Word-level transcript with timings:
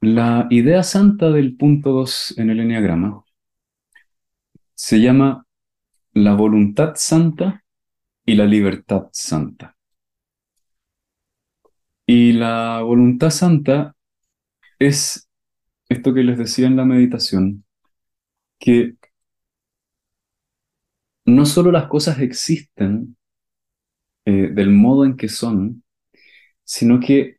La 0.00 0.46
idea 0.50 0.84
santa 0.84 1.30
del 1.30 1.56
punto 1.56 1.90
2 1.90 2.38
en 2.38 2.50
el 2.50 2.60
Enneagrama 2.60 3.24
se 4.74 5.00
llama 5.00 5.44
la 6.12 6.34
voluntad 6.34 6.92
santa 6.94 7.64
y 8.24 8.36
la 8.36 8.46
libertad 8.46 9.08
santa. 9.10 9.76
Y 12.06 12.32
la 12.32 12.80
voluntad 12.82 13.30
santa 13.30 13.96
es 14.78 15.28
esto 15.88 16.14
que 16.14 16.22
les 16.22 16.38
decía 16.38 16.68
en 16.68 16.76
la 16.76 16.84
meditación, 16.84 17.64
que 18.60 18.94
no 21.24 21.44
solo 21.44 21.72
las 21.72 21.88
cosas 21.88 22.20
existen 22.20 23.16
eh, 24.26 24.50
del 24.52 24.70
modo 24.70 25.04
en 25.04 25.16
que 25.16 25.28
son, 25.28 25.82
sino 26.62 27.00
que 27.00 27.37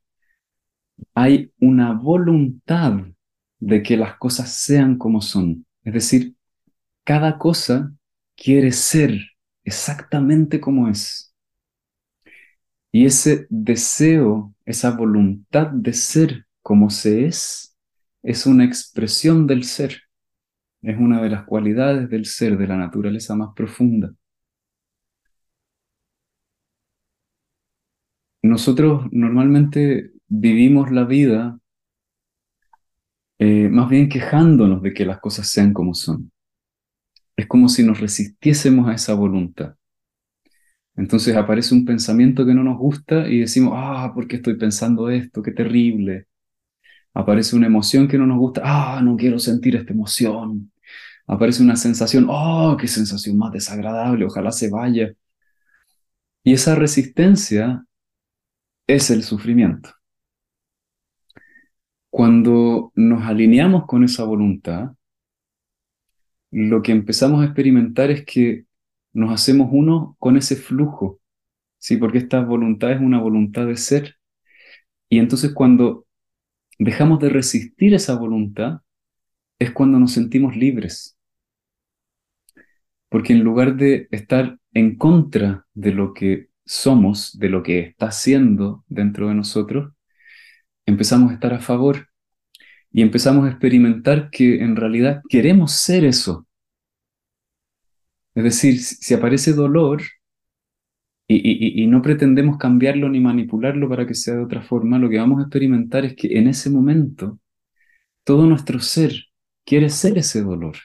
hay 1.13 1.51
una 1.59 1.93
voluntad 1.93 2.93
de 3.59 3.83
que 3.83 3.97
las 3.97 4.17
cosas 4.17 4.51
sean 4.51 4.97
como 4.97 5.21
son. 5.21 5.65
Es 5.83 5.93
decir, 5.93 6.35
cada 7.03 7.37
cosa 7.37 7.93
quiere 8.35 8.71
ser 8.71 9.19
exactamente 9.63 10.59
como 10.61 10.87
es. 10.87 11.33
Y 12.91 13.05
ese 13.05 13.47
deseo, 13.49 14.53
esa 14.65 14.91
voluntad 14.91 15.67
de 15.67 15.93
ser 15.93 16.47
como 16.61 16.89
se 16.89 17.25
es, 17.25 17.77
es 18.23 18.45
una 18.45 18.65
expresión 18.65 19.47
del 19.47 19.63
ser. 19.63 20.01
Es 20.81 20.97
una 20.97 21.21
de 21.21 21.29
las 21.29 21.45
cualidades 21.45 22.09
del 22.09 22.25
ser, 22.25 22.57
de 22.57 22.67
la 22.67 22.77
naturaleza 22.77 23.35
más 23.35 23.49
profunda. 23.55 24.13
Nosotros 28.41 29.07
normalmente 29.11 30.11
vivimos 30.29 30.91
la 30.91 31.03
vida 31.03 31.59
eh, 33.39 33.69
más 33.69 33.89
bien 33.89 34.09
quejándonos 34.09 34.81
de 34.81 34.93
que 34.93 35.05
las 35.05 35.19
cosas 35.19 35.47
sean 35.47 35.73
como 35.73 35.93
son. 35.93 36.31
Es 37.37 37.47
como 37.47 37.69
si 37.69 37.83
nos 37.83 37.99
resistiésemos 37.99 38.89
a 38.89 38.93
esa 38.95 39.13
voluntad. 39.13 39.75
Entonces 40.95 41.35
aparece 41.37 41.73
un 41.73 41.85
pensamiento 41.85 42.45
que 42.45 42.53
no 42.53 42.63
nos 42.63 42.77
gusta 42.77 43.27
y 43.29 43.39
decimos, 43.39 43.73
ah, 43.75 44.11
¿por 44.13 44.27
qué 44.27 44.37
estoy 44.37 44.55
pensando 44.57 45.09
esto? 45.09 45.41
Qué 45.41 45.51
terrible. 45.51 46.27
Aparece 47.13 47.55
una 47.55 47.67
emoción 47.67 48.07
que 48.07 48.17
no 48.17 48.25
nos 48.27 48.37
gusta, 48.39 48.61
ah, 48.65 49.01
no 49.01 49.17
quiero 49.17 49.39
sentir 49.39 49.75
esta 49.77 49.93
emoción. 49.93 50.71
Aparece 51.27 51.63
una 51.63 51.75
sensación, 51.77 52.27
oh, 52.29 52.77
qué 52.79 52.87
sensación 52.87 53.37
más 53.37 53.53
desagradable, 53.53 54.25
ojalá 54.25 54.51
se 54.51 54.69
vaya. 54.69 55.13
Y 56.43 56.53
esa 56.53 56.75
resistencia 56.75 57.85
es 58.87 59.09
el 59.09 59.23
sufrimiento. 59.23 59.91
Cuando 62.09 62.91
nos 62.95 63.23
alineamos 63.23 63.85
con 63.85 64.03
esa 64.03 64.23
voluntad, 64.23 64.91
lo 66.51 66.81
que 66.81 66.91
empezamos 66.91 67.41
a 67.41 67.45
experimentar 67.45 68.09
es 68.11 68.25
que 68.25 68.65
nos 69.13 69.31
hacemos 69.31 69.69
uno 69.71 70.15
con 70.19 70.37
ese 70.37 70.55
flujo, 70.55 71.19
¿sí? 71.77 71.97
Porque 71.97 72.17
esta 72.17 72.41
voluntad 72.41 72.91
es 72.91 73.01
una 73.01 73.19
voluntad 73.19 73.67
de 73.67 73.77
ser. 73.77 74.15
Y 75.09 75.19
entonces 75.19 75.53
cuando 75.53 76.07
dejamos 76.79 77.19
de 77.19 77.29
resistir 77.29 77.93
esa 77.93 78.15
voluntad, 78.15 78.81
es 79.59 79.71
cuando 79.71 79.99
nos 79.99 80.13
sentimos 80.13 80.55
libres. 80.55 81.17
Porque 83.09 83.33
en 83.33 83.43
lugar 83.43 83.75
de 83.75 84.07
estar 84.11 84.57
en 84.73 84.97
contra 84.97 85.65
de 85.73 85.91
lo 85.91 86.13
que 86.13 86.49
somos, 86.65 87.37
de 87.37 87.49
lo 87.49 87.63
que 87.63 87.79
está 87.79 88.11
siendo 88.11 88.85
dentro 88.87 89.27
de 89.27 89.35
nosotros, 89.35 89.93
empezamos 90.89 91.31
a 91.31 91.33
estar 91.35 91.53
a 91.53 91.59
favor 91.59 92.07
y 92.91 93.01
empezamos 93.01 93.45
a 93.45 93.49
experimentar 93.49 94.29
que 94.29 94.61
en 94.61 94.75
realidad 94.75 95.21
queremos 95.29 95.71
ser 95.73 96.03
eso. 96.03 96.47
Es 98.35 98.43
decir, 98.43 98.79
si 98.79 99.13
aparece 99.13 99.53
dolor 99.53 100.01
y, 101.27 101.85
no 101.87 102.01
pretendemos 102.01 102.57
cambiarlo 102.57 103.07
ni 103.09 103.19
manipularlo 103.19 103.87
para 103.87 104.07
que 104.07 104.15
sea 104.15 104.35
de 104.35 104.43
otra 104.43 104.63
forma, 104.63 104.97
lo 104.97 105.09
que 105.09 105.19
vamos 105.19 105.39
a 105.39 105.43
experimentar 105.43 106.05
es 106.05 106.15
que 106.15 106.39
en 106.39 106.47
ese 106.47 106.71
momento 106.71 107.39
todo 108.23 108.47
nuestro 108.47 108.79
ser 108.79 109.13
quiere 109.65 109.89
ser 109.89 110.17
ese 110.17 110.41
dolor. 110.41 110.75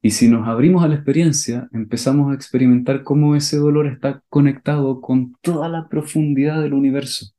Y 0.00 0.10
si 0.10 0.28
nos 0.28 0.46
abrimos 0.46 0.84
a 0.84 0.88
la 0.88 0.96
experiencia, 0.96 1.68
empezamos 1.72 2.30
a 2.30 2.34
experimentar 2.34 3.02
cómo 3.02 3.34
ese 3.34 3.56
dolor 3.56 3.86
está 3.86 4.22
conectado 4.28 5.00
con 5.00 5.36
toda 5.40 5.68
la 5.68 5.88
profundidad 5.88 6.60
del 6.60 6.74
universo 6.74 7.32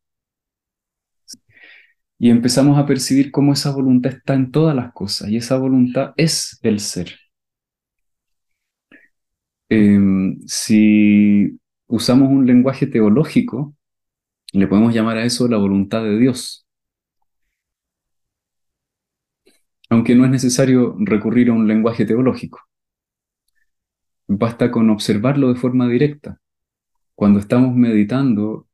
y 2.20 2.30
empezamos 2.30 2.78
a 2.78 2.86
percibir 2.86 3.32
cómo 3.32 3.54
esa 3.54 3.72
voluntad 3.72 4.14
está 4.14 4.34
en 4.34 4.52
todas 4.52 4.76
las 4.76 4.94
cosas 4.94 5.30
y 5.30 5.38
esa 5.38 5.58
voluntad 5.58 6.14
es 6.18 6.60
el 6.64 6.80
ser. 6.80 7.14
Em, 9.70 10.40
si 10.48 11.60
usamos 11.88 12.30
un 12.30 12.46
lenguaje 12.46 12.88
teológico, 12.88 13.76
le 14.54 14.68
podemos 14.68 14.94
llamar 14.94 15.18
a 15.18 15.26
eso 15.26 15.48
la 15.48 15.58
voluntad 15.58 16.04
de 16.04 16.18
Dios. 16.20 16.68
Aunque 19.90 20.16
no 20.16 20.26
es 20.26 20.32
necesario 20.32 20.96
recurrir 21.00 21.50
a 21.50 21.54
un 21.54 21.68
lenguaje 21.68 22.06
teológico. 22.06 22.60
Basta 24.28 24.72
con 24.72 24.90
observarlo 24.90 25.50
de 25.54 25.60
forma 25.60 25.88
directa. 25.88 26.40
Cuando 27.16 27.40
estamos 27.40 27.76
meditando 27.76 28.68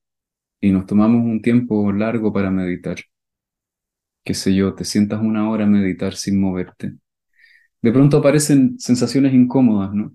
y 0.61 0.71
nos 0.71 0.85
tomamos 0.85 1.23
un 1.23 1.41
tiempo 1.41 1.91
largo 1.91 2.33
para 2.33 2.51
meditar, 2.51 2.97
qué 4.23 4.33
sé 4.33 4.53
yo, 4.55 4.75
te 4.75 4.85
sientas 4.85 5.21
una 5.21 5.49
hora 5.49 5.65
a 5.65 5.67
meditar 5.67 6.15
sin 6.15 6.39
moverte. 6.39 6.93
De 7.81 7.91
pronto 7.91 8.17
aparecen 8.17 8.79
sensaciones 8.79 9.33
incómodas, 9.33 9.93
¿no? 9.93 10.13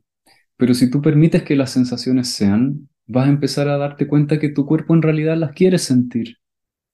Pero 0.57 0.75
si 0.75 0.91
tú 0.91 1.03
permites 1.03 1.43
que 1.43 1.57
las 1.57 1.71
sensaciones 1.71 2.29
sean, 2.31 2.89
vas 3.07 3.27
a 3.27 3.31
empezar 3.31 3.69
a 3.69 3.79
darte 3.79 4.07
cuenta 4.07 4.39
que 4.39 4.51
tu 4.51 4.67
cuerpo 4.67 4.95
en 4.95 5.03
realidad 5.03 5.37
las 5.37 5.53
quiere 5.53 5.79
sentir. 5.79 6.39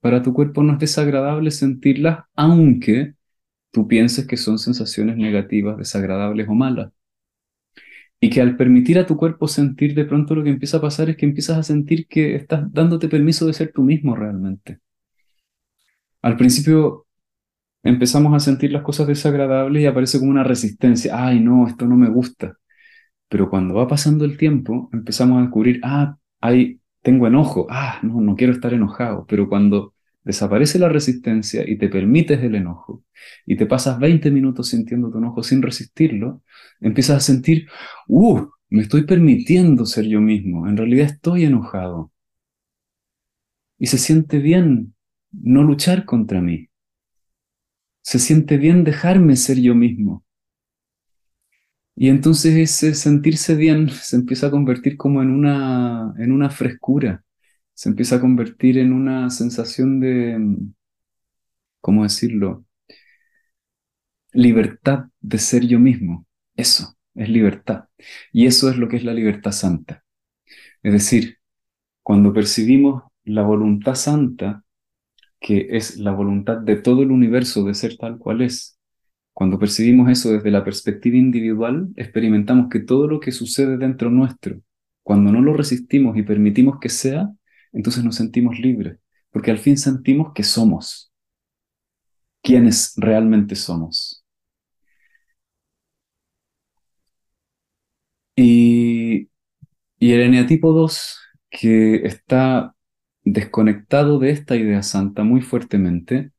Para 0.01 0.23
tu 0.23 0.33
cuerpo 0.35 0.63
no 0.63 0.75
es 0.75 0.79
desagradable 0.79 1.51
sentirlas, 1.51 2.25
aunque 2.37 3.15
tú 3.73 3.89
pienses 3.89 4.27
que 4.27 4.37
son 4.37 4.59
sensaciones 4.59 5.17
negativas, 5.17 5.79
desagradables 5.79 6.49
o 6.49 6.55
malas. 6.55 6.93
Y 8.21 8.31
que 8.31 8.41
al 8.41 8.57
permitir 8.57 8.99
a 8.99 9.07
tu 9.07 9.17
cuerpo 9.17 9.49
sentir, 9.49 9.95
de 9.95 10.05
pronto 10.05 10.35
lo 10.35 10.45
que 10.45 10.51
empieza 10.51 10.77
a 10.79 10.81
pasar 10.81 11.11
es 11.11 11.17
que 11.17 11.27
empiezas 11.27 11.59
a 11.59 11.63
sentir 11.63 12.07
que 12.07 12.35
estás 12.37 12.71
dándote 12.73 13.09
permiso 13.09 13.47
de 13.47 13.55
ser 13.55 13.73
tú 13.73 13.83
mismo 13.83 14.15
realmente. 14.15 14.81
Al 16.23 16.37
principio 16.37 17.07
empezamos 17.83 18.35
a 18.35 18.41
sentir 18.41 18.73
las 18.73 18.83
cosas 18.83 19.07
desagradables 19.07 19.83
y 19.83 19.87
aparece 19.87 20.19
como 20.19 20.31
una 20.31 20.45
resistencia. 20.45 21.27
Ay, 21.27 21.41
no, 21.41 21.67
esto 21.67 21.87
no 21.87 21.97
me 21.97 22.11
gusta. 22.11 22.57
Pero 23.29 23.51
cuando 23.51 23.75
va 23.75 23.89
pasando 23.89 24.25
el 24.25 24.37
tiempo, 24.37 24.91
empezamos 24.93 25.39
a 25.39 25.43
descubrir, 25.43 25.81
ah, 25.85 26.17
ahí 26.41 26.81
tengo 27.03 27.27
enojo. 27.27 27.67
Ah, 27.71 28.01
no, 28.03 28.21
no 28.21 28.37
quiero 28.37 28.53
estar 28.53 28.75
enojado. 28.75 29.27
Pero 29.29 29.49
cuando 29.49 29.95
desaparece 30.25 30.79
la 30.79 30.89
resistencia 30.89 31.69
y 31.69 31.79
te 31.79 31.89
permites 31.89 32.43
el 32.43 32.55
enojo 32.55 33.05
y 33.47 33.57
te 33.57 33.67
pasas 33.67 33.99
20 33.99 34.31
minutos 34.31 34.69
sintiendo 34.69 35.11
tu 35.11 35.19
enojo 35.19 35.43
sin 35.43 35.63
resistirlo, 35.63 36.43
empiezas 36.81 37.17
a 37.19 37.21
sentir, 37.21 37.69
uh, 38.09 38.47
me 38.71 38.83
estoy 38.83 39.05
permitiendo 39.05 39.87
ser 39.87 40.07
yo 40.07 40.21
mismo. 40.21 40.69
En 40.69 40.77
realidad 40.77 41.07
estoy 41.07 41.45
enojado. 41.45 42.13
Y 43.79 43.87
se 43.87 43.99
siente 43.99 44.39
bien 44.39 44.95
no 45.33 45.63
luchar 45.63 46.05
contra 46.05 46.41
mí. 46.41 46.69
Se 48.03 48.19
siente 48.19 48.57
bien 48.59 48.85
dejarme 48.85 49.37
ser 49.37 49.61
yo 49.61 49.75
mismo. 49.75 50.25
Y 51.97 52.09
entonces 52.09 52.57
ese 52.57 52.95
sentirse 52.95 53.55
bien 53.55 53.91
se 53.91 54.17
empieza 54.17 54.47
a 54.47 54.51
convertir 54.51 54.97
como 54.97 55.23
en 55.23 55.31
una, 55.31 56.15
en 56.19 56.33
una 56.33 56.49
frescura, 56.51 57.25
se 57.75 57.89
empieza 57.91 58.17
a 58.17 58.21
convertir 58.21 58.79
en 58.79 58.93
una 58.93 59.31
sensación 59.31 60.01
de, 60.01 60.39
¿cómo 61.81 62.05
decirlo? 62.05 62.65
Libertad 64.33 65.07
de 65.21 65.39
ser 65.39 65.67
yo 65.67 65.79
mismo. 65.79 66.27
Eso 66.57 66.97
es 67.15 67.29
libertad. 67.29 67.85
Y 68.33 68.47
eso 68.47 68.71
es 68.71 68.77
lo 68.77 68.89
que 68.89 68.97
es 68.97 69.05
la 69.05 69.15
libertad 69.15 69.53
santa. 69.53 70.05
Es 70.83 70.93
decir, 70.93 71.39
cuando 72.03 72.33
percibimos 72.33 73.05
la 73.25 73.43
voluntad 73.43 73.95
santa, 73.95 74.65
que 75.41 75.69
es 75.71 75.97
la 75.99 76.13
voluntad 76.13 76.59
de 76.59 76.77
todo 76.77 77.03
el 77.03 77.11
universo 77.11 77.65
de 77.65 77.75
ser 77.75 77.97
tal 77.97 78.19
cual 78.19 78.43
es. 78.43 78.79
Cuando 79.33 79.59
percibimos 79.59 80.11
eso 80.11 80.33
desde 80.33 80.51
la 80.51 80.65
perspectiva 80.65 81.17
individual, 81.17 81.89
experimentamos 81.97 82.69
que 82.71 82.81
todo 82.81 83.09
lo 83.09 83.21
que 83.21 83.33
sucede 83.33 83.79
dentro 83.79 84.11
nuestro, 84.11 84.61
cuando 85.03 85.33
no 85.33 85.41
lo 85.41 85.55
resistimos 85.55 86.17
y 86.17 86.23
permitimos 86.23 86.79
que 86.81 86.89
sea, 86.91 87.31
entonces 87.73 88.05
nos 88.05 88.17
sentimos 88.17 88.59
libres, 88.61 88.99
porque 89.31 89.51
al 89.51 89.59
fin 89.59 89.79
sentimos 89.79 90.33
que 90.35 90.43
somos 90.45 91.13
quienes 92.43 92.93
realmente 92.97 93.55
somos. 93.57 94.25
Y, 98.37 99.29
y 99.99 100.13
el 100.13 100.23
eneatipo 100.23 100.73
2, 100.73 101.19
que 101.51 101.97
está 102.07 102.75
desconectado 103.33 104.19
de 104.19 104.31
esta 104.31 104.57
idea 104.57 104.83
santa 104.83 105.25
muy 105.25 105.41
fuertemente, 105.41 106.33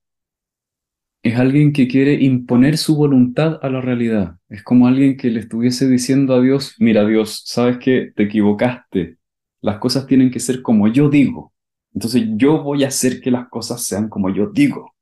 es 1.24 1.38
alguien 1.38 1.72
que 1.72 1.88
quiere 1.88 2.14
imponer 2.14 2.78
su 2.78 2.96
voluntad 2.96 3.60
a 3.62 3.70
la 3.70 3.82
realidad. 3.82 4.38
Es 4.50 4.64
como 4.64 4.88
alguien 4.88 5.18
que 5.18 5.30
le 5.30 5.40
estuviese 5.42 5.88
diciendo 5.88 6.34
a 6.34 6.42
Dios, 6.42 6.76
mira 6.80 7.06
Dios, 7.06 7.44
sabes 7.46 7.78
que 7.78 8.12
te 8.16 8.24
equivocaste, 8.24 9.18
las 9.62 9.78
cosas 9.78 10.08
tienen 10.08 10.32
que 10.32 10.40
ser 10.40 10.62
como 10.62 10.88
yo 10.88 11.10
digo. 11.10 11.54
Entonces 11.94 12.24
yo 12.36 12.64
voy 12.64 12.84
a 12.84 12.88
hacer 12.88 13.22
que 13.22 13.32
las 13.32 13.50
cosas 13.50 13.84
sean 13.84 14.10
como 14.10 14.34
yo 14.34 14.48
digo. 14.48 14.96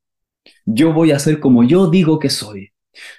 Yo 0.65 0.94
voy 0.94 1.12
a 1.12 1.18
hacer 1.18 1.39
como 1.39 1.63
yo 1.63 1.89
digo 1.89 2.19
que 2.19 2.30
soy. 2.30 2.71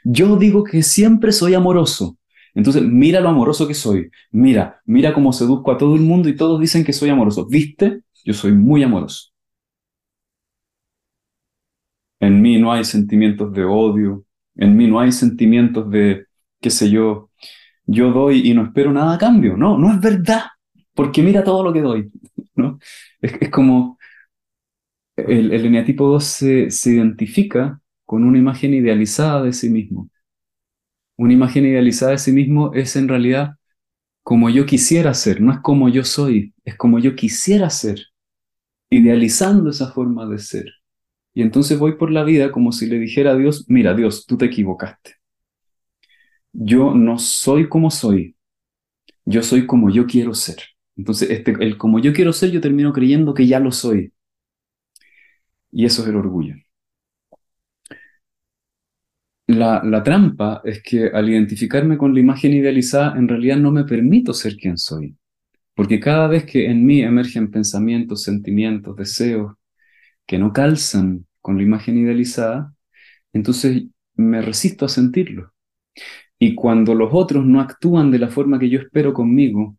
Yo 0.05 0.37
digo 0.37 0.65
que 0.65 0.83
siempre 0.83 1.33
soy 1.33 1.55
amoroso. 1.55 2.19
Entonces, 2.55 2.83
mira 2.83 3.21
lo 3.21 3.29
amoroso 3.29 3.69
que 3.69 3.75
soy. 3.75 4.11
Mira, 4.31 4.81
mira 4.85 5.15
cómo 5.15 5.33
seduzco 5.33 5.71
a 5.71 5.79
todo 5.79 5.95
el 5.95 6.01
mundo 6.03 6.29
y 6.29 6.37
todos 6.37 6.61
dicen 6.61 6.85
que 6.85 6.93
soy 6.93 7.11
amoroso. 7.11 7.47
¿Viste? 7.47 8.03
Yo 8.25 8.35
soy 8.35 8.53
muy 8.53 8.83
amoroso. 8.83 9.31
En 12.21 12.43
mí 12.43 12.59
no 12.59 12.73
hay 12.73 12.85
sentimientos 12.85 13.53
de 13.53 13.65
odio. 13.65 14.25
En 14.57 14.77
mí 14.77 14.87
no 14.87 15.01
hay 15.01 15.13
sentimientos 15.13 15.91
de, 15.91 16.27
qué 16.61 16.71
sé 16.71 16.91
yo, 16.91 17.31
yo 17.87 18.13
doy 18.13 18.49
y 18.49 18.55
no 18.55 18.65
espero 18.65 18.93
nada 18.93 19.15
a 19.15 19.19
cambio. 19.19 19.57
No, 19.57 19.79
no 19.79 19.93
es 19.93 20.01
verdad. 20.01 20.43
Porque 20.95 21.23
mira 21.23 21.45
todo 21.45 21.65
lo 21.65 21.73
que 21.73 21.81
doy. 21.81 22.11
¿no? 22.55 22.79
Es, 23.21 23.51
como 23.51 23.99
el, 25.17 25.53
el 25.53 25.67
eneatipo 25.67 26.07
2 26.09 26.25
se, 26.25 26.71
se 26.71 26.93
identifica 26.95 27.81
con 28.05 28.25
una 28.25 28.39
imagen 28.39 28.75
idealizada 28.75 29.43
de 29.43 29.53
sí 29.53 29.69
mismo 29.69 30.11
una 31.21 31.35
imagen 31.35 31.67
idealizada 31.67 32.13
de 32.13 32.19
sí 32.19 32.33
mismo 32.33 32.73
es 32.73 32.97
en 32.97 33.07
realidad 33.07 33.57
como 34.23 34.51
yo 34.51 34.67
quisiera 34.67 35.15
ser, 35.15 35.41
no 35.41 35.53
es 35.53 35.61
como 35.61 35.89
yo 35.89 36.05
soy, 36.05 36.55
es 36.65 36.77
como 36.77 36.99
yo 36.99 37.17
quisiera 37.17 37.71
ser, 37.71 38.10
idealizando 38.91 39.71
esa 39.71 39.93
forma 39.93 40.27
de 40.27 40.39
ser. 40.39 40.67
Y 41.35 41.43
entonces 41.43 41.79
voy 41.79 41.97
por 41.97 42.11
la 42.11 42.25
vida 42.25 42.53
como 42.53 42.73
si 42.73 42.87
le 42.87 42.99
dijera 42.99 43.33
a 43.33 43.37
Dios, 43.37 43.67
mira 43.69 43.95
Dios, 43.95 44.27
tú 44.27 44.37
te 44.37 44.47
equivocaste. 44.47 45.15
Yo 46.53 46.95
no 46.95 47.19
soy 47.19 47.69
como 47.69 47.91
soy, 47.91 48.37
yo 49.25 49.43
soy 49.43 49.67
como 49.67 49.91
yo 49.91 50.07
quiero 50.07 50.35
ser. 50.35 50.59
Entonces, 50.97 51.31
este, 51.31 51.53
el 51.61 51.79
como 51.79 52.01
yo 52.01 52.13
quiero 52.13 52.33
ser, 52.33 52.51
yo 52.51 52.61
termino 52.61 52.93
creyendo 52.93 53.35
que 53.35 53.47
ya 53.47 53.61
lo 53.61 53.73
soy. 53.73 54.13
Y 55.73 55.85
eso 55.85 56.03
es 56.03 56.09
el 56.09 56.17
orgullo. 56.17 56.55
La, 59.59 60.03
trampa 60.03 60.63
es 60.65 60.83
que 60.83 61.09
al 61.09 61.29
identificarme 61.29 61.99
con 61.99 62.15
la 62.15 62.21
imagen 62.21 62.53
idealizada, 62.53 63.19
en 63.19 63.29
realidad 63.29 63.57
no 63.57 63.73
me 63.73 63.85
permito 63.85 64.33
ser 64.33 64.57
quien 64.57 64.79
soy. 64.79 65.17
Porque 65.81 65.99
cada 65.99 66.29
vez 66.29 66.45
que 66.45 66.67
en 66.67 66.85
mí 66.85 67.01
emergen 67.01 67.51
pensamientos, 67.51 68.23
sentimientos, 68.23 68.95
deseos 68.97 69.55
que 70.27 70.39
no 70.39 70.53
calzan 70.53 71.25
con 71.41 71.57
la 71.57 71.63
imagen 71.63 71.97
idealizada, 71.97 72.75
entonces 73.33 73.85
me 74.15 74.43
resisto 74.43 74.85
a 74.85 74.91
sentirlo. 74.91 75.55
Y 76.39 76.55
cuando 76.55 76.95
los 76.95 77.09
otros 77.15 77.47
no 77.47 77.63
actúan 77.63 78.11
de 78.11 78.19
la 78.19 78.29
forma 78.29 78.59
que 78.59 78.69
yo 78.69 78.79
espero 78.79 79.15
conmigo 79.15 79.79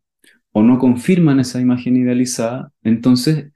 o 0.52 0.64
no 0.64 0.80
confirman 0.80 1.40
esa 1.40 1.62
imagen 1.62 1.96
idealizada, 1.98 2.72
entonces 2.82 3.52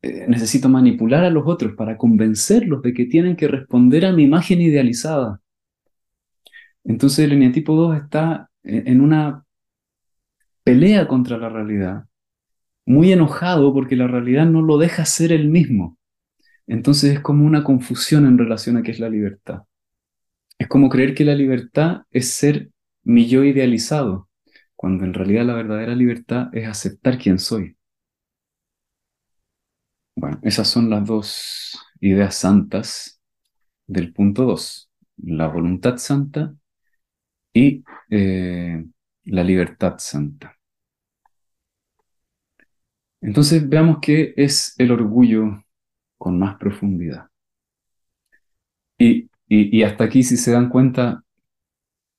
eh, 0.00 0.24
necesito 0.28 0.70
manipular 0.70 1.24
a 1.24 1.30
los 1.30 1.46
otros 1.46 1.74
para 1.74 1.98
convencerlos 1.98 2.80
de 2.80 2.94
que 2.94 3.04
tienen 3.04 3.36
que 3.36 3.48
responder 3.48 4.06
a 4.06 4.12
mi 4.14 4.22
imagen 4.22 4.62
idealizada. 4.62 5.42
Entonces 6.84 7.26
el 7.26 7.32
eneatipo 7.32 7.74
2 7.76 7.98
está 7.98 8.48
en 8.62 9.02
una 9.02 9.45
pelea 10.66 11.06
contra 11.06 11.38
la 11.38 11.48
realidad, 11.48 12.06
muy 12.86 13.12
enojado 13.12 13.72
porque 13.72 13.94
la 13.94 14.08
realidad 14.08 14.46
no 14.46 14.62
lo 14.62 14.78
deja 14.78 15.04
ser 15.04 15.30
el 15.30 15.48
mismo. 15.48 15.96
Entonces 16.66 17.14
es 17.14 17.20
como 17.20 17.46
una 17.46 17.62
confusión 17.62 18.26
en 18.26 18.36
relación 18.36 18.76
a 18.76 18.82
qué 18.82 18.90
es 18.90 18.98
la 18.98 19.08
libertad. 19.08 19.62
Es 20.58 20.66
como 20.66 20.88
creer 20.88 21.14
que 21.14 21.24
la 21.24 21.36
libertad 21.36 22.02
es 22.10 22.32
ser 22.32 22.70
mi 23.04 23.28
yo 23.28 23.44
idealizado, 23.44 24.28
cuando 24.74 25.04
en 25.04 25.14
realidad 25.14 25.46
la 25.46 25.54
verdadera 25.54 25.94
libertad 25.94 26.48
es 26.52 26.66
aceptar 26.66 27.16
quién 27.16 27.38
soy. 27.38 27.76
Bueno, 30.16 30.40
esas 30.42 30.66
son 30.66 30.90
las 30.90 31.06
dos 31.06 31.78
ideas 32.00 32.34
santas 32.34 33.20
del 33.86 34.12
punto 34.12 34.46
2, 34.46 34.90
la 35.18 35.46
voluntad 35.46 35.98
santa 35.98 36.56
y 37.52 37.84
eh, 38.10 38.84
la 39.24 39.44
libertad 39.44 39.96
santa. 39.98 40.55
Entonces 43.20 43.68
veamos 43.68 43.98
qué 44.00 44.34
es 44.36 44.74
el 44.78 44.92
orgullo 44.92 45.64
con 46.18 46.38
más 46.38 46.56
profundidad. 46.58 47.28
Y, 48.98 49.82
hasta 49.82 50.04
aquí, 50.04 50.22
si 50.22 50.36
se 50.36 50.52
dan 50.52 50.68
cuenta, 50.68 51.22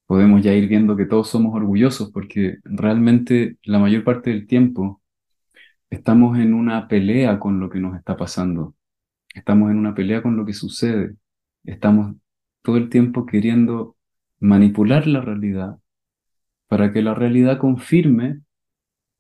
podemos 0.06 0.42
ya 0.42 0.54
ir 0.54 0.68
viendo 0.68 0.96
que 0.96 1.06
todos 1.06 1.30
somos 1.30 1.56
orgullosos 1.56 2.12
porque 2.12 2.58
realmente 2.64 3.58
la 3.64 3.80
mayor 3.80 4.04
parte 4.04 4.30
del 4.30 4.48
tiempo 4.48 5.02
estamos 5.90 6.38
en 6.40 6.54
una 6.54 6.88
pelea 6.88 7.40
con 7.40 7.60
lo 7.60 7.70
que 7.70 7.80
nos 7.80 7.98
está 7.98 8.18
pasando, 8.18 8.76
estamos 9.34 9.72
en 9.72 9.78
una 9.78 9.96
pelea 9.96 10.22
con 10.22 10.38
lo 10.38 10.46
que 10.46 10.54
sucede, 10.54 11.16
estamos 11.64 12.16
todo 12.62 12.78
el 12.78 12.90
tiempo 12.90 13.26
queriendo 13.26 13.98
manipular 14.40 15.08
la 15.08 15.22
realidad 15.22 15.80
para 16.68 16.94
que 16.94 17.02
la 17.02 17.14
realidad 17.14 17.60
confirme 17.60 18.42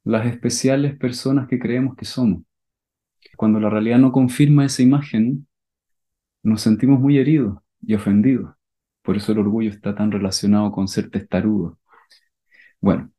las 0.07 0.25
especiales 0.25 0.97
personas 0.97 1.47
que 1.47 1.59
creemos 1.59 1.95
que 1.95 2.05
somos. 2.05 2.43
Cuando 3.35 3.59
la 3.59 3.69
realidad 3.69 3.99
no 3.99 4.11
confirma 4.11 4.65
esa 4.65 4.81
imagen, 4.81 5.47
nos 6.43 6.61
sentimos 6.61 6.99
muy 6.99 7.17
heridos 7.17 7.59
y 7.81 7.93
ofendidos. 7.93 8.55
Por 9.01 9.17
eso 9.17 9.33
el 9.33 9.39
orgullo 9.39 9.69
está 9.69 9.95
tan 9.95 10.11
relacionado 10.11 10.71
con 10.71 10.87
ser 10.87 11.09
testarudo. 11.09 11.77
Bueno, 12.79 13.11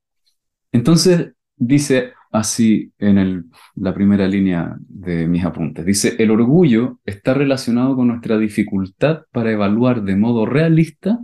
entonces 0.72 1.32
dice 1.56 2.12
así 2.30 2.92
en 2.98 3.50
la 3.74 3.94
primera 3.94 4.26
línea 4.26 4.76
de 4.80 5.26
mis 5.28 5.44
apuntes. 5.44 5.84
Dice, 5.84 6.16
el 6.18 6.30
orgullo 6.30 7.00
está 7.04 7.34
relacionado 7.34 7.96
con 7.96 8.08
nuestra 8.08 8.38
dificultad 8.38 9.22
para 9.32 9.52
evaluar 9.52 10.02
de 10.02 10.16
modo 10.16 10.46
realista 10.46 11.18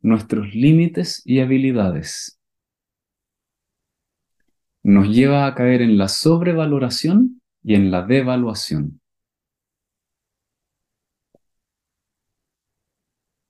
nuestros 0.00 0.54
límites 0.54 1.22
y 1.26 1.40
habilidades. 1.40 2.39
Nos 4.82 5.08
lleva 5.08 5.46
a 5.46 5.54
caer 5.54 5.82
en 5.82 5.98
la 5.98 6.08
sobrevaloración 6.08 7.40
y 7.62 7.74
en 7.74 7.90
la 7.90 8.02
devaluación. 8.02 9.00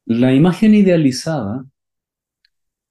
La 0.06 0.34
imagen 0.34 0.74
idealizada 0.74 1.64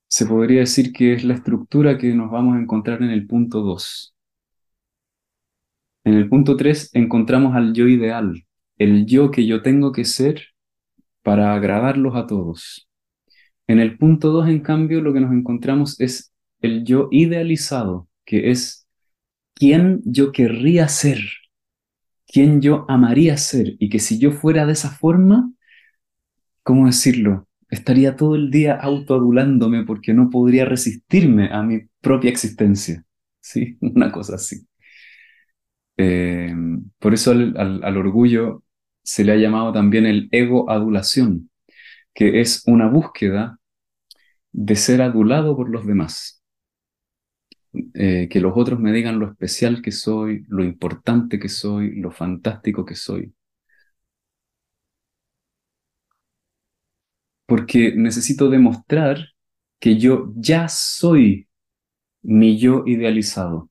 se 0.07 0.25
podría 0.25 0.61
decir 0.61 0.91
que 0.91 1.13
es 1.13 1.23
la 1.23 1.35
estructura 1.35 1.97
que 1.97 2.13
nos 2.13 2.31
vamos 2.31 2.55
a 2.55 2.59
encontrar 2.59 3.01
en 3.03 3.11
el 3.11 3.27
punto 3.27 3.61
2. 3.61 4.15
En 6.03 6.15
el 6.15 6.27
punto 6.27 6.57
3 6.57 6.89
encontramos 6.93 7.55
al 7.55 7.73
yo 7.73 7.87
ideal, 7.87 8.45
el 8.77 9.05
yo 9.05 9.31
que 9.31 9.45
yo 9.45 9.61
tengo 9.61 9.91
que 9.91 10.05
ser 10.05 10.47
para 11.21 11.53
agradarlos 11.53 12.15
a 12.15 12.25
todos. 12.25 12.89
En 13.67 13.79
el 13.79 13.97
punto 13.97 14.31
2, 14.31 14.49
en 14.49 14.61
cambio, 14.61 15.01
lo 15.01 15.13
que 15.13 15.19
nos 15.19 15.31
encontramos 15.31 15.99
es 16.01 16.33
el 16.61 16.83
yo 16.85 17.07
idealizado, 17.11 18.08
que 18.29 18.51
es 18.51 18.87
quién 19.55 20.01
yo 20.05 20.31
querría 20.31 20.87
ser, 20.87 21.19
quién 22.27 22.61
yo 22.61 22.85
amaría 22.87 23.37
ser, 23.37 23.75
y 23.79 23.89
que 23.89 23.97
si 23.97 24.19
yo 24.19 24.31
fuera 24.31 24.67
de 24.67 24.73
esa 24.73 24.91
forma, 24.91 25.51
¿cómo 26.63 26.85
decirlo? 26.85 27.49
estaría 27.69 28.15
todo 28.15 28.35
el 28.35 28.51
día 28.51 28.75
autoadulándome 28.75 29.83
porque 29.83 30.13
no 30.13 30.29
podría 30.29 30.65
resistirme 30.65 31.49
a 31.51 31.63
mi 31.63 31.81
propia 32.01 32.31
existencia. 32.31 33.03
¿Sí? 33.39 33.77
Una 33.81 34.11
cosa 34.11 34.35
así. 34.35 34.65
Eh, 35.97 36.53
por 36.99 37.13
eso 37.13 37.31
al, 37.31 37.97
orgullo 37.97 38.63
se 39.03 39.23
le 39.23 39.33
ha 39.33 39.35
llamado 39.35 39.73
también 39.73 40.05
el 40.05 40.29
ego-adulación, 40.31 41.49
que 42.13 42.41
es 42.41 42.63
una 42.67 42.87
búsqueda 42.87 43.59
de 44.51 44.75
ser 44.75 45.01
adulado 45.01 45.55
por 45.55 45.69
los 45.69 45.85
demás. 45.85 46.38
Eh, 47.93 48.27
que 48.29 48.39
los 48.41 48.53
otros 48.55 48.79
me 48.79 48.91
digan 48.91 49.19
lo 49.19 49.27
especial 49.31 49.81
que 49.81 49.91
soy, 49.91 50.45
lo 50.49 50.63
importante 50.63 51.39
que 51.39 51.49
soy, 51.49 51.95
lo 51.99 52.11
fantástico 52.11 52.85
que 52.85 52.95
soy. 52.95 53.33
Porque 57.45 57.93
necesito 57.95 58.49
demostrar 58.49 59.17
que 59.79 59.97
yo 59.97 60.31
ya 60.37 60.67
soy 60.69 61.49
mi 62.23 62.59
yo 62.59 62.83
idealizado. 62.87 63.69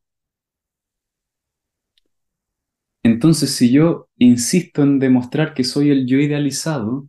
Entonces, 3.03 3.55
si 3.55 3.71
yo 3.73 4.09
insisto 4.19 4.83
en 4.83 4.99
demostrar 4.99 5.55
que 5.55 5.65
soy 5.65 5.91
el 5.91 6.07
yo 6.07 6.19
idealizado, 6.19 7.09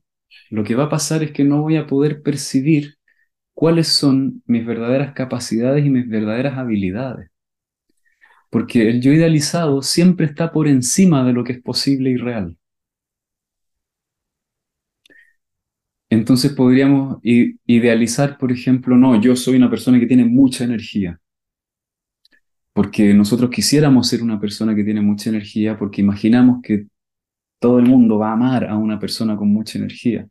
lo 0.49 0.63
que 0.63 0.75
va 0.75 0.85
a 0.85 0.89
pasar 0.89 1.23
es 1.23 1.31
que 1.31 1.43
no 1.43 1.61
voy 1.61 1.77
a 1.77 1.87
poder 1.87 2.21
percibir 2.23 2.98
cuáles 3.59 3.89
son 3.89 4.41
mis 4.45 4.65
verdaderas 4.65 5.13
capacidades 5.13 5.85
y 5.85 5.89
mis 5.89 6.07
verdaderas 6.07 6.57
habilidades. 6.57 7.29
Porque 8.49 8.89
el 8.89 9.01
yo 9.01 9.11
idealizado 9.11 9.81
siempre 9.81 10.27
está 10.27 10.53
por 10.53 10.69
encima 10.69 11.25
de 11.25 11.33
lo 11.33 11.43
que 11.43 11.51
es 11.51 11.61
posible 11.61 12.09
y 12.09 12.15
real. 12.15 12.57
Entonces 16.09 16.53
podríamos 16.53 17.19
idealizar, 17.21 18.37
por 18.37 18.53
ejemplo, 18.53 18.95
no, 18.95 19.19
yo 19.19 19.35
soy 19.35 19.57
una 19.57 19.69
persona 19.69 19.99
que 19.99 20.07
tiene 20.07 20.23
mucha 20.23 20.63
energía. 20.63 21.19
Porque 22.71 23.13
nosotros 23.13 23.49
quisiéramos 23.49 24.07
ser 24.07 24.23
una 24.23 24.39
persona 24.39 24.73
que 24.73 24.85
tiene 24.85 25.01
mucha 25.01 25.31
energía 25.31 25.77
porque 25.77 26.01
imaginamos 26.01 26.61
que 26.63 26.87
todo 27.59 27.79
el 27.79 27.87
mundo 27.87 28.19
va 28.19 28.29
a 28.29 28.33
amar 28.33 28.63
a 28.69 28.77
una 28.77 28.97
persona 29.01 29.35
con 29.35 29.49
mucha 29.51 29.77
energía. 29.79 30.29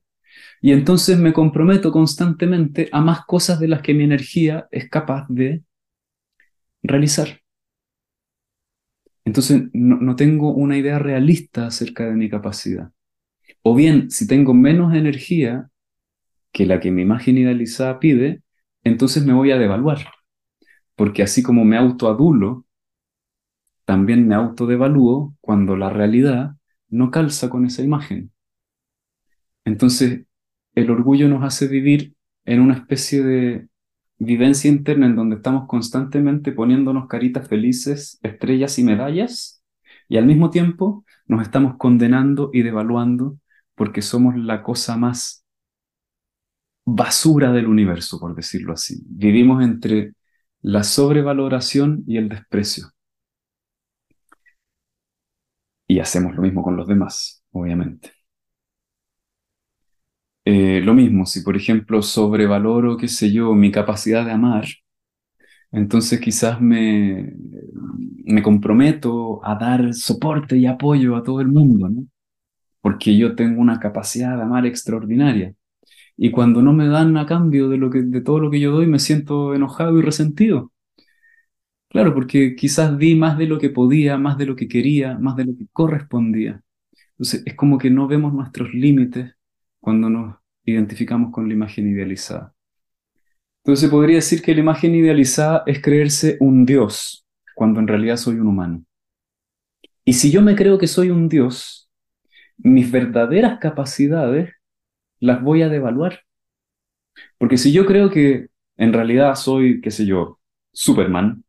Y 0.61 0.73
entonces 0.73 1.19
me 1.19 1.33
comprometo 1.33 1.93
constantemente 1.93 2.89
a 2.93 3.01
más 3.01 3.25
cosas 3.27 3.61
de 3.61 3.69
las 3.69 3.83
que 3.83 3.95
mi 3.95 4.05
energía 4.05 4.69
es 4.71 4.89
capaz 4.89 5.27
de 5.29 5.63
realizar. 6.83 7.41
Entonces 9.25 9.65
no, 9.75 10.17
tengo 10.17 10.55
una 10.55 10.79
idea 10.79 10.99
realista 10.99 11.67
acerca 11.67 12.07
de 12.07 12.15
mi 12.15 12.31
capacidad. 12.31 12.93
O 13.63 13.75
bien, 13.75 14.11
si 14.11 14.27
tengo 14.27 14.55
menos 14.55 14.95
energía 14.95 15.71
que 16.53 16.67
la 16.67 16.81
que 16.81 16.91
mi 16.91 17.03
imagen 17.03 17.39
idealizada 17.39 18.01
pide, 18.01 18.43
entonces 18.85 19.25
me 19.27 19.35
voy 19.35 19.51
a 19.51 19.59
devaluar. 19.59 19.99
Porque 20.97 21.23
así 21.23 21.43
como 21.43 21.65
me 21.65 21.77
autoadulo, 21.77 22.67
también 23.85 24.27
me 24.29 24.35
autodevalúo 24.35 25.35
cuando 25.41 25.77
la 25.77 25.91
realidad 25.91 26.57
no 26.89 27.11
calza 27.11 27.51
con 27.51 27.67
esa 27.67 27.83
imagen. 27.83 28.33
Entonces, 29.65 30.28
el 30.79 30.91
orgullo 30.91 31.29
nos 31.29 31.43
hace 31.45 31.67
vivir 31.67 32.15
en 32.45 32.61
una 32.61 32.75
especie 32.75 33.23
de 33.23 33.69
vivencia 34.19 34.71
interna 34.71 35.07
en 35.07 35.17
donde 35.17 35.37
estamos 35.37 35.67
constantemente 35.67 36.53
poniéndonos 36.53 37.09
caritas 37.09 37.49
felices, 37.49 38.19
estrellas 38.23 38.79
y 38.79 38.85
medallas, 38.85 39.63
y 40.09 40.17
al 40.17 40.27
mismo 40.27 40.51
tiempo 40.51 41.05
nos 41.27 41.43
estamos 41.43 41.77
condenando 41.79 42.51
y 42.53 42.63
devaluando 42.63 43.39
porque 43.75 44.03
somos 44.03 44.37
la 44.37 44.63
cosa 44.63 44.97
más 44.97 45.45
basura 46.85 47.53
del 47.53 47.67
universo, 47.67 48.19
por 48.19 48.35
decirlo 48.35 48.73
así. 48.73 49.03
Vivimos 49.07 49.63
entre 49.63 50.15
la 50.63 50.85
sobrevaloración 50.85 52.05
y 52.07 52.17
el 52.17 52.29
desprecio. 52.29 52.87
Y 55.87 56.01
hacemos 56.01 56.35
lo 56.35 56.43
mismo 56.43 56.63
con 56.63 56.77
los 56.77 56.87
demás, 56.87 57.45
obviamente. 57.51 58.18
Eh, 60.51 60.81
lo 60.83 60.95
mismo, 60.95 61.27
si 61.27 61.43
por 61.43 61.57
ejemplo 61.57 62.01
sobrevaloro, 62.03 62.97
qué 62.97 63.07
sé 63.09 63.31
yo, 63.33 63.55
mi 63.55 63.71
capacidad 63.71 64.25
de 64.25 64.33
amar, 64.33 64.65
entonces 65.71 66.21
quizás 66.21 66.61
me, 66.61 67.35
me 68.25 68.43
comprometo 68.43 69.45
a 69.45 69.55
dar 69.57 69.93
soporte 69.95 70.57
y 70.57 70.67
apoyo 70.67 71.17
a 71.17 71.23
todo 71.23 71.41
el 71.41 71.49
mundo, 71.49 71.89
¿no? 71.89 72.07
Porque 72.83 73.17
yo 73.19 73.37
tengo 73.37 73.61
una 73.63 73.81
capacidad 73.81 74.37
de 74.37 74.43
amar 74.45 74.67
extraordinaria. 74.67 75.55
Y 76.17 76.31
cuando 76.33 76.63
no 76.63 76.73
me 76.75 76.89
dan 76.89 77.17
a 77.19 77.27
cambio 77.27 77.69
de, 77.69 77.79
lo 77.79 77.91
de 77.91 78.21
todo 78.23 78.41
lo 78.41 78.51
que 78.51 78.61
yo 78.61 78.73
doy, 78.73 78.87
me 78.89 78.99
siento 79.01 79.55
enojado 79.55 79.99
y 79.99 80.03
resentido. 80.03 80.73
Claro, 81.89 82.15
porque 82.15 82.55
quizás 82.55 82.99
di 82.99 83.15
más 83.15 83.39
de 83.39 83.47
lo 83.47 83.59
que 83.59 83.71
podía, 83.71 84.19
más 84.19 84.37
de 84.37 84.45
lo 84.47 84.57
que 84.57 84.69
quería, 84.69 85.19
más 85.19 85.37
de 85.37 85.47
lo 85.47 85.57
que 85.57 85.67
correspondía. 85.73 86.63
Entonces, 87.13 87.45
es 87.47 87.55
como 87.57 87.79
que 87.79 87.91
no 87.91 88.09
vemos 88.09 88.35
nuestros 88.35 88.75
límites 88.75 89.35
cuando 89.89 90.11
nos 90.11 90.37
identificamos 90.67 91.33
con 91.33 91.49
la 91.49 91.55
imagen 91.55 91.89
idealizada. 91.89 92.55
Entonces 93.65 93.89
podría 93.89 94.17
decir 94.17 94.43
que 94.43 94.53
la 94.53 94.61
imagen 94.61 94.95
idealizada 94.95 95.63
es 95.65 95.81
creerse 95.81 96.37
un 96.41 96.67
Dios, 96.67 97.27
cuando 97.55 97.81
en 97.81 97.89
realidad 97.89 98.19
soy 98.19 98.35
un 98.35 98.49
humano. 98.49 98.85
Y 100.05 100.13
si 100.13 100.31
yo 100.31 100.43
me 100.43 100.55
creo 100.55 100.77
que 100.77 100.87
soy 100.87 101.09
un 101.09 101.31
Dios, 101.31 101.91
mis 102.59 102.93
verdaderas 102.93 103.61
capacidades 103.61 104.53
las 105.21 105.43
voy 105.43 105.63
a 105.63 105.71
devaluar. 105.71 106.21
Porque 107.39 107.57
si 107.57 107.73
yo 107.73 107.87
creo 107.87 108.11
que 108.11 108.49
en 108.77 108.93
realidad 108.93 109.37
soy, 109.37 109.81
qué 109.81 109.91
sé 109.91 110.05
yo, 110.05 110.39
Superman, 110.71 111.43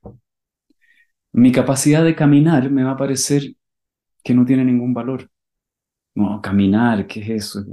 mi 1.33 1.51
capacidad 1.51 2.05
de 2.05 2.15
caminar 2.15 2.71
me 2.71 2.85
va 2.85 2.91
a 2.91 2.97
parecer 2.97 3.53
que 4.23 4.33
no 4.33 4.45
tiene 4.45 4.63
ningún 4.63 4.93
valor. 4.93 5.29
No, 6.15 6.41
caminar, 6.41 7.05
¿qué 7.05 7.19
es 7.19 7.29
eso? 7.29 7.65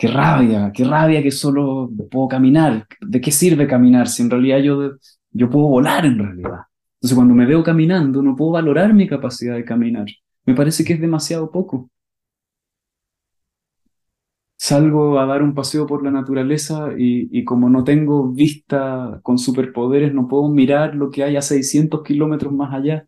Qué 0.00 0.08
rabia, 0.08 0.72
qué 0.74 0.84
rabia 0.84 1.22
que 1.22 1.30
solo 1.30 1.90
puedo 2.10 2.26
caminar. 2.28 2.86
¿De 3.02 3.20
qué 3.20 3.30
sirve 3.30 3.66
caminar 3.66 4.08
si 4.08 4.22
en 4.22 4.30
realidad 4.30 4.58
yo, 4.60 4.92
yo 5.30 5.50
puedo 5.50 5.66
volar 5.68 6.06
en 6.06 6.18
realidad? 6.18 6.60
Entonces 6.94 7.14
cuando 7.14 7.34
me 7.34 7.44
veo 7.44 7.62
caminando 7.62 8.22
no 8.22 8.34
puedo 8.34 8.52
valorar 8.52 8.94
mi 8.94 9.06
capacidad 9.06 9.56
de 9.56 9.64
caminar. 9.64 10.06
Me 10.46 10.54
parece 10.54 10.84
que 10.84 10.94
es 10.94 11.00
demasiado 11.02 11.50
poco. 11.50 11.90
Salgo 14.56 15.18
a 15.18 15.26
dar 15.26 15.42
un 15.42 15.54
paseo 15.54 15.86
por 15.86 16.02
la 16.02 16.10
naturaleza 16.10 16.90
y, 16.96 17.28
y 17.38 17.44
como 17.44 17.68
no 17.68 17.84
tengo 17.84 18.32
vista 18.32 19.20
con 19.22 19.38
superpoderes, 19.38 20.14
no 20.14 20.28
puedo 20.28 20.48
mirar 20.48 20.94
lo 20.94 21.10
que 21.10 21.24
hay 21.24 21.36
a 21.36 21.42
600 21.42 22.02
kilómetros 22.04 22.54
más 22.54 22.72
allá. 22.72 23.06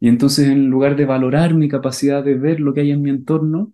Y 0.00 0.08
entonces 0.08 0.48
en 0.48 0.68
lugar 0.68 0.96
de 0.96 1.06
valorar 1.06 1.54
mi 1.54 1.68
capacidad 1.68 2.22
de 2.24 2.34
ver 2.34 2.60
lo 2.60 2.74
que 2.74 2.82
hay 2.82 2.90
en 2.92 3.02
mi 3.02 3.10
entorno, 3.10 3.72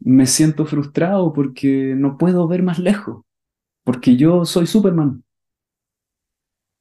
me 0.00 0.26
siento 0.26 0.66
frustrado 0.66 1.32
porque 1.32 1.94
no 1.96 2.18
puedo 2.18 2.46
ver 2.48 2.62
más 2.62 2.78
lejos, 2.78 3.24
porque 3.84 4.16
yo 4.16 4.44
soy 4.44 4.66
Superman. 4.66 5.24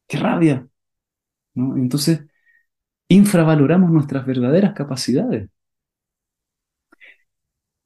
¡Qué 0.07 0.17
rabia! 0.17 0.67
Entonces, 1.55 2.21
infravaloramos 3.09 3.91
nuestras 3.91 4.25
verdaderas 4.25 4.73
capacidades. 4.73 5.49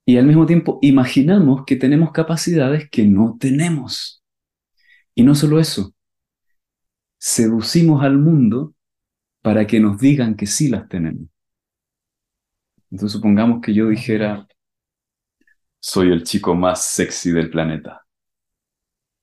Y 0.05 0.17
al 0.17 0.25
mismo 0.25 0.45
tiempo 0.45 0.79
imaginamos 0.81 1.63
que 1.65 1.75
tenemos 1.75 2.11
capacidades 2.11 2.89
que 2.89 3.05
no 3.05 3.37
tenemos. 3.39 4.23
Y 5.15 5.23
no 5.23 5.35
solo 5.35 5.59
eso, 5.59 5.93
seducimos 7.17 8.03
al 8.03 8.17
mundo 8.17 8.73
para 9.41 9.67
que 9.67 9.79
nos 9.79 9.99
digan 9.99 10.35
que 10.35 10.47
sí 10.47 10.69
las 10.69 10.87
tenemos. 10.89 11.29
Entonces 12.89 13.13
supongamos 13.13 13.61
que 13.61 13.73
yo 13.73 13.87
dijera, 13.87 14.47
soy 15.81 16.11
el 16.11 16.23
chico 16.23 16.55
más 16.55 16.85
sexy 16.85 17.31
del 17.31 17.49
planeta. 17.49 18.05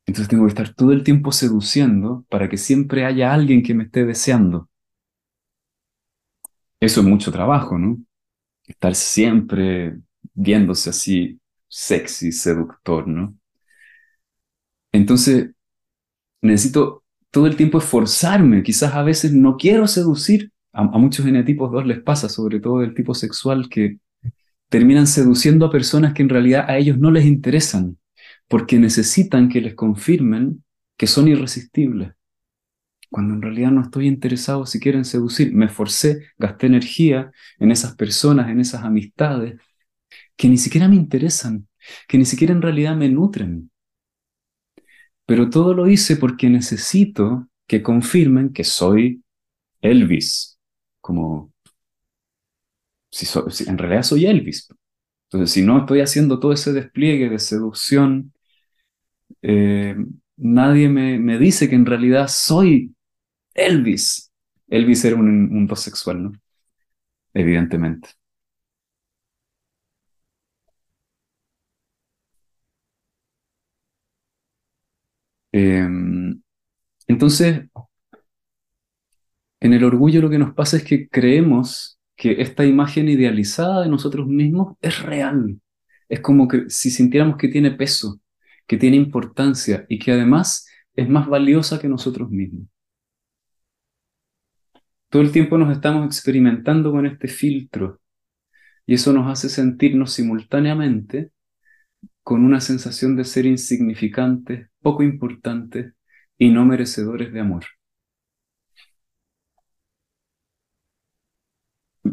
Entonces 0.07 0.29
tengo 0.29 0.45
que 0.45 0.49
estar 0.51 0.75
todo 0.75 0.93
el 0.93 1.05
tiempo 1.05 1.33
seduciendo 1.33 2.25
para 2.29 2.49
que 2.49 2.57
siempre 2.57 3.05
haya 3.05 3.33
alguien 3.33 3.63
que 3.63 3.75
me 3.75 3.85
esté 3.85 4.05
deseando. 4.05 4.69
Eso 6.81 7.01
es 7.01 7.07
mucho 7.07 7.31
trabajo, 7.31 7.79
¿no? 7.79 7.99
Estar 8.67 8.95
siempre 8.95 9.99
viéndose 10.35 10.91
así 10.91 11.41
sexy, 11.69 12.33
seductor, 12.33 13.07
¿no? 13.07 13.37
Entonces, 14.93 15.51
necesito 16.43 17.05
todo 17.31 17.47
el 17.47 17.57
tiempo 17.57 17.79
esforzarme. 17.79 18.63
Quizás 18.63 18.95
a 18.95 19.03
veces 19.03 19.33
no 19.33 19.57
quiero 19.57 19.87
seducir. 19.87 20.53
A, 20.73 20.83
muchos 20.85 21.25
genetipos 21.25 21.71
2 21.71 21.87
les 21.87 22.03
pasa, 22.03 22.29
sobre 22.29 22.61
todo 22.61 22.81
del 22.81 22.95
tipo 22.95 23.15
sexual, 23.15 23.69
que 23.69 23.99
terminan 24.69 25.07
seduciendo 25.07 25.67
a 25.67 25.71
personas 25.71 26.15
que 26.15 26.23
en 26.23 26.29
realidad 26.29 26.67
a 26.69 26.77
ellos 26.79 26.99
no 26.99 27.11
les 27.11 27.25
interesan, 27.25 27.99
porque 28.49 28.79
necesitan 28.79 29.49
que 29.49 29.61
les 29.61 29.75
confirmen 29.75 30.65
que 30.97 31.07
son 31.07 31.29
irresistibles. 31.29 32.13
Cuando 33.11 33.35
en 33.35 33.43
realidad 33.43 33.71
no 33.71 33.83
estoy 33.83 34.07
interesado 34.07 34.67
si 34.67 34.81
quieren 34.81 35.05
seducir, 35.05 35.55
me 35.55 35.67
esforcé, 35.67 36.27
gasté 36.37 36.67
energía 36.67 37.31
en 37.59 37.71
esas 37.71 37.95
personas, 37.95 38.51
en 38.51 38.61
esas 38.61 38.85
amistades, 38.85 39.59
que 40.37 40.49
ni 40.49 40.59
siquiera 40.59 40.89
me 40.89 40.97
interesan, 40.97 41.69
que 42.07 42.19
ni 42.19 42.27
siquiera 42.27 42.53
en 42.53 42.63
realidad 42.63 42.97
me 42.97 43.09
nutren. 43.09 43.71
Pero 45.25 45.49
todo 45.49 45.75
lo 45.75 45.89
hice 45.89 46.17
porque 46.17 46.51
necesito 46.51 47.49
que 47.67 47.83
confirmen 47.83 48.53
que 48.53 48.65
soy 48.65 49.23
Elvis, 49.81 50.59
como 51.01 51.53
si, 53.11 53.27
en 53.69 53.79
realidad 53.79 54.03
soy 54.03 54.27
Elvis. 54.27 54.69
Entonces, 55.25 55.53
si 55.53 55.63
no 55.63 55.81
estoy 55.81 56.01
haciendo 56.01 56.41
todo 56.41 56.53
ese 56.53 56.73
despliegue 56.73 57.29
de 57.29 57.39
seducción, 57.39 58.33
eh, 59.43 59.97
nadie 60.37 60.89
me, 60.89 61.39
dice 61.39 61.69
que 61.69 61.75
en 61.77 61.87
realidad 61.87 62.29
soy 62.29 62.95
Elvis. 63.55 64.33
Elvis 64.69 65.05
era 65.05 65.17
un, 65.17 65.29
un 65.29 65.77
sexual, 65.77 66.23
¿no? 66.25 66.33
Evidentemente. 67.35 68.11
Em, 75.53 76.43
entonces, 77.09 77.69
en 79.61 79.73
el 79.73 79.85
orgullo 79.85 80.21
lo 80.21 80.31
que 80.31 80.39
nos 80.39 80.55
pasa 80.55 80.77
es 80.77 80.85
que 80.85 81.09
creemos 81.09 81.98
que 82.19 82.43
esta 82.43 82.67
imagen 82.67 83.09
idealizada 83.09 83.83
de 83.83 83.89
nosotros 83.89 84.27
mismos 84.27 84.77
es 84.83 85.03
real. 85.03 85.61
Es 86.09 86.21
como 86.21 86.49
que 86.49 86.69
si 86.69 86.91
sintiéramos 86.91 87.37
que 87.39 87.47
tiene 87.49 87.71
peso, 87.71 88.21
que 88.67 88.77
tiene 88.77 88.97
importancia 88.97 89.87
y 89.89 90.01
que 90.01 90.13
además 90.13 90.69
es 90.97 91.09
más 91.09 91.29
valiosa 91.29 91.79
que 91.81 91.89
nosotros 91.89 92.29
mismos. 92.31 92.67
Todo 95.09 95.23
el 95.23 95.31
tiempo 95.31 95.57
nos 95.59 95.73
estamos 95.73 96.05
experimentando 96.07 96.91
con 96.91 97.07
este 97.07 97.29
filtro 97.29 98.01
y 98.85 98.95
eso 98.95 99.13
nos 99.13 99.31
hace 99.31 99.49
sentirnos 99.49 100.13
simultáneamente 100.13 101.31
con 102.25 102.45
una 102.45 102.61
sensación 102.61 103.17
de 103.17 103.25
ser 103.25 103.47
insignificantes, 103.47 104.69
poco 104.81 105.05
importantes 105.05 105.95
y 106.37 106.51
no 106.51 106.67
merecedores 106.67 107.33
de 107.33 107.41
amor. 107.41 107.78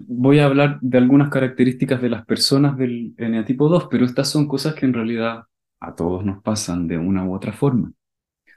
Voy 0.07 0.37
a 0.39 0.45
hablar 0.45 0.77
de 0.81 0.99
algunas 0.99 1.29
características 1.29 1.99
de 1.99 2.09
las 2.09 2.25
personas 2.25 2.77
del 2.77 3.15
eneatipo 3.17 3.67
2, 3.69 3.87
pero 3.89 4.05
estas 4.05 4.29
son 4.29 4.47
cosas 4.47 4.75
que 4.75 4.85
en 4.85 4.93
realidad 4.93 5.45
a 5.79 5.95
todos 5.95 6.23
nos 6.23 6.43
pasan 6.43 6.87
de 6.87 6.97
una 6.99 7.25
u 7.25 7.33
otra 7.33 7.53
forma. 7.53 7.91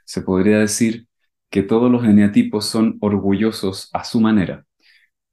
Se 0.05 0.21
podría 0.21 0.59
decir 0.59 1.07
que 1.49 1.63
todos 1.63 1.91
los 1.91 2.03
eneatipos 2.05 2.65
son 2.65 2.97
orgullosos 3.01 3.89
a 3.93 4.03
su 4.03 4.21
manera, 4.21 4.65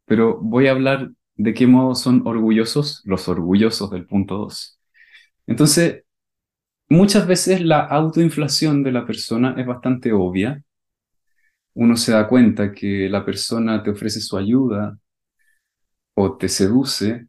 pero 0.06 0.38
voy 0.40 0.68
a 0.68 0.70
hablar 0.70 1.10
de 1.34 1.52
qué 1.52 1.66
modo 1.66 1.94
son 1.94 2.22
orgullosos 2.26 3.02
los 3.04 3.28
orgullosos 3.28 3.90
del 3.90 4.06
punto 4.06 4.38
2. 4.38 4.80
Entonces, 5.46 6.04
muchas 6.88 7.26
veces 7.26 7.60
la 7.60 7.80
autoinflación 7.80 8.82
de 8.82 8.92
la 8.92 9.06
persona 9.06 9.54
es 9.58 9.66
bastante 9.66 10.12
obvia. 10.14 10.62
Uno 11.74 11.96
se 11.96 12.12
da 12.12 12.26
cuenta 12.26 12.72
que 12.72 13.08
la 13.10 13.24
persona 13.24 13.82
te 13.82 13.90
ofrece 13.90 14.20
su 14.20 14.38
ayuda 14.38 14.98
o 16.16 16.36
te 16.38 16.48
seduce 16.50 17.28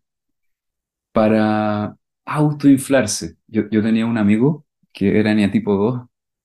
para 1.12 1.98
autoinflarse. 2.26 3.38
Yo, 3.48 3.64
yo 3.72 3.82
tenía 3.82 4.06
un 4.06 4.18
amigo 4.18 4.66
que 4.94 5.20
era 5.20 5.32
eneatipo 5.32 5.76
2 5.76 6.02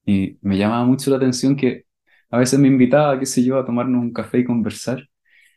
y 0.06 0.38
me 0.42 0.56
llamaba 0.58 0.84
mucho 0.84 1.10
la 1.10 1.16
atención 1.16 1.56
que 1.56 1.86
a 2.30 2.38
veces 2.38 2.58
me 2.58 2.68
invitaba, 2.68 3.18
qué 3.18 3.26
sé 3.26 3.44
yo, 3.44 3.58
a 3.58 3.64
tomarnos 3.66 4.02
un 4.02 4.12
café 4.12 4.38
y 4.40 4.44
conversar. 4.44 5.08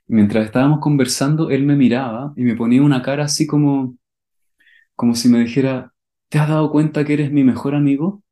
mientras 0.08 0.46
estábamos 0.48 0.80
conversando, 0.82 1.52
él 1.52 1.66
me 1.66 1.76
miraba 1.78 2.34
y 2.38 2.44
me 2.44 2.56
ponía 2.56 2.84
una 2.84 3.02
cara 3.04 3.26
así 3.26 3.48
como, 3.48 3.98
como 4.96 5.16
si 5.16 5.30
me 5.30 5.40
dijera, 5.40 5.94
¿te 6.30 6.40
has 6.40 6.50
dado 6.50 6.72
cuenta 6.72 7.06
que 7.06 7.14
eres 7.14 7.32
mi 7.32 7.44
mejor 7.44 7.76
amigo? 7.76 8.24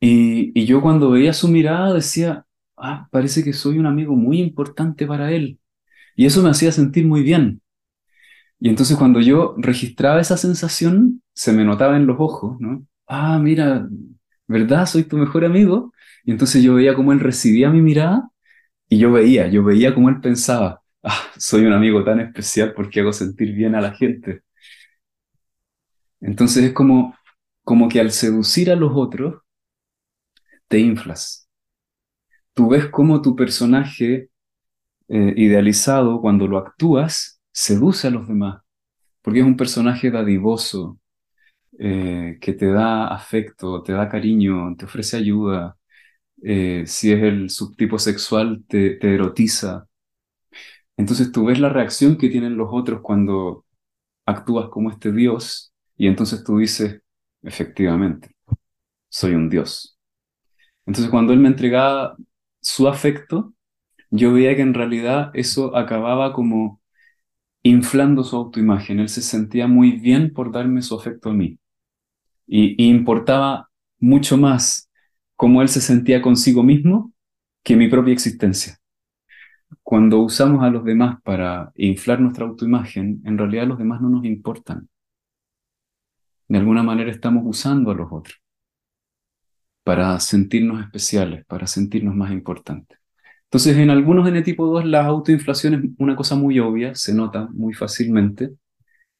Y, 0.00 0.52
y 0.60 0.66
yo 0.66 0.80
cuando 0.82 1.10
veía 1.10 1.32
su 1.32 1.48
mirada 1.48 1.94
decía, 1.94 2.46
ah, 2.76 3.08
parece 3.10 3.44
que 3.44 3.52
soy 3.52 3.78
un 3.78 3.86
amigo 3.86 4.14
muy 4.16 4.40
importante 4.40 5.06
para 5.06 5.30
él. 5.32 5.58
Y 6.16 6.26
eso 6.26 6.42
me 6.42 6.50
hacía 6.50 6.72
sentir 6.72 7.06
muy 7.06 7.22
bien. 7.22 7.60
Y 8.60 8.68
entonces 8.68 8.96
cuando 8.96 9.20
yo 9.20 9.54
registraba 9.58 10.20
esa 10.20 10.36
sensación, 10.36 11.22
se 11.34 11.52
me 11.52 11.64
notaba 11.64 11.96
en 11.96 12.06
los 12.06 12.16
ojos, 12.20 12.60
¿no? 12.60 12.86
Ah, 13.06 13.38
mira, 13.38 13.88
¿verdad? 14.46 14.86
Soy 14.86 15.04
tu 15.04 15.16
mejor 15.18 15.44
amigo. 15.44 15.92
Y 16.24 16.30
entonces 16.32 16.62
yo 16.62 16.74
veía 16.74 16.94
cómo 16.94 17.12
él 17.12 17.20
recibía 17.20 17.70
mi 17.70 17.82
mirada 17.82 18.30
y 18.88 18.98
yo 18.98 19.12
veía, 19.12 19.48
yo 19.48 19.64
veía 19.64 19.94
cómo 19.94 20.08
él 20.10 20.20
pensaba, 20.20 20.82
ah, 21.04 21.20
soy 21.38 21.66
un 21.66 21.72
amigo 21.74 22.04
tan 22.04 22.20
especial 22.20 22.74
porque 22.74 23.00
hago 23.00 23.12
sentir 23.12 23.54
bien 23.54 23.74
a 23.74 23.80
la 23.80 23.92
gente. 23.94 24.42
Entonces 26.22 26.64
es 26.64 26.72
como, 26.72 27.14
como 27.64 27.88
que 27.90 28.00
al 28.00 28.12
seducir 28.12 28.70
a 28.70 28.76
los 28.76 28.92
otros, 28.94 29.42
te 30.68 30.78
inflas. 30.80 31.48
Tú 32.54 32.68
ves 32.70 32.86
cómo 32.86 33.20
tu 33.22 33.36
personaje 33.36 34.30
eh, 35.12 35.34
idealizado, 35.38 36.22
cuando 36.22 36.48
lo 36.48 36.58
actúas, 36.58 37.40
seduce 37.52 38.08
a 38.08 38.12
los 38.12 38.28
demás, 38.28 38.62
porque 39.22 39.40
es 39.40 39.46
un 39.46 39.56
personaje 39.58 40.10
dadivoso, 40.10 40.98
eh, 41.78 42.38
que 42.40 42.52
te 42.54 42.66
da 42.66 43.08
afecto, 43.08 43.82
te 43.82 43.92
da 43.92 44.08
cariño, 44.08 44.76
te 44.76 44.84
ofrece 44.86 45.16
ayuda. 45.18 45.76
Eh, 46.42 46.84
si 46.86 47.12
es 47.12 47.22
el 47.22 47.50
subtipo 47.50 47.98
sexual, 47.98 48.64
te, 48.68 48.92
te 48.96 49.14
erotiza. 49.14 49.88
Entonces 50.96 51.32
tú 51.32 51.46
ves 51.46 51.58
la 51.60 51.68
reacción 51.68 52.16
que 52.18 52.28
tienen 52.28 52.56
los 52.56 52.68
otros 52.72 53.00
cuando 53.02 53.64
actúas 54.26 54.68
como 54.70 54.90
este 54.90 55.12
Dios 55.12 55.72
y 55.96 56.08
entonces 56.08 56.44
tú 56.44 56.58
dices, 56.58 57.02
efectivamente, 57.42 58.30
soy 59.08 59.34
un 59.34 59.50
Dios. 59.50 59.98
Entonces 60.86 61.10
cuando 61.10 61.32
Él 61.32 61.40
me 61.40 61.48
entregaba 61.48 62.16
su 62.60 62.88
afecto, 62.88 63.54
yo 64.12 64.32
veía 64.32 64.54
que 64.56 64.62
en 64.62 64.74
realidad 64.74 65.30
eso 65.34 65.74
acababa 65.76 66.34
como 66.34 66.80
inflando 67.62 68.24
su 68.24 68.36
autoimagen. 68.36 69.00
Él 69.00 69.08
se 69.08 69.22
sentía 69.22 69.66
muy 69.66 69.92
bien 69.92 70.32
por 70.34 70.52
darme 70.52 70.82
su 70.82 70.94
afecto 70.94 71.30
a 71.30 71.34
mí. 71.34 71.58
Y, 72.46 72.90
importaba 72.90 73.70
mucho 73.98 74.36
más 74.36 74.90
cómo 75.36 75.62
él 75.62 75.68
se 75.68 75.80
sentía 75.80 76.22
consigo 76.22 76.62
mismo 76.62 77.12
que 77.64 77.76
mi 77.76 77.88
propia 77.88 78.12
existencia. 78.12 78.78
Cuando 79.82 80.20
usamos 80.20 80.62
a 80.62 80.70
los 80.70 80.84
demás 80.84 81.20
para 81.22 81.72
inflar 81.76 82.20
nuestra 82.20 82.46
autoimagen, 82.46 83.22
en 83.24 83.38
realidad 83.38 83.66
los 83.66 83.78
demás 83.78 84.02
no 84.02 84.10
nos 84.10 84.24
importan. 84.26 84.88
De 86.48 86.58
alguna 86.58 86.82
manera 86.82 87.10
estamos 87.10 87.44
usando 87.46 87.90
a 87.90 87.94
los 87.94 88.08
otros 88.12 88.38
para 89.84 90.20
sentirnos 90.20 90.82
especiales, 90.82 91.44
para 91.46 91.66
sentirnos 91.66 92.14
más 92.14 92.30
importantes. 92.30 93.01
Entonces, 93.52 93.76
en 93.76 93.90
algunos 93.90 94.26
N 94.26 94.40
tipo 94.40 94.66
2 94.66 94.86
la 94.86 95.04
autoinflación 95.04 95.74
es 95.74 95.80
una 95.98 96.16
cosa 96.16 96.36
muy 96.36 96.58
obvia, 96.58 96.94
se 96.94 97.12
nota 97.14 97.48
muy 97.52 97.74
fácilmente, 97.74 98.54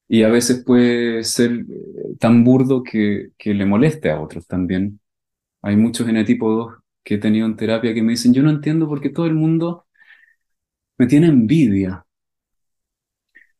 y 0.08 0.22
a 0.24 0.30
veces 0.30 0.64
puede 0.64 1.24
ser 1.24 1.52
eh, 1.52 2.16
tan 2.20 2.44
burdo 2.44 2.82
que, 2.82 3.32
le 3.44 3.66
moleste 3.66 4.10
a 4.10 4.20
otros 4.20 4.46
también. 4.46 5.00
Hay 5.62 5.76
muchos 5.76 6.08
N 6.08 6.24
tipo 6.24 6.52
2 6.52 6.74
que 7.04 7.16
he 7.16 7.18
tenido 7.18 7.46
en 7.46 7.56
terapia 7.56 7.94
que 7.94 8.02
me 8.02 8.12
dicen, 8.12 8.34
yo 8.34 8.42
no 8.42 8.50
entiendo 8.50 8.88
por 8.88 9.00
qué 9.02 9.10
todo 9.10 9.26
el 9.26 9.34
mundo 9.34 9.86
me 10.98 11.06
tiene 11.06 11.26
envidia. 11.28 12.04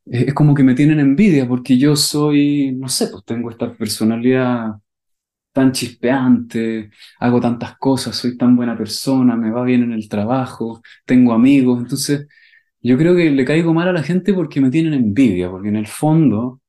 Es 0.07 0.35
como 0.35 0.55
que 0.55 0.63
me 0.65 0.75
tienen 0.75 1.01
envidia 1.01 1.47
porque 1.49 1.79
yo 1.79 1.97
soy, 1.97 2.73
no 2.73 2.89
sé, 2.89 3.09
pues 3.09 3.25
tengo 3.25 3.51
esta 3.51 3.73
personalidad 3.75 4.82
tan 5.53 5.73
chispeante, 5.73 6.91
hago 7.21 7.41
tantas 7.41 7.77
cosas, 7.79 8.17
soy 8.17 8.37
tan 8.37 8.57
buena 8.57 8.77
persona, 8.77 9.37
me 9.37 9.51
va 9.51 9.65
bien 9.65 9.83
en 9.85 9.93
el 9.93 10.09
trabajo, 10.09 10.83
tengo 11.07 11.33
amigos, 11.33 11.81
entonces 11.81 12.27
yo 12.81 12.99
creo 12.99 13.17
que 13.17 13.31
le 13.31 13.45
caigo 13.45 13.75
mal 13.75 13.89
a 13.89 13.93
la 13.93 14.03
gente 14.03 14.35
porque 14.35 14.61
me 14.61 14.71
tienen 14.71 14.95
envidia, 14.95 15.51
porque 15.51 15.69
en 15.69 15.77
el 15.77 15.87
fondo 15.87 16.61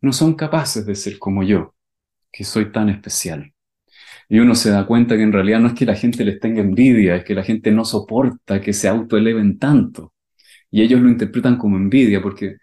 no 0.00 0.12
son 0.12 0.34
capaces 0.34 0.86
de 0.86 0.94
ser 0.94 1.18
como 1.18 1.42
yo, 1.42 1.74
que 2.32 2.44
soy 2.44 2.72
tan 2.72 2.88
especial. 2.90 3.52
Y 4.28 4.38
uno 4.38 4.54
se 4.54 4.70
da 4.70 4.86
cuenta 4.86 5.16
que 5.16 5.22
en 5.22 5.32
realidad 5.32 5.60
no 5.60 5.68
es 5.68 5.74
que 5.74 5.86
la 5.86 5.94
gente 5.96 6.24
les 6.24 6.40
tenga 6.40 6.60
envidia, 6.62 7.16
es 7.16 7.24
que 7.24 7.34
la 7.34 7.42
gente 7.44 7.70
no 7.72 7.84
soporta 7.84 8.60
que 8.60 8.72
se 8.72 8.88
autoeleven 8.88 9.58
tanto. 9.58 10.14
Y 10.70 10.82
ellos 10.82 11.00
lo 11.00 11.08
interpretan 11.10 11.58
como 11.58 11.76
envidia, 11.76 12.22
porque 12.22 12.56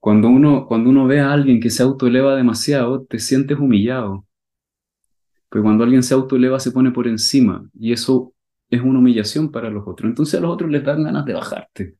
cuando 0.00 0.28
uno, 0.28 0.66
cuando 0.66 0.90
uno 0.90 1.06
ve 1.06 1.20
a 1.20 1.32
alguien 1.32 1.60
que 1.60 1.70
se 1.70 1.82
autoeleva 1.82 2.36
demasiado, 2.36 3.04
te 3.06 3.18
sientes 3.18 3.58
humillado. 3.58 4.26
Pero 5.54 5.62
cuando 5.62 5.84
alguien 5.84 6.02
se 6.02 6.14
autoeleva 6.14 6.58
se 6.58 6.72
pone 6.72 6.90
por 6.90 7.06
encima 7.06 7.64
y 7.78 7.92
eso 7.92 8.34
es 8.68 8.80
una 8.82 8.98
humillación 8.98 9.52
para 9.52 9.70
los 9.70 9.86
otros. 9.86 10.08
Entonces 10.10 10.34
a 10.34 10.42
los 10.42 10.50
otros 10.50 10.68
les 10.68 10.82
dan 10.82 11.04
ganas 11.04 11.24
de 11.24 11.32
bajarte. 11.32 11.94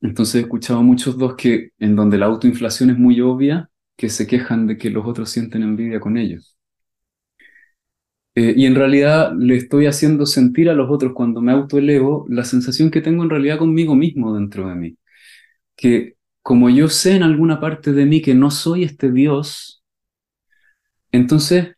Entonces 0.00 0.36
he 0.36 0.40
escuchado 0.42 0.78
a 0.78 0.82
muchos 0.84 1.18
dos 1.18 1.34
que 1.34 1.70
en 1.80 1.96
donde 1.96 2.18
la 2.18 2.26
autoinflación 2.26 2.90
es 2.90 2.98
muy 2.98 3.20
obvia, 3.20 3.68
que 3.96 4.08
se 4.10 4.28
quejan 4.28 4.68
de 4.68 4.78
que 4.78 4.90
los 4.90 5.04
otros 5.04 5.28
sienten 5.28 5.64
envidia 5.64 5.98
con 5.98 6.16
ellos. 6.16 6.56
Eh, 8.36 8.54
y 8.56 8.66
en 8.66 8.76
realidad 8.76 9.32
le 9.36 9.56
estoy 9.56 9.86
haciendo 9.86 10.24
sentir 10.24 10.70
a 10.70 10.74
los 10.74 10.88
otros 10.88 11.14
cuando 11.14 11.40
me 11.40 11.50
autoelevo 11.50 12.26
la 12.28 12.44
sensación 12.44 12.92
que 12.92 13.00
tengo 13.00 13.24
en 13.24 13.30
realidad 13.30 13.58
conmigo 13.58 13.96
mismo 13.96 14.32
dentro 14.34 14.68
de 14.68 14.76
mí. 14.76 14.96
Que 15.76 16.16
como 16.42 16.70
yo 16.70 16.88
sé 16.88 17.16
en 17.16 17.24
alguna 17.24 17.60
parte 17.60 17.92
de 17.92 18.06
mí 18.06 18.22
que 18.22 18.34
no 18.36 18.52
soy 18.52 18.84
este 18.84 19.10
Dios, 19.10 19.81
entonces 21.12 21.76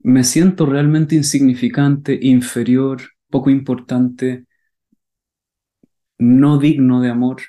me 0.00 0.24
siento 0.24 0.66
realmente 0.66 1.14
insignificante, 1.16 2.18
inferior, 2.22 3.02
poco 3.30 3.50
importante, 3.50 4.46
no 6.18 6.58
digno 6.58 7.00
de 7.02 7.10
amor. 7.10 7.42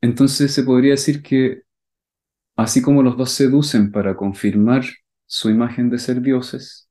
Entonces 0.00 0.52
se 0.52 0.62
podría 0.64 0.92
decir 0.92 1.22
que 1.22 1.62
así 2.56 2.82
como 2.82 3.02
los 3.02 3.16
dos 3.16 3.30
seducen 3.32 3.92
para 3.92 4.16
confirmar 4.16 4.84
su 5.26 5.50
imagen 5.50 5.90
de 5.90 5.98
ser 5.98 6.20
dioses, 6.22 6.88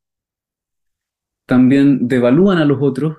también 1.46 2.08
devalúan 2.08 2.60
a 2.60 2.66
los 2.66 2.78
otros 2.82 3.18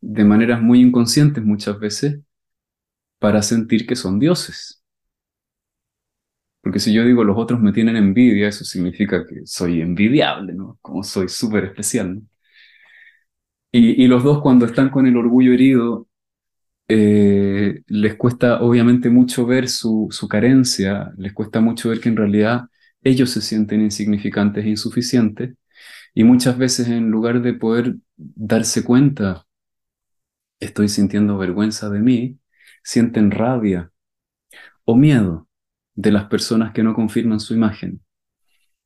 de 0.00 0.24
maneras 0.24 0.60
muy 0.60 0.80
inconscientes 0.80 1.44
muchas 1.44 1.78
veces 1.78 2.20
para 3.18 3.42
sentir 3.42 3.86
que 3.86 3.96
son 3.96 4.18
dioses. 4.18 4.82
Porque 6.68 6.80
si 6.80 6.92
yo 6.92 7.02
digo 7.04 7.24
los 7.24 7.38
otros 7.38 7.60
me 7.60 7.72
tienen 7.72 7.96
envidia, 7.96 8.48
eso 8.48 8.62
significa 8.64 9.26
que 9.26 9.46
soy 9.46 9.80
envidiable, 9.80 10.52
¿no? 10.52 10.78
Como 10.82 11.02
soy 11.02 11.28
súper 11.28 11.64
especial, 11.64 12.14
¿no? 12.16 12.22
Y, 13.72 14.02
y 14.04 14.06
los 14.08 14.24
dos 14.24 14.40
cuando 14.42 14.64
están 14.66 14.88
con 14.90 15.06
el 15.06 15.16
orgullo 15.16 15.52
herido, 15.52 16.08
eh, 16.88 17.82
les 17.88 18.16
cuesta 18.16 18.62
obviamente 18.62 19.10
mucho 19.10 19.46
ver 19.46 19.68
su, 19.68 20.08
su 20.10 20.28
carencia, 20.28 21.12
les 21.18 21.32
cuesta 21.34 21.60
mucho 21.60 21.90
ver 21.90 22.00
que 22.00 22.10
en 22.10 22.16
realidad 22.16 22.62
ellos 23.02 23.30
se 23.30 23.42
sienten 23.42 23.82
insignificantes 23.82 24.64
e 24.66 24.70
insuficientes, 24.70 25.56
y 26.14 26.24
muchas 26.24 26.58
veces 26.58 26.88
en 26.88 27.10
lugar 27.10 27.42
de 27.42 27.54
poder 27.54 27.96
darse 28.16 28.84
cuenta, 28.84 29.46
estoy 30.60 30.88
sintiendo 30.88 31.38
vergüenza 31.38 31.90
de 31.90 32.00
mí, 32.00 32.38
sienten 32.82 33.30
rabia 33.30 33.90
o 34.86 34.96
miedo 34.96 35.47
de 35.98 36.12
las 36.12 36.26
personas 36.26 36.72
que 36.72 36.84
no 36.84 36.94
confirman 36.94 37.40
su 37.40 37.54
imagen. 37.54 38.00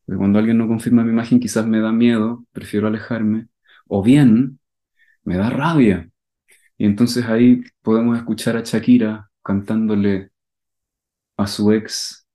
Cuando 0.07 0.39
alguien 0.39 0.57
no 0.57 0.67
confirma 0.67 1.05
mi 1.05 1.11
imagen 1.11 1.41
quizás 1.41 1.67
me 1.67 1.81
da 1.81 1.93
miedo, 1.93 2.47
prefiero 2.53 2.87
alejarme, 2.87 3.49
o 3.87 4.03
bien 4.03 4.59
me 5.23 5.37
da 5.37 5.51
rabia. 5.51 6.09
Y 6.79 6.87
entonces 6.87 7.27
ahí 7.27 7.63
podemos 7.83 8.17
escuchar 8.17 8.57
a 8.57 8.63
Shakira 8.63 9.31
cantándole 9.43 10.31
a 11.37 11.47
su 11.47 11.71
ex, 11.73 12.27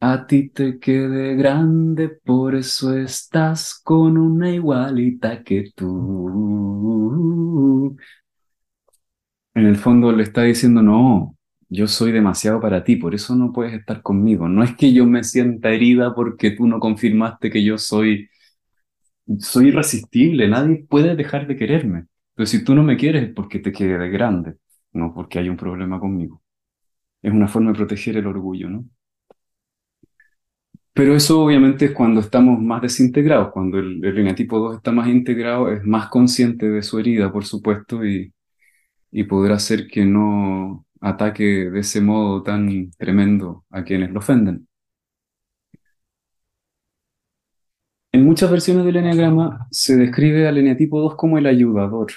a 0.00 0.26
ti 0.26 0.48
te 0.48 0.78
quede 0.78 1.36
grande, 1.36 2.08
por 2.08 2.54
eso 2.54 2.96
estás 2.96 3.78
con 3.84 4.16
una 4.16 4.50
igualita 4.50 5.44
que 5.44 5.70
tú. 5.74 7.94
En 9.54 9.66
el 9.66 9.76
fondo 9.76 10.12
le 10.12 10.22
está 10.22 10.42
diciendo, 10.44 10.82
no, 10.82 11.35
yo 11.68 11.86
soy 11.88 12.12
demasiado 12.12 12.60
para 12.60 12.84
ti, 12.84 12.96
por 12.96 13.14
eso 13.14 13.34
no 13.36 13.52
puedes 13.52 13.74
estar 13.74 14.02
conmigo. 14.02 14.48
No 14.48 14.62
es 14.64 14.76
que 14.76 14.92
yo 14.92 15.06
me 15.06 15.24
sienta 15.24 15.70
herida 15.70 16.14
porque 16.14 16.50
tú 16.52 16.66
no 16.66 16.80
confirmaste 16.80 17.50
que 17.50 17.64
yo 17.64 17.78
soy, 17.78 18.28
soy 19.40 19.68
irresistible, 19.68 20.48
nadie 20.48 20.86
puede 20.88 21.16
dejar 21.16 21.46
de 21.46 21.56
quererme. 21.56 22.06
Pero 22.34 22.46
si 22.46 22.64
tú 22.64 22.74
no 22.74 22.82
me 22.82 22.96
quieres 22.96 23.24
es 23.28 23.34
porque 23.34 23.58
te 23.60 23.72
quede 23.72 23.98
de 23.98 24.10
grande, 24.10 24.56
no 24.92 25.12
porque 25.14 25.38
hay 25.38 25.48
un 25.48 25.56
problema 25.56 25.98
conmigo. 26.00 26.42
Es 27.22 27.32
una 27.32 27.48
forma 27.48 27.72
de 27.72 27.78
proteger 27.78 28.16
el 28.18 28.26
orgullo, 28.26 28.68
¿no? 28.70 28.86
Pero 30.92 31.14
eso 31.14 31.40
obviamente 31.42 31.86
es 31.86 31.92
cuando 31.92 32.20
estamos 32.20 32.58
más 32.60 32.80
desintegrados, 32.82 33.52
cuando 33.52 33.78
el, 33.78 34.02
el 34.04 34.18
eneatipo 34.18 34.58
2 34.58 34.76
está 34.76 34.92
más 34.92 35.08
integrado, 35.08 35.70
es 35.70 35.84
más 35.84 36.08
consciente 36.08 36.68
de 36.70 36.82
su 36.82 36.98
herida, 36.98 37.30
por 37.32 37.44
supuesto, 37.44 38.04
y, 38.04 38.32
y 39.12 39.24
podrá 39.24 39.56
hacer 39.56 39.88
que 39.88 40.06
no 40.06 40.85
ataque 41.00 41.44
de 41.70 41.80
ese 41.80 42.00
modo 42.00 42.42
tan 42.42 42.90
tremendo 42.98 43.64
a 43.70 43.84
quienes 43.84 44.10
lo 44.10 44.20
ofenden. 44.20 44.68
En 48.12 48.24
muchas 48.24 48.50
versiones 48.50 48.84
del 48.84 48.96
eneagrama 48.96 49.68
se 49.70 49.96
describe 49.96 50.48
al 50.48 50.58
eneatipo 50.58 51.00
2 51.00 51.14
como 51.16 51.38
el 51.38 51.46
ayudador, 51.46 52.08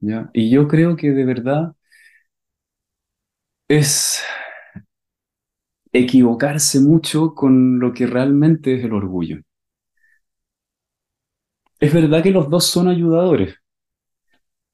¿ya? 0.00 0.30
Y 0.32 0.50
yo 0.50 0.66
creo 0.68 0.96
que 0.96 1.10
de 1.12 1.24
verdad 1.24 1.74
es 3.68 4.22
equivocarse 5.94 6.80
mucho 6.80 7.34
con 7.34 7.78
lo 7.78 7.94
que 7.94 8.06
realmente 8.06 8.74
es 8.74 8.84
el 8.84 8.92
orgullo. 8.92 9.38
Es 11.80 11.92
verdad 11.92 12.22
que 12.22 12.30
los 12.30 12.48
dos 12.48 12.64
son 12.64 12.88
ayudadores. 12.88 13.56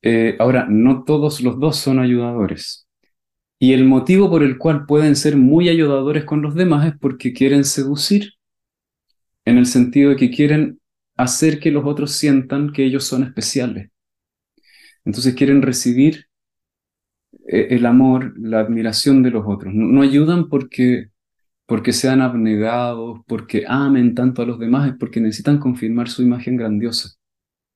Eh, 0.02 0.36
ahora, 0.40 0.66
no 0.68 1.04
todos 1.04 1.40
los 1.40 1.58
dos 1.60 1.76
son 1.76 1.98
ayudadores. 2.00 2.87
Y 3.58 3.72
el 3.72 3.84
motivo 3.84 4.30
por 4.30 4.42
el 4.42 4.56
cual 4.56 4.86
pueden 4.86 5.16
ser 5.16 5.36
muy 5.36 5.68
ayudadores 5.68 6.24
con 6.24 6.42
los 6.42 6.54
demás 6.54 6.86
es 6.86 6.98
porque 6.98 7.32
quieren 7.32 7.64
seducir, 7.64 8.34
en 9.44 9.58
el 9.58 9.66
sentido 9.66 10.10
de 10.10 10.16
que 10.16 10.30
quieren 10.30 10.80
hacer 11.16 11.58
que 11.58 11.72
los 11.72 11.84
otros 11.84 12.12
sientan 12.12 12.72
que 12.72 12.84
ellos 12.84 13.04
son 13.04 13.24
especiales. 13.24 13.90
Entonces 15.04 15.34
quieren 15.34 15.62
recibir 15.62 16.26
eh, 17.48 17.68
el 17.70 17.86
amor, 17.86 18.34
la 18.38 18.60
admiración 18.60 19.22
de 19.22 19.30
los 19.30 19.44
otros. 19.46 19.72
No, 19.74 20.02
ayudan 20.02 20.48
porque, 20.48 21.08
porque 21.66 21.92
sean 21.92 22.20
abnegados, 22.20 23.20
porque 23.26 23.64
amen 23.68 24.14
tanto 24.14 24.42
a 24.42 24.46
los 24.46 24.58
demás, 24.58 24.88
es 24.90 24.96
porque 24.98 25.20
necesitan 25.20 25.58
confirmar 25.58 26.08
su 26.08 26.22
imagen 26.22 26.56
grandiosa. 26.56 27.10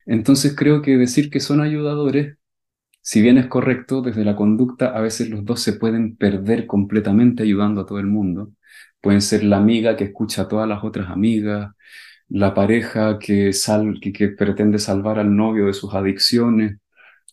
Entonces 0.07 0.55
creo 0.57 0.83
que 0.83 0.97
decir 0.97 1.31
que 1.31 1.41
son 1.41 1.61
ayudadores, 1.61 2.37
si 3.03 3.23
bien 3.23 3.39
es 3.39 3.47
correcto, 3.49 4.03
desde 4.03 4.25
la 4.25 4.37
conducta 4.37 4.97
a 4.97 5.01
veces 5.01 5.29
los 5.31 5.45
dos 5.45 5.61
se 5.61 5.75
pueden 5.75 6.17
perder 6.17 6.67
completamente 6.67 7.43
ayudando 7.45 7.83
a 7.83 7.87
todo 7.87 7.99
el 8.01 8.07
mundo. 8.07 8.53
Pueden 9.01 9.21
ser 9.23 9.45
la 9.45 9.59
amiga 9.59 9.97
que 9.97 10.05
escucha 10.05 10.43
a 10.43 10.49
todas 10.49 10.69
las 10.69 10.85
otras 10.85 11.11
amigas, 11.11 11.73
la 12.29 12.55
pareja 12.55 13.19
que, 13.19 13.53
pretende 14.39 14.79
salvar 14.79 15.19
al 15.19 15.35
novio 15.37 15.67
de 15.67 15.75
sus 15.75 15.95
adicciones, 15.95 16.79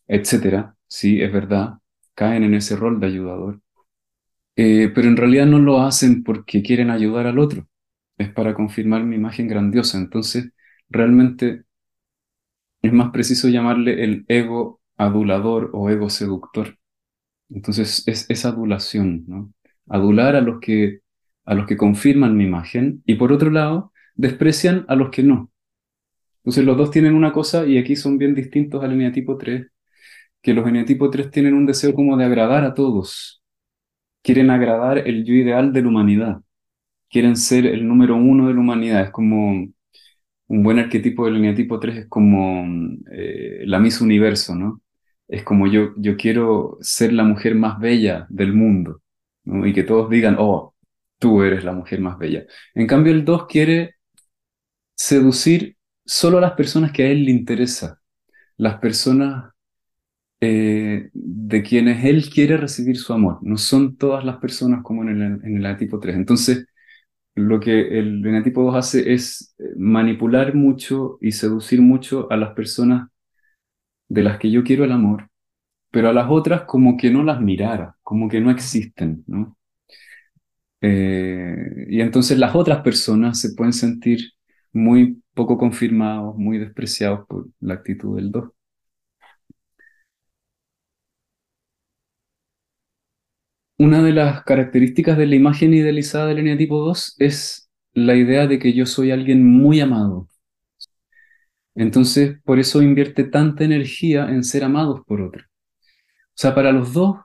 etcétera. 0.08 0.76
Sí, 0.88 1.22
es 1.22 1.32
verdad 1.34 1.80
caen 2.20 2.44
en 2.44 2.54
ese 2.54 2.76
rol 2.76 3.00
de 3.00 3.08
ayudador. 3.08 3.62
Eh, 4.58 4.92
pero 4.94 5.08
en 5.08 5.18
realidad 5.18 5.46
no 5.46 5.60
lo 5.60 5.82
hacen 5.82 6.24
porque 6.24 6.62
quieren 6.64 6.90
ayudar 6.92 7.28
al 7.28 7.40
otro, 7.40 7.68
es 8.18 8.30
para 8.34 8.54
confirmar 8.56 9.04
mi 9.06 9.16
imagen 9.16 9.48
grandiosa. 9.48 9.98
Entonces, 9.98 10.52
realmente 10.90 11.64
es 12.82 12.94
más 12.94 13.12
preciso 13.12 13.48
llamarle 13.50 14.04
el 14.04 14.26
ego 14.28 14.79
adulador 15.00 15.72
o 15.74 15.90
ego 15.90 16.10
seductor. 16.12 16.78
Entonces, 17.50 18.04
es 18.08 18.30
esa 18.30 18.50
adulación, 18.50 19.26
¿no? 19.28 19.54
Adular 19.90 20.36
a 20.36 20.42
los 20.42 20.60
que, 20.62 21.02
a 21.46 21.56
los 21.56 21.68
que 21.68 21.78
confirman 21.78 22.38
mi 22.38 22.46
imagen 22.46 23.04
y 23.06 23.16
por 23.16 23.34
otro 23.34 23.52
lado, 23.52 23.94
desprecian 24.16 24.86
a 24.90 24.96
los 24.96 25.10
que 25.12 25.24
no. 25.24 25.52
Entonces, 26.40 26.66
los 26.66 26.78
dos 26.78 26.92
tienen 26.92 27.16
una 27.16 27.34
cosa 27.34 27.66
y 27.66 27.78
aquí 27.78 27.96
son 27.96 28.18
bien 28.18 28.36
distintos 28.36 28.84
al 28.84 28.94
eneatipo 28.94 29.38
3 29.38 29.68
que 30.42 30.54
los 30.54 30.68
eneatipos 30.68 31.12
3 31.12 31.32
tienen 31.32 31.54
un 31.56 31.66
deseo 31.66 31.94
como 31.94 32.18
de 32.18 32.26
agradar 32.26 32.64
a 32.66 32.74
todos. 32.74 33.44
Quieren 34.24 34.50
agradar 34.52 35.00
el 35.00 35.26
yo 35.26 35.34
ideal 35.36 35.74
de 35.74 35.82
la 35.82 35.90
humanidad. 35.90 36.42
Quieren 37.10 37.38
ser 37.38 37.66
el 37.68 37.88
número 37.88 38.16
uno 38.18 38.48
de 38.50 38.54
la 38.56 38.62
humanidad. 38.62 39.04
Es 39.04 39.12
como 39.12 39.68
un 40.48 40.64
buen 40.64 40.80
arquetipo 40.80 41.26
del 41.26 41.38
eneatipo 41.38 41.80
3 41.80 41.98
es 41.98 42.08
como 42.10 42.66
eh, 43.12 43.64
la 43.66 43.80
Miss 43.80 44.02
Universo, 44.02 44.56
¿no? 44.56 44.82
Es 45.30 45.44
como 45.44 45.68
yo, 45.68 45.94
yo 45.98 46.18
quiero 46.18 46.78
ser 46.82 47.14
la 47.14 47.24
mujer 47.24 47.56
más 47.56 47.80
bella 47.80 48.28
del 48.30 48.54
mundo. 48.54 49.02
Y 49.46 49.74
que 49.74 49.84
todos 49.84 50.10
digan, 50.10 50.36
oh, 50.40 50.76
tú 51.20 51.44
eres 51.44 51.64
la 51.64 51.74
mujer 51.74 52.02
más 52.02 52.18
bella. 52.20 52.46
En 52.76 52.88
cambio, 52.88 53.14
el 53.14 53.26
2 53.26 53.48
quiere 53.48 53.96
seducir 54.96 55.78
solo 56.06 56.38
a 56.40 56.42
las 56.42 56.54
personas 56.54 56.92
que 56.92 57.04
a 57.04 57.08
él 57.08 57.26
le 57.26 57.32
interesa, 57.32 58.02
las 58.58 58.80
personas 58.80 59.54
eh, 60.42 61.10
de 61.14 61.64
quienes 61.64 62.06
él 62.06 62.30
quiere 62.30 62.58
recibir 62.58 62.98
su 62.98 63.14
amor. 63.14 63.40
No 63.42 63.58
son 63.58 63.98
todas 63.98 64.26
las 64.26 64.38
personas 64.38 64.84
como 64.84 65.04
en 65.04 65.10
el, 65.22 65.42
en 65.44 65.66
el 65.66 65.78
tipo 65.78 66.00
3. 66.00 66.16
Entonces, 66.16 66.66
lo 67.36 67.60
que 67.60 68.00
el 68.00 68.26
enatipo 68.26 68.64
2 68.64 68.76
hace 68.76 69.14
es 69.14 69.56
eh, 69.60 69.64
manipular 69.78 70.56
mucho 70.56 71.18
y 71.22 71.34
seducir 71.34 71.82
mucho 71.82 72.32
a 72.32 72.38
las 72.38 72.54
personas 72.54 73.10
de 74.10 74.24
las 74.24 74.40
que 74.40 74.52
yo 74.52 74.64
quiero 74.64 74.84
el 74.86 74.92
amor, 74.92 75.30
pero 75.92 76.10
a 76.10 76.14
las 76.14 76.28
otras 76.30 76.64
como 76.64 76.98
que 76.98 77.12
no 77.12 77.24
las 77.24 77.42
mirara, 77.42 77.98
como 78.04 78.30
que 78.30 78.42
no 78.42 78.52
existen, 78.52 79.24
¿no? 79.28 79.58
Eh, 80.82 81.86
y 81.90 82.02
entonces 82.02 82.38
las 82.38 82.56
otras 82.56 82.82
personas 82.82 83.40
se 83.42 83.54
pueden 83.54 83.74
sentir 83.74 84.20
muy 84.74 85.22
poco 85.34 85.58
confirmados, 85.58 86.36
muy 86.38 86.58
despreciados 86.58 87.26
por 87.28 87.48
la 87.60 87.76
actitud 87.76 88.16
del 88.18 88.32
2. 88.32 88.52
Una 93.80 94.04
de 94.04 94.12
las 94.14 94.44
características 94.44 95.18
de 95.18 95.26
la 95.26 95.36
imagen 95.36 95.74
idealizada 95.74 96.28
del 96.28 96.38
eneatipo 96.40 96.78
2 96.80 97.16
es 97.18 97.70
la 97.94 98.16
idea 98.16 98.46
de 98.46 98.60
que 98.60 98.74
yo 98.74 98.86
soy 98.86 99.10
alguien 99.12 99.44
muy 99.44 99.80
amado. 99.82 100.28
Entonces, 101.80 102.38
por 102.44 102.60
eso 102.60 102.82
invierte 102.82 103.24
tanta 103.24 103.64
energía 103.64 104.30
en 104.30 104.44
ser 104.44 104.66
amados 104.66 105.00
por 105.08 105.22
otro. 105.22 105.44
O 105.44 106.36
sea, 106.36 106.54
para 106.54 106.74
los 106.74 106.92
dos 106.92 107.18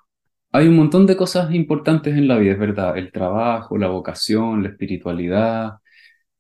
hay 0.53 0.69
un 0.69 0.77
montón 0.77 1.07
de 1.07 1.17
cosas 1.17 1.53
importantes 1.53 2.17
en 2.17 2.29
la 2.29 2.39
vida, 2.39 2.53
es 2.53 2.59
verdad. 2.61 2.97
El 2.97 3.11
trabajo, 3.11 3.77
la 3.77 3.89
vocación, 3.89 4.63
la 4.63 4.69
espiritualidad, 4.69 5.79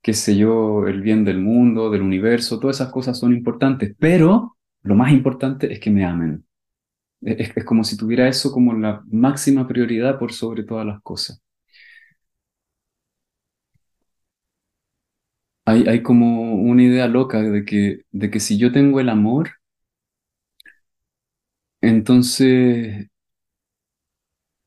qué 0.01 0.13
sé 0.13 0.37
yo, 0.37 0.87
el 0.87 1.03
bien 1.03 1.25
del 1.25 1.41
mundo, 1.41 1.91
del 1.91 2.03
universo, 2.03 2.61
todas 2.61 2.77
esas 2.77 2.93
cosas 2.93 3.19
son 3.19 3.33
importantes. 3.35 3.97
Pero 3.99 4.59
lo 4.83 4.95
más 4.95 5.13
importante 5.13 5.73
es 5.73 5.81
que 5.81 5.91
me 5.91 6.05
amen. 6.05 6.45
Es, 7.21 7.53
como 7.65 7.83
si 7.83 7.97
tuviera 7.97 8.29
eso 8.29 8.53
como 8.53 8.75
la 8.75 9.03
máxima 9.11 9.67
prioridad 9.67 10.21
por 10.21 10.33
sobre 10.33 10.63
todas 10.63 10.87
las 10.87 11.03
cosas. 11.03 11.43
Hay, 15.67 16.03
como 16.03 16.55
una 16.55 16.83
idea 16.83 17.07
loca 17.09 17.41
de 17.43 17.65
que, 17.65 18.03
de 18.13 18.31
que 18.31 18.41
si 18.41 18.59
yo 18.59 18.73
tengo 18.73 19.01
el 19.01 19.09
amor, 19.09 19.51
entonces 21.81 23.09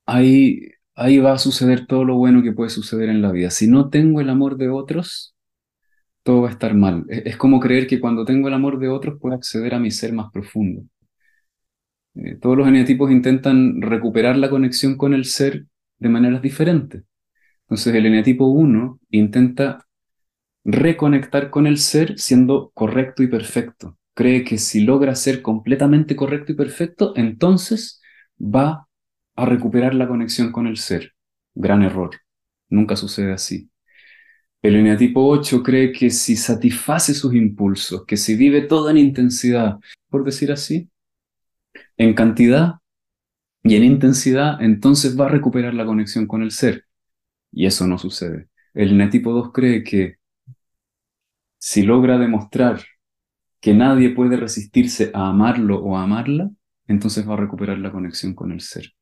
hay, 0.06 0.72
ahí 0.96 1.20
va 1.20 1.34
a 1.34 1.38
suceder 1.38 1.86
todo 1.88 2.06
lo 2.06 2.16
bueno 2.18 2.42
que 2.44 2.52
puede 2.54 2.70
suceder 2.70 3.10
en 3.10 3.22
la 3.22 3.32
vida. 3.32 3.50
Si 3.52 3.68
no 3.68 3.90
tengo 3.90 4.22
el 4.22 4.30
amor 4.30 4.58
de 4.58 4.70
otros, 4.70 5.36
todo 6.24 6.42
va 6.44 6.50
a 6.50 6.52
estar 6.52 6.74
mal. 6.76 7.06
Es, 7.10 7.38
como 7.38 7.60
creer 7.60 7.88
que 7.88 8.00
cuando 8.02 8.26
tengo 8.26 8.48
el 8.50 8.54
amor 8.56 8.80
de 8.80 8.90
otros 8.90 9.20
puedo 9.20 9.36
acceder 9.36 9.74
a 9.76 9.80
mi 9.80 9.92
ser 9.92 10.14
más 10.14 10.32
profundo. 10.32 10.84
Eh, 12.16 12.36
todos 12.42 12.58
los 12.58 12.68
eneatipos 12.68 13.12
intentan 13.12 13.82
recuperar 13.82 14.38
la 14.38 14.50
conexión 14.50 14.98
con 14.98 15.14
el 15.14 15.26
ser 15.26 15.66
de 16.00 16.10
maneras 16.10 16.42
diferentes. 16.42 17.04
Entonces 17.62 17.96
el 17.96 18.06
eneatipo 18.08 18.48
1 18.48 19.00
intenta 19.12 19.87
reconectar 20.68 21.50
con 21.50 21.66
el 21.66 21.78
ser 21.78 22.20
siendo 22.20 22.72
correcto 22.74 23.24
y 23.24 23.28
perfecto. 23.28 23.98
Cree 24.14 24.44
que 24.44 24.58
si 24.58 24.82
logra 24.82 25.16
ser 25.16 25.42
completamente 25.42 26.16
correcto 26.16 26.52
y 26.52 26.56
perfecto, 26.56 27.14
entonces 27.16 28.02
va 28.40 28.88
a 29.36 29.46
recuperar 29.46 29.96
la 29.96 30.10
conexión 30.10 30.52
con 30.52 30.68
el 30.68 30.78
ser. 30.78 31.14
Gran 31.56 31.84
error. 31.84 32.12
Nunca 32.70 32.98
sucede 32.98 33.32
así. 33.32 33.70
El 34.62 34.76
eneatipo 34.76 35.26
8 35.26 35.64
cree 35.64 35.94
que 35.94 36.10
si 36.10 36.36
satisface 36.36 37.14
sus 37.14 37.34
impulsos, 37.34 38.06
que 38.06 38.18
si 38.18 38.36
vive 38.36 38.62
todo 38.62 38.90
en 38.90 38.98
intensidad, 38.98 39.78
por 40.10 40.26
decir 40.26 40.52
así, 40.52 40.90
en 41.96 42.14
cantidad 42.14 42.76
y 43.64 43.76
en 43.78 43.86
intensidad, 43.86 44.62
entonces 44.62 45.18
va 45.18 45.28
a 45.28 45.30
recuperar 45.30 45.74
la 45.74 45.86
conexión 45.86 46.28
con 46.28 46.42
el 46.44 46.52
ser. 46.52 46.84
Y 47.54 47.68
eso 47.68 47.88
no 47.88 47.98
sucede. 47.98 48.50
El 48.74 48.92
eneatipo 48.92 49.32
2 49.32 49.52
cree 49.54 49.84
que 49.84 50.17
si 51.70 51.84
logra 51.84 52.18
demostrar 52.18 52.82
que 53.60 53.74
nadie 53.74 54.12
puede 54.12 54.38
resistirse 54.38 55.12
a 55.14 55.28
amarlo 55.28 55.84
o 55.84 55.98
a 55.98 56.04
amarla, 56.04 56.50
entonces 56.88 57.28
va 57.28 57.34
a 57.34 57.38
recuperar 57.38 57.78
la 57.80 57.92
conexión 57.92 58.34
con 58.34 58.54
el 58.54 58.62
ser. 58.62 58.94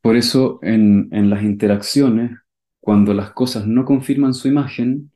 Por 0.00 0.16
eso 0.16 0.58
en, 0.62 1.10
las 1.30 1.44
interacciones, 1.44 2.32
cuando 2.80 3.14
las 3.14 3.30
cosas 3.30 3.68
no 3.68 3.84
confirman 3.84 4.34
su 4.34 4.48
imagen, 4.48 5.12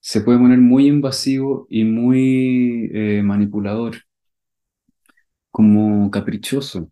se 0.00 0.20
puede 0.20 0.40
poner 0.40 0.58
muy 0.58 0.88
invasivo 0.88 1.68
y 1.70 1.84
muy 1.84 2.90
eh, 2.92 3.22
manipulador, 3.22 3.98
como 5.52 6.10
caprichoso. 6.10 6.90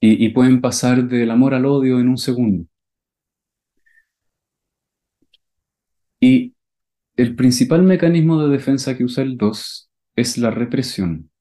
Y, 0.00 0.22
y 0.22 0.28
pueden 0.30 0.60
pasar 0.60 1.08
del 1.08 1.30
amor 1.30 1.54
al 1.54 1.64
odio 1.64 1.98
en 1.98 2.08
un 2.08 2.18
segundo. 2.18 2.66
Y 6.22 6.54
el 7.16 7.34
principal 7.34 7.82
mecanismo 7.82 8.40
de 8.40 8.48
defensa 8.48 8.96
que 8.96 9.02
usa 9.02 9.24
el 9.24 9.36
2 9.36 9.90
es 10.14 10.38
la 10.38 10.52
represión 10.52 11.32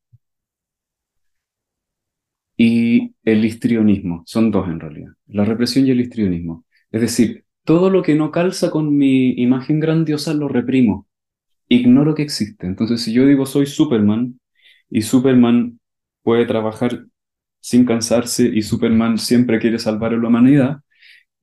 y 2.57 3.13
el 3.23 3.45
histrionismo. 3.45 4.23
Son 4.25 4.49
dos 4.49 4.67
en 4.67 4.79
realidad, 4.79 5.11
la 5.27 5.45
represión 5.45 5.85
y 5.85 5.91
el 5.91 6.01
histrionismo. 6.01 6.65
Es 6.89 7.01
decir, 7.01 7.45
todo 7.63 7.91
lo 7.91 8.01
que 8.01 8.15
no 8.15 8.31
calza 8.31 8.71
con 8.71 8.97
mi 8.97 9.33
imagen 9.33 9.79
grandiosa 9.79 10.33
lo 10.33 10.47
reprimo, 10.47 11.07
ignoro 11.67 12.15
que 12.15 12.23
existe. 12.23 12.65
Entonces, 12.65 13.03
si 13.03 13.13
yo 13.13 13.27
digo 13.27 13.45
soy 13.45 13.67
Superman 13.67 14.39
y 14.89 15.03
Superman 15.03 15.79
puede 16.23 16.47
trabajar 16.47 17.05
sin 17.59 17.85
cansarse 17.85 18.49
y 18.51 18.63
Superman 18.63 19.19
siempre 19.19 19.59
quiere 19.59 19.77
salvar 19.77 20.15
a 20.15 20.17
la 20.17 20.27
humanidad, 20.27 20.77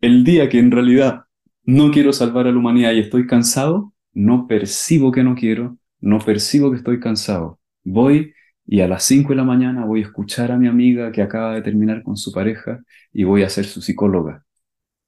el 0.01 0.25
día 0.25 0.49
que 0.49 0.59
en 0.59 0.73
realidad 0.73 1.28
no 1.69 1.91
quiero 1.91 2.15
salvar 2.15 2.47
a 2.47 2.51
la 2.51 2.57
humanidad 2.57 2.93
y 2.93 3.01
estoy 3.01 3.27
cansado, 3.27 3.93
no 4.15 4.47
percibo 4.47 5.13
que 5.13 5.23
no 5.23 5.35
quiero, 5.35 5.77
no 6.01 6.19
percibo 6.19 6.71
que 6.71 6.79
estoy 6.79 6.99
cansado. 6.99 7.61
Voy 7.85 8.33
y 8.67 8.81
a 8.81 8.89
las 8.89 9.05
5 9.05 9.31
de 9.31 9.37
la 9.37 9.45
mañana 9.45 9.85
voy 9.85 10.01
a 10.01 10.07
escuchar 10.07 10.51
a 10.51 10.57
mi 10.57 10.67
amiga 10.67 11.13
que 11.13 11.21
acaba 11.21 11.55
de 11.55 11.61
terminar 11.61 12.03
con 12.03 12.17
su 12.17 12.33
pareja 12.33 12.81
y 13.13 13.25
voy 13.25 13.43
a 13.43 13.51
ser 13.51 13.67
su 13.67 13.83
psicóloga 13.83 14.47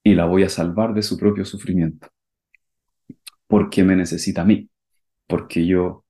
y 0.05 0.15
la 0.15 0.27
voy 0.27 0.43
a 0.43 0.51
salvar 0.51 0.93
de 0.93 1.03
su 1.03 1.17
propio 1.17 1.47
sufrimiento. 1.47 2.09
Porque 3.47 3.83
me 3.83 3.97
necesita 3.97 4.43
a 4.43 4.45
mí, 4.45 4.69
porque 5.27 5.65
yo 5.67 6.05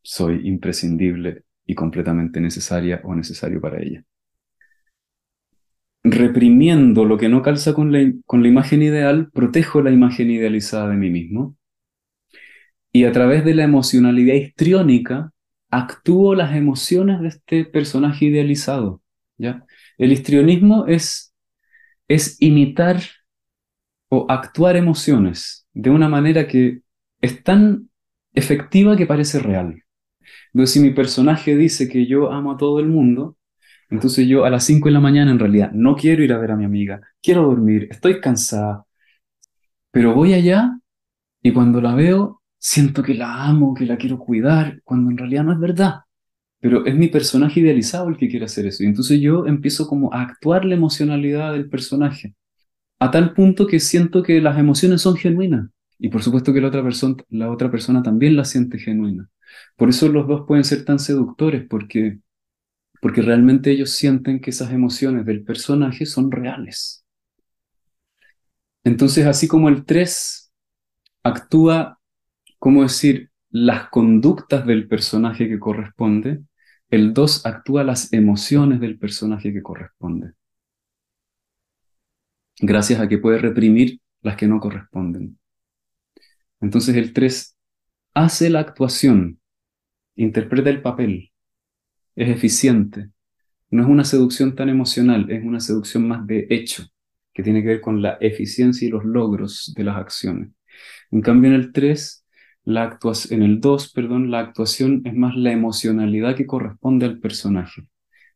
soy 0.00 0.46
imprescindible 0.46 1.42
y 1.66 1.74
completamente 1.74 2.40
necesaria 2.40 3.00
o 3.02 3.16
necesario 3.16 3.60
para 3.60 3.82
ella. 3.82 4.04
Reprimiendo 6.04 7.04
lo 7.04 7.16
que 7.16 7.28
no 7.28 7.42
calza 7.42 7.74
con 7.74 7.92
la, 7.92 8.12
con 8.26 8.42
la 8.42 8.48
imagen 8.48 8.82
ideal, 8.82 9.30
protejo 9.32 9.82
la 9.82 9.90
imagen 9.90 10.30
idealizada 10.30 10.88
de 10.88 10.96
mí 10.96 11.10
mismo 11.10 11.56
y 12.92 13.04
a 13.04 13.12
través 13.12 13.44
de 13.44 13.54
la 13.54 13.64
emocionalidad 13.64 14.34
histriónica 14.34 15.32
actúo 15.70 16.34
las 16.34 16.54
emociones 16.54 17.20
de 17.20 17.28
este 17.28 17.64
personaje 17.64 18.26
idealizado. 18.26 19.02
¿ya? 19.38 19.64
El 19.96 20.12
histrionismo 20.12 20.86
es, 20.86 21.34
es 22.06 22.36
imitar 22.40 23.00
o 24.08 24.26
actuar 24.28 24.76
emociones 24.76 25.66
de 25.72 25.88
una 25.88 26.08
manera 26.08 26.46
que 26.46 26.82
es 27.22 27.42
tan 27.42 27.88
efectiva 28.34 28.96
que 28.96 29.06
parece 29.06 29.38
real. 29.38 29.82
Entonces, 30.52 30.74
si 30.74 30.80
mi 30.80 30.90
personaje 30.90 31.56
dice 31.56 31.88
que 31.88 32.06
yo 32.06 32.30
amo 32.30 32.52
a 32.52 32.56
todo 32.58 32.78
el 32.78 32.86
mundo, 32.86 33.38
entonces 33.92 34.26
yo 34.26 34.44
a 34.44 34.50
las 34.50 34.64
5 34.64 34.88
de 34.88 34.92
la 34.92 35.00
mañana 35.00 35.30
en 35.30 35.38
realidad 35.38 35.70
no 35.72 35.94
quiero 35.96 36.22
ir 36.22 36.32
a 36.32 36.38
ver 36.38 36.50
a 36.50 36.56
mi 36.56 36.64
amiga, 36.64 37.00
quiero 37.22 37.42
dormir, 37.42 37.88
estoy 37.90 38.20
cansada, 38.20 38.84
pero 39.90 40.14
voy 40.14 40.34
allá 40.34 40.78
y 41.42 41.52
cuando 41.52 41.80
la 41.80 41.94
veo 41.94 42.42
siento 42.58 43.02
que 43.02 43.14
la 43.14 43.44
amo, 43.44 43.74
que 43.74 43.86
la 43.86 43.96
quiero 43.96 44.18
cuidar, 44.18 44.80
cuando 44.84 45.10
en 45.10 45.18
realidad 45.18 45.44
no 45.44 45.52
es 45.52 45.58
verdad. 45.58 46.00
Pero 46.60 46.86
es 46.86 46.94
mi 46.94 47.08
personaje 47.08 47.60
idealizado 47.60 48.08
el 48.08 48.16
que 48.16 48.28
quiere 48.28 48.44
hacer 48.44 48.66
eso. 48.66 48.84
Y 48.84 48.86
entonces 48.86 49.20
yo 49.20 49.46
empiezo 49.46 49.88
como 49.88 50.12
a 50.14 50.22
actuar 50.22 50.64
la 50.64 50.76
emocionalidad 50.76 51.52
del 51.52 51.68
personaje. 51.68 52.34
A 53.00 53.10
tal 53.10 53.34
punto 53.34 53.66
que 53.66 53.80
siento 53.80 54.22
que 54.22 54.40
las 54.40 54.58
emociones 54.58 55.02
son 55.02 55.16
genuinas. 55.16 55.68
Y 55.98 56.08
por 56.08 56.22
supuesto 56.22 56.52
que 56.52 56.60
la 56.60 56.68
otra, 56.68 56.82
persona, 56.82 57.16
la 57.30 57.50
otra 57.50 57.70
persona 57.70 58.02
también 58.02 58.36
la 58.36 58.44
siente 58.44 58.78
genuina. 58.78 59.28
Por 59.76 59.88
eso 59.88 60.08
los 60.08 60.26
dos 60.28 60.44
pueden 60.46 60.64
ser 60.64 60.84
tan 60.84 60.98
seductores, 60.98 61.64
porque, 61.68 62.20
porque 63.02 63.20
realmente 63.20 63.72
ellos 63.72 63.90
sienten 63.90 64.40
que 64.40 64.50
esas 64.50 64.70
emociones 64.70 65.26
del 65.26 65.42
personaje 65.42 66.06
son 66.06 66.30
reales. 66.30 67.04
Entonces, 68.84 69.26
así 69.26 69.48
como 69.48 69.68
el 69.68 69.84
3 69.84 70.52
actúa 71.24 71.98
¿cómo 72.60 72.84
decir?, 72.84 73.32
las 73.50 73.88
conductas 73.88 74.64
del 74.64 74.86
personaje 74.86 75.48
que 75.48 75.58
corresponde, 75.58 76.44
el 76.90 77.12
2 77.12 77.44
actúa 77.44 77.82
las 77.82 78.12
emociones 78.12 78.78
del 78.78 79.00
personaje 79.00 79.52
que 79.52 79.62
corresponde. 79.62 80.34
Gracias 82.60 83.00
a 83.00 83.08
que 83.08 83.18
puede 83.18 83.38
reprimir 83.38 83.98
las 84.20 84.36
que 84.36 84.46
no 84.46 84.60
corresponden. 84.60 85.40
Entonces 86.60 86.94
el 86.94 87.12
3 87.12 87.56
hace 88.14 88.48
la 88.48 88.60
actuación, 88.60 89.40
interpreta 90.14 90.70
el 90.70 90.82
papel, 90.82 91.31
es 92.16 92.28
eficiente. 92.28 93.08
No 93.70 93.82
es 93.82 93.88
una 93.88 94.04
seducción 94.04 94.54
tan 94.54 94.68
emocional, 94.68 95.30
es 95.30 95.44
una 95.44 95.60
seducción 95.60 96.06
más 96.06 96.26
de 96.26 96.46
hecho, 96.50 96.84
que 97.32 97.42
tiene 97.42 97.62
que 97.62 97.68
ver 97.68 97.80
con 97.80 98.02
la 98.02 98.18
eficiencia 98.20 98.86
y 98.86 98.90
los 98.90 99.04
logros 99.04 99.72
de 99.76 99.84
las 99.84 99.96
acciones. 99.96 100.50
En 101.10 101.22
cambio, 101.22 101.50
en 101.50 101.56
el 101.56 101.72
3 101.72 102.22
la 102.64 102.98
en 103.30 103.42
el 103.42 103.60
2, 103.60 103.92
perdón, 103.92 104.30
la 104.30 104.40
actuación 104.40 105.02
es 105.04 105.14
más 105.14 105.34
la 105.36 105.52
emocionalidad 105.52 106.36
que 106.36 106.46
corresponde 106.46 107.06
al 107.06 107.18
personaje. 107.18 107.86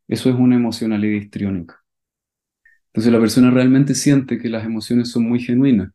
Eso 0.09 0.31
es 0.31 0.37
una 0.37 0.57
emocionalidad 0.57 1.21
histriónica. 1.21 1.83
Entonces 2.89 3.12
la 3.12 3.21
persona 3.21 3.51
realmente 3.51 3.95
siente 3.95 4.39
que 4.39 4.49
las 4.49 4.65
emociones 4.65 5.11
son 5.11 5.29
muy 5.29 5.41
genuinas. 5.41 5.93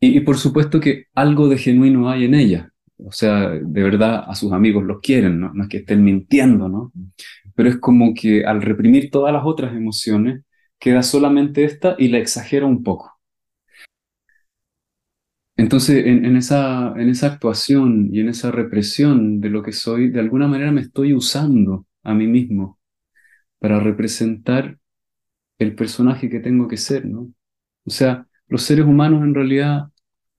Y, 0.00 0.20
por 0.20 0.38
supuesto 0.38 0.78
que 0.78 1.06
algo 1.14 1.48
de 1.48 1.58
genuino 1.58 2.08
hay 2.08 2.24
en 2.24 2.34
ella. 2.34 2.70
O 2.98 3.12
sea, 3.12 3.50
de 3.50 3.82
verdad 3.82 4.24
a 4.26 4.34
sus 4.34 4.52
amigos 4.52 4.84
los 4.84 5.00
quieren, 5.00 5.40
¿no? 5.40 5.52
No 5.54 5.64
es 5.64 5.68
que 5.68 5.78
estén 5.78 6.04
mintiendo, 6.04 6.68
¿no? 6.68 6.92
Pero 7.54 7.68
es 7.68 7.76
como 7.78 8.14
que 8.14 8.44
al 8.44 8.62
reprimir 8.62 9.10
todas 9.10 9.32
las 9.32 9.44
otras 9.44 9.74
emociones, 9.74 10.42
queda 10.78 11.02
solamente 11.02 11.64
esta 11.64 11.96
y 11.98 12.08
la 12.08 12.18
exagera 12.18 12.66
un 12.66 12.82
poco. 12.82 13.18
Entonces, 15.56 16.06
en, 16.06 16.36
esa, 16.36 16.94
en 16.96 17.08
esa 17.08 17.26
actuación 17.26 18.10
y 18.12 18.20
en 18.20 18.28
esa 18.28 18.52
represión 18.52 19.40
de 19.40 19.50
lo 19.50 19.62
que 19.62 19.72
soy, 19.72 20.08
de 20.08 20.20
alguna 20.20 20.46
manera 20.46 20.70
me 20.70 20.82
estoy 20.82 21.12
usando 21.14 21.84
a 22.04 22.14
mí 22.14 22.28
mismo 22.28 22.78
para 23.58 23.80
representar 23.80 24.78
el 25.58 25.74
personaje 25.74 26.30
que 26.30 26.40
tengo 26.40 26.68
que 26.68 26.76
ser, 26.76 27.06
¿no? 27.06 27.32
O 27.84 27.90
sea, 27.90 28.28
los 28.48 28.62
seres 28.62 28.86
humanos 28.86 29.24
en 29.24 29.34
realidad, 29.34 29.88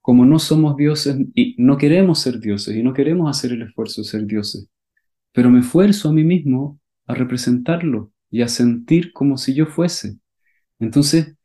como 0.10 0.26
no 0.26 0.40
somos 0.40 0.76
dioses 0.76 1.16
y 1.36 1.56
no 1.60 1.78
queremos 1.78 2.20
ser 2.20 2.40
dioses 2.40 2.76
y 2.76 2.82
no 2.82 2.94
queremos 2.96 3.30
hacer 3.30 3.52
el 3.54 3.62
esfuerzo 3.62 4.02
de 4.02 4.08
ser 4.08 4.26
dioses, 4.26 4.68
pero 5.34 5.52
me 5.52 5.60
esfuerzo 5.62 6.10
a 6.10 6.14
mí 6.14 6.24
mismo 6.24 6.80
a 7.08 7.14
representarlo 7.16 8.12
y 8.32 8.42
a 8.42 8.48
sentir 8.50 9.14
como 9.14 9.38
si 9.38 9.54
yo 9.54 9.68
fuese. 9.68 10.18
Entonces, 10.80 11.36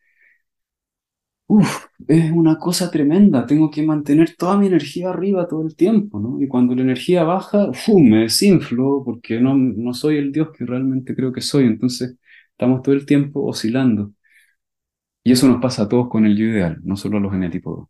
Uf, 1.46 1.86
es 2.08 2.32
una 2.32 2.58
cosa 2.58 2.90
tremenda, 2.90 3.46
tengo 3.46 3.70
que 3.70 3.82
mantener 3.82 4.34
toda 4.36 4.56
mi 4.56 4.66
energía 4.66 5.10
arriba 5.10 5.46
todo 5.46 5.62
el 5.66 5.76
tiempo, 5.76 6.18
¿no? 6.18 6.40
Y 6.42 6.48
cuando 6.48 6.74
la 6.74 6.82
energía 6.82 7.22
baja, 7.22 7.70
¡fum! 7.74 8.08
me 8.08 8.20
desinflo 8.22 9.02
porque 9.04 9.40
no, 9.40 9.54
no 9.54 9.92
soy 9.92 10.16
el 10.16 10.32
Dios 10.32 10.48
que 10.56 10.64
realmente 10.64 11.14
creo 11.14 11.32
que 11.32 11.40
soy. 11.42 11.64
Entonces, 11.66 12.16
Estamos 12.52 12.82
todo 12.82 12.94
el 12.94 13.04
tiempo 13.04 13.44
oscilando. 13.46 14.12
Y 15.22 15.32
eso 15.32 15.48
nos 15.48 15.60
pasa 15.60 15.82
a 15.82 15.88
todos 15.88 16.08
con 16.08 16.24
el 16.26 16.36
yo 16.36 16.44
ideal, 16.46 16.78
no 16.84 16.96
solo 16.96 17.16
a 17.18 17.20
los 17.20 17.32
genetipos 17.32 17.88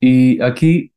Y 0.00 0.40
aquí 0.42 0.92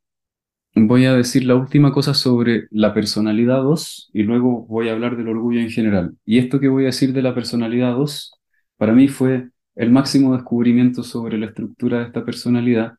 voy 0.75 1.05
a 1.05 1.13
decir 1.13 1.45
la 1.45 1.55
última 1.55 1.91
cosa 1.91 2.13
sobre 2.13 2.67
la 2.71 2.93
personalidad 2.93 3.61
2 3.63 4.09
y 4.13 4.23
luego 4.23 4.65
voy 4.67 4.89
a 4.89 4.93
hablar 4.93 5.17
del 5.17 5.29
orgullo 5.29 5.59
en 5.59 5.69
general. 5.69 6.15
Y 6.25 6.37
esto 6.37 6.59
que 6.59 6.67
voy 6.67 6.83
a 6.83 6.87
decir 6.87 7.13
de 7.13 7.21
la 7.21 7.35
personalidad 7.35 7.93
2, 7.93 8.33
para 8.77 8.93
mí 8.93 9.07
fue 9.07 9.49
el 9.75 9.91
máximo 9.91 10.35
descubrimiento 10.35 11.03
sobre 11.03 11.37
la 11.37 11.47
estructura 11.47 11.99
de 11.99 12.05
esta 12.05 12.25
personalidad, 12.25 12.93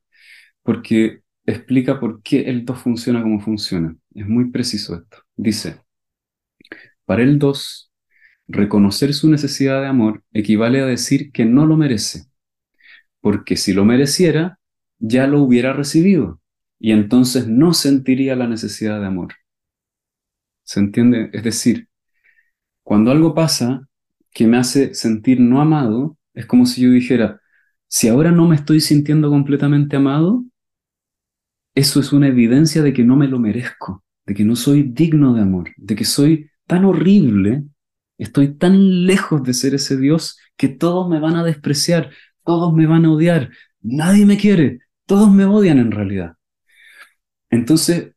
porque 0.63 1.21
explica 1.47 2.01
por 2.01 2.23
qué 2.23 2.43
el 2.43 2.65
2 2.65 2.79
funciona 2.79 3.23
como 3.23 3.41
funciona. 3.41 3.97
Es 4.15 4.27
muy 4.27 4.51
preciso 4.51 4.97
esto. 4.97 5.19
Dice, 5.37 5.77
para 7.05 7.23
el 7.23 7.39
2, 7.39 7.93
reconocer 8.49 9.15
su 9.15 9.31
necesidad 9.31 9.81
de 9.81 9.89
amor 9.89 10.23
equivale 10.33 10.81
a 10.81 10.87
decir 10.87 11.31
que 11.33 11.45
no 11.45 11.67
lo 11.67 11.77
merece, 11.77 12.25
porque 13.21 13.57
si 13.57 13.73
lo 13.73 13.85
mereciera, 13.85 14.59
ya 15.03 15.27
lo 15.27 15.43
hubiera 15.43 15.73
recibido 15.73 16.41
y 16.79 16.93
entonces 16.93 17.49
no 17.49 17.75
sentiría 17.75 18.37
la 18.37 18.47
necesidad 18.47 19.01
de 19.01 19.07
amor. 19.07 19.35
¿Se 20.63 20.81
entiende? 20.81 21.29
Es 21.33 21.43
decir, 21.43 21.89
cuando 22.85 23.11
algo 23.11 23.35
pasa 23.35 23.89
que 24.31 24.47
me 24.47 24.57
hace 24.57 24.95
sentir 24.95 25.41
no 25.41 25.61
amado, 25.61 26.17
es 26.35 26.47
como 26.47 26.67
si 26.67 26.83
yo 26.83 26.91
dijera, 26.91 27.41
si 27.89 28.09
ahora 28.09 28.31
no 28.31 28.49
me 28.49 28.55
estoy 28.55 28.81
sintiendo 28.81 29.29
completamente 29.29 29.97
amado, 29.97 30.45
eso 31.75 32.01
es 32.01 32.13
una 32.13 32.29
evidencia 32.29 32.83
de 32.83 32.93
que 32.93 33.03
no 33.03 33.17
me 33.17 33.29
lo 33.29 33.39
merezco, 33.41 34.05
de 34.25 34.35
que 34.35 34.45
no 34.45 34.57
soy 34.57 34.85
digno 34.85 35.35
de 35.35 35.43
amor, 35.43 35.71
de 35.77 35.97
que 35.97 36.05
soy 36.05 36.49
tan 36.67 36.85
horrible, 36.85 37.65
estoy 38.19 38.55
tan 38.55 39.05
lejos 39.05 39.43
de 39.43 39.53
ser 39.53 39.75
ese 39.75 39.97
Dios 39.97 40.39
que 40.57 40.69
todos 40.69 41.09
me 41.09 41.19
van 41.19 41.35
a 41.35 41.45
despreciar, 41.45 42.11
todos 42.45 42.73
me 42.73 42.87
van 42.87 43.05
a 43.05 43.13
odiar, 43.13 43.51
nadie 43.81 44.27
me 44.27 44.37
quiere, 44.37 44.79
todos 45.13 45.31
me 45.31 45.45
odian 45.45 45.79
en 45.79 45.91
realidad. 45.91 46.37
Entonces, 47.51 48.15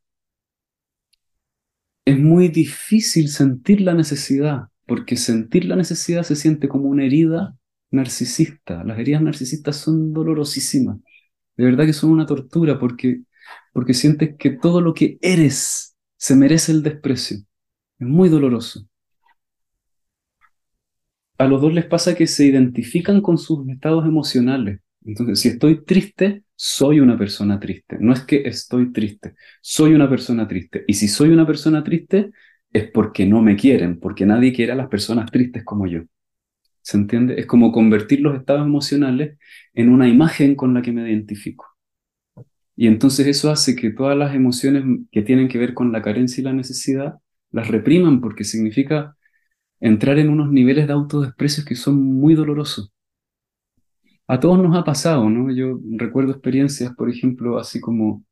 es 2.05 2.17
muy 2.17 2.47
difícil 2.47 3.27
sentir 3.27 3.81
la 3.81 3.93
necesidad, 3.93 4.69
porque 4.85 5.17
sentir 5.17 5.65
la 5.65 5.75
necesidad 5.75 6.23
se 6.23 6.37
siente 6.37 6.69
como 6.69 6.85
una 6.87 7.03
herida 7.03 7.57
narcisista. 7.91 8.85
Las 8.85 8.97
heridas 8.97 9.21
narcisistas 9.21 9.75
son 9.75 10.13
dolorosísimas. 10.13 10.99
De 11.57 11.65
verdad 11.65 11.85
que 11.85 11.91
son 11.91 12.11
una 12.11 12.25
tortura 12.25 12.79
porque, 12.79 13.23
porque 13.73 13.93
sientes 13.93 14.37
que 14.39 14.51
todo 14.51 14.79
lo 14.79 14.93
que 14.93 15.17
eres 15.21 15.97
se 16.15 16.37
merece 16.37 16.71
el 16.71 16.81
desprecio. 16.81 17.39
Es 17.99 18.07
muy 18.07 18.29
doloroso. 18.29 18.87
A 21.37 21.45
los 21.45 21.61
dos 21.61 21.73
les 21.73 21.87
pasa 21.87 22.15
que 22.15 22.25
se 22.25 22.45
identifican 22.45 23.19
con 23.19 23.37
sus 23.37 23.67
estados 23.67 24.05
emocionales. 24.05 24.79
Entonces, 25.05 25.39
si 25.39 25.49
estoy 25.49 25.83
triste, 25.85 26.43
soy 26.55 26.99
una 26.99 27.17
persona 27.17 27.59
triste. 27.59 27.97
No 27.99 28.13
es 28.13 28.21
que 28.21 28.43
estoy 28.47 28.91
triste, 28.91 29.35
soy 29.61 29.93
una 29.93 30.09
persona 30.09 30.47
triste. 30.47 30.83
Y 30.87 30.93
si 30.95 31.07
soy 31.07 31.29
una 31.29 31.45
persona 31.47 31.83
triste, 31.83 32.31
es 32.73 32.89
porque 32.91 33.25
no 33.25 33.41
me 33.41 33.55
quieren, 33.55 33.99
porque 33.99 34.25
nadie 34.25 34.53
quiere 34.53 34.71
a 34.73 34.75
las 34.75 34.87
personas 34.89 35.31
tristes 35.31 35.63
como 35.63 35.87
yo. 35.87 36.01
¿Se 36.81 36.97
entiende? 36.97 37.39
Es 37.39 37.47
como 37.47 37.71
convertir 37.71 38.21
los 38.21 38.37
estados 38.37 38.65
emocionales 38.67 39.37
en 39.73 39.89
una 39.89 40.07
imagen 40.09 40.55
con 40.55 40.73
la 40.73 40.81
que 40.81 40.91
me 40.93 41.09
identifico. 41.09 41.65
Y 42.75 42.87
entonces 42.87 43.27
eso 43.27 43.49
hace 43.51 43.75
que 43.75 43.89
todas 43.91 44.17
las 44.17 44.35
emociones 44.35 44.83
que 45.11 45.21
tienen 45.21 45.47
que 45.47 45.57
ver 45.57 45.73
con 45.73 45.91
la 45.91 46.01
carencia 46.01 46.41
y 46.41 46.43
la 46.45 46.53
necesidad 46.53 47.15
las 47.51 47.67
repriman 47.69 48.19
porque 48.21 48.43
significa 48.43 49.15
entrar 49.81 50.19
en 50.19 50.29
unos 50.29 50.51
niveles 50.51 50.87
de 50.87 50.93
autodesprecio 50.93 51.65
que 51.65 51.75
son 51.75 52.03
muy 52.03 52.35
dolorosos. 52.35 52.93
A 54.27 54.39
todos 54.39 54.57
nos 54.61 54.75
ha 54.75 54.83
pasado, 54.83 55.29
¿no? 55.29 55.51
Yo 55.51 55.79
recuerdo 55.97 56.31
experiencias, 56.31 56.93
por 56.95 57.09
ejemplo, 57.09 57.59
así 57.59 57.79
como 57.79 58.23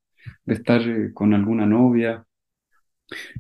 de 0.45 0.56
estar 0.56 0.82
eh, 0.82 1.13
con 1.13 1.34
alguna 1.34 1.65
novia 1.65 2.25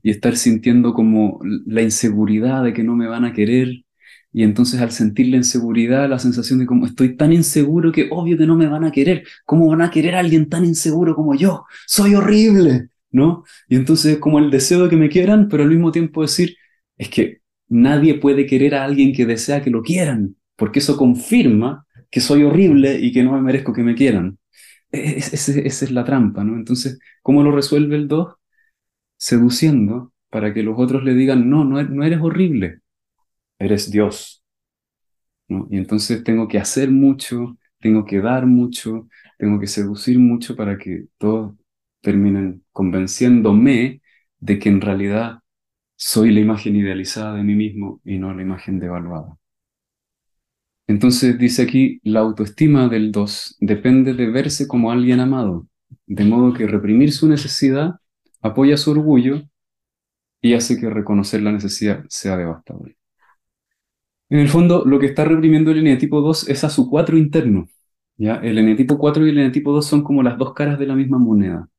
y 0.01 0.11
estar 0.11 0.35
sintiendo 0.35 0.93
como 0.93 1.39
la 1.65 1.81
inseguridad 1.81 2.63
de 2.63 2.73
que 2.73 2.83
no 2.83 2.95
me 2.95 3.07
van 3.07 3.25
a 3.25 3.33
querer. 3.33 3.83
Y 4.31 4.43
entonces 4.43 4.81
al 4.81 4.91
sentir 4.91 5.27
la 5.27 5.37
inseguridad, 5.37 6.09
la 6.09 6.19
sensación 6.19 6.59
de 6.59 6.65
como 6.65 6.85
estoy 6.85 7.15
tan 7.17 7.33
inseguro 7.33 7.91
que 7.91 8.07
obvio 8.11 8.37
que 8.37 8.47
no 8.47 8.55
me 8.55 8.67
van 8.67 8.83
a 8.83 8.91
querer. 8.91 9.23
¿Cómo 9.45 9.67
van 9.67 9.81
a 9.81 9.91
querer 9.91 10.15
a 10.15 10.19
alguien 10.19 10.49
tan 10.49 10.65
inseguro 10.65 11.15
como 11.15 11.35
yo? 11.35 11.65
Soy 11.87 12.15
horrible, 12.15 12.89
¿no? 13.11 13.43
Y 13.69 13.75
entonces 13.75 14.17
como 14.17 14.39
el 14.39 14.49
deseo 14.51 14.83
de 14.83 14.89
que 14.89 14.97
me 14.97 15.09
quieran, 15.09 15.47
pero 15.49 15.63
al 15.63 15.69
mismo 15.69 15.91
tiempo 15.91 16.21
decir, 16.21 16.55
es 16.97 17.09
que 17.09 17.41
nadie 17.67 18.15
puede 18.15 18.45
querer 18.45 18.75
a 18.75 18.83
alguien 18.85 19.13
que 19.13 19.25
desea 19.25 19.61
que 19.61 19.69
lo 19.69 19.83
quieran, 19.83 20.35
porque 20.55 20.79
eso 20.79 20.97
confirma 20.97 21.85
que 22.13 22.21
soy 22.21 22.43
horrible 22.43 22.99
y 22.99 23.11
que 23.11 23.23
no 23.23 23.33
me 23.33 23.41
merezco 23.41 23.73
que 23.73 23.81
me 23.83 23.95
quieran. 23.95 24.37
esa 24.91 25.59
es 25.61 25.91
la 25.91 26.05
trampa, 26.05 26.43
¿no? 26.43 26.55
Entonces, 26.55 26.99
¿cómo 27.23 27.43
lo 27.43 27.51
resuelve 27.51 27.95
el 27.95 28.07
2? 28.07 28.35
Seduciendo 29.17 30.13
para 30.29 30.53
que 30.53 30.63
los 30.63 30.79
otros 30.79 31.03
le 31.03 31.15
digan, 31.15 31.49
no, 31.49 31.65
no, 31.65 31.81
no 31.83 32.03
eres 32.05 32.21
horrible, 32.21 32.81
eres 33.59 33.91
Dios. 33.91 34.43
Y 35.47 35.77
entonces 35.77 36.23
tengo 36.23 36.47
que 36.47 36.57
hacer 36.59 36.89
mucho, 36.91 37.57
tengo 37.79 38.05
que 38.05 38.21
dar 38.21 38.45
mucho, 38.45 39.07
tengo 39.37 39.59
que 39.59 39.67
seducir 39.67 40.19
mucho 40.19 40.55
para 40.55 40.77
que 40.77 41.05
todos 41.17 41.55
terminen 42.01 42.63
convenciéndome 42.71 44.01
de 44.39 44.59
que 44.59 44.69
en 44.69 44.81
realidad 44.81 45.39
soy 45.95 46.31
la 46.33 46.41
imagen 46.41 46.75
idealizada 46.75 47.35
de 47.35 47.43
mí 47.43 47.55
mismo 47.55 48.01
y 48.05 48.19
no 48.19 48.33
la 48.33 48.41
imagen 48.43 48.79
devaluada. 48.79 49.37
Entonces 50.87 51.37
dice 51.37 51.63
aquí, 51.63 51.99
la 52.03 52.19
autoestima 52.19 52.89
del 52.89 53.11
2 53.11 53.57
depende 53.59 54.13
de 54.13 54.29
verse 54.29 54.67
como 54.67 54.91
alguien 54.91 55.19
amado, 55.21 55.67
de 56.07 56.25
modo 56.25 56.53
que 56.53 56.67
reprimir 56.67 57.11
su 57.13 57.27
necesidad 57.29 57.95
apoya 58.41 58.75
su 58.77 58.91
orgullo 58.91 59.43
y 60.41 60.53
hace 60.53 60.77
que 60.77 60.89
reconocer 60.89 61.41
la 61.41 61.53
necesidad 61.53 62.03
sea 62.09 62.35
devastador. 62.35 62.95
En 64.29 64.39
el 64.39 64.49
fondo, 64.49 64.83
lo 64.85 64.99
que 64.99 65.05
está 65.05 65.25
reprimiendo 65.25 65.71
el 65.71 65.79
eneatipo 65.79 66.19
2 66.21 66.49
es 66.49 66.63
a 66.63 66.69
su 66.69 66.89
4 66.89 67.17
interno. 67.17 67.67
¿ya? 68.17 68.35
El 68.37 68.57
eneatipo 68.57 68.97
4 68.97 69.25
y 69.25 69.29
el 69.29 69.37
eneatipo 69.37 69.71
2 69.71 69.85
son 69.85 70.03
como 70.03 70.23
las 70.23 70.37
dos 70.37 70.53
caras 70.53 70.79
de 70.79 70.87
la 70.87 70.95
misma 70.95 71.17
moneda. 71.17 71.69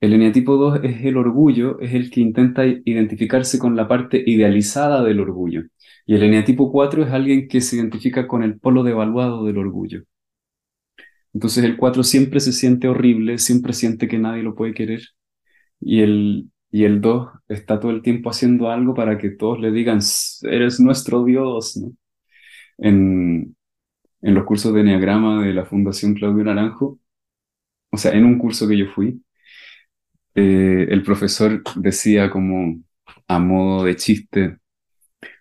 El 0.00 0.12
eneatipo 0.12 0.56
2 0.56 0.80
es 0.84 1.04
el 1.04 1.16
orgullo, 1.16 1.80
es 1.80 1.94
el 1.94 2.10
que 2.10 2.20
intenta 2.20 2.66
identificarse 2.66 3.58
con 3.58 3.74
la 3.76 3.88
parte 3.88 4.22
idealizada 4.24 5.02
del 5.02 5.20
orgullo. 5.20 5.62
Y 6.06 6.14
el 6.14 6.22
eneatipo 6.24 6.70
4 6.72 7.04
es 7.04 7.12
alguien 7.12 7.48
que 7.48 7.60
se 7.60 7.76
identifica 7.76 8.28
con 8.28 8.42
el 8.42 8.58
polo 8.60 8.82
devaluado 8.84 9.44
del 9.44 9.58
orgullo. 9.58 10.04
Entonces 11.34 11.64
el 11.64 11.76
4 11.76 12.02
siempre 12.02 12.40
se 12.40 12.52
siente 12.52 12.88
horrible, 12.88 13.38
siempre 13.38 13.72
siente 13.72 14.08
que 14.08 14.18
nadie 14.18 14.42
lo 14.42 14.54
puede 14.54 14.74
querer. 14.74 15.02
Y 15.80 16.02
el, 16.02 16.50
y 16.70 16.84
el 16.84 17.00
2 17.00 17.30
está 17.48 17.80
todo 17.80 17.92
el 17.92 18.02
tiempo 18.02 18.30
haciendo 18.30 18.70
algo 18.70 18.94
para 18.94 19.18
que 19.18 19.30
todos 19.30 19.60
le 19.60 19.72
digan, 19.72 20.00
eres 20.44 20.80
nuestro 20.80 21.24
Dios. 21.24 21.80
En, 22.78 23.56
en 24.22 24.34
los 24.34 24.44
cursos 24.44 24.74
de 24.74 24.80
Enneagrama 24.82 25.44
de 25.44 25.54
la 25.54 25.66
Fundación 25.66 26.14
Claudio 26.14 26.44
Naranjo, 26.44 27.00
o 27.90 27.96
sea, 27.98 28.12
en 28.12 28.24
un 28.24 28.38
curso 28.38 28.68
que 28.68 28.78
yo 28.78 28.86
fui, 28.94 29.22
eh, 30.34 30.86
el 30.90 31.02
profesor 31.02 31.62
decía 31.76 32.30
como 32.30 32.80
a 33.28 33.38
modo 33.38 33.84
de 33.84 33.96
chiste, 33.96 34.58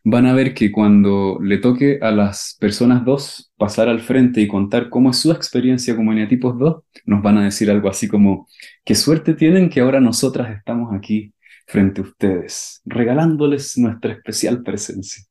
van 0.04 0.26
a 0.26 0.34
ver 0.34 0.54
que 0.54 0.72
cuando 0.72 1.39
le 1.41 1.58
toque 1.58 2.00
a 2.02 2.12
las 2.12 2.58
personas 2.60 3.06
dos 3.06 3.51
pasar 3.58 3.89
al 3.89 4.01
frente 4.01 4.41
y 4.41 4.47
contar 4.47 4.89
cómo 4.89 5.12
es 5.12 5.18
su 5.18 5.32
experiencia 5.32 5.95
como 5.95 6.12
eneatipos 6.12 6.58
2, 6.58 6.84
nos 7.06 7.22
van 7.22 7.38
a 7.38 7.43
decir 7.45 7.70
algo 7.72 7.89
así 7.89 8.08
como, 8.08 8.47
qué 8.84 8.95
suerte 8.95 9.34
tienen 9.34 9.70
que 9.70 9.82
ahora 9.82 9.99
nosotras 9.99 10.56
estamos 10.56 10.93
aquí 10.93 11.34
frente 11.68 12.01
a 12.01 12.03
ustedes, 12.06 12.82
regalándoles 12.86 13.78
nuestra 13.78 14.14
especial 14.14 14.64
presencia. 14.64 15.24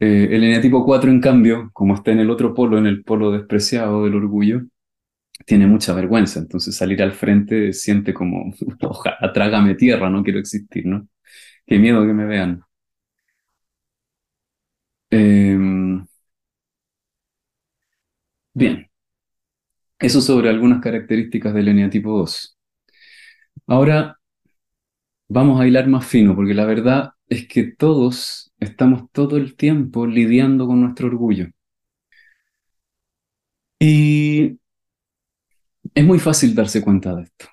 Eh, 0.00 0.28
el 0.32 0.44
eneatipo 0.44 0.84
4, 0.84 1.10
en 1.10 1.20
cambio, 1.20 1.70
como 1.72 1.94
está 1.94 2.10
en 2.12 2.20
el 2.20 2.30
otro 2.30 2.52
polo, 2.54 2.78
en 2.78 2.86
el 2.86 3.04
polo 3.04 3.30
despreciado 3.30 4.04
del 4.04 4.14
orgullo, 4.16 4.62
tiene 5.46 5.66
mucha 5.66 5.94
vergüenza, 5.94 6.40
entonces 6.40 6.76
salir 6.76 7.02
al 7.02 7.12
frente 7.12 7.72
siente 7.72 8.14
como, 8.14 8.54
ojalá, 8.82 9.32
trágame 9.32 9.74
tierra, 9.74 10.10
no 10.10 10.22
quiero 10.24 10.40
existir, 10.40 10.86
¿no? 10.86 11.08
Qué 11.66 11.78
miedo 11.78 12.06
que 12.06 12.14
me 12.14 12.26
vean. 12.26 12.63
Em, 15.10 16.04
bien, 18.54 18.88
eso 19.98 20.20
sobre 20.20 20.50
algunas 20.50 20.80
características 20.80 21.52
del 21.54 21.66
eneatipo 21.68 22.16
2. 22.16 22.56
Ahora 23.66 24.18
vamos 25.28 25.60
a 25.60 25.66
hilar 25.66 25.86
más 25.86 26.06
fino, 26.06 26.34
porque 26.34 26.54
la 26.54 26.64
verdad 26.64 27.10
es 27.28 27.46
que 27.46 27.64
todos 27.64 28.52
estamos 28.58 29.10
todo 29.12 29.36
el 29.36 29.54
tiempo 29.56 30.06
lidiando 30.06 30.66
con 30.66 30.80
nuestro 30.80 31.08
orgullo. 31.08 31.48
Y 33.80 34.58
es 35.94 36.04
muy 36.04 36.18
fácil 36.20 36.54
darse 36.54 36.80
cuenta 36.82 37.14
de 37.16 37.22
esto, 37.24 37.46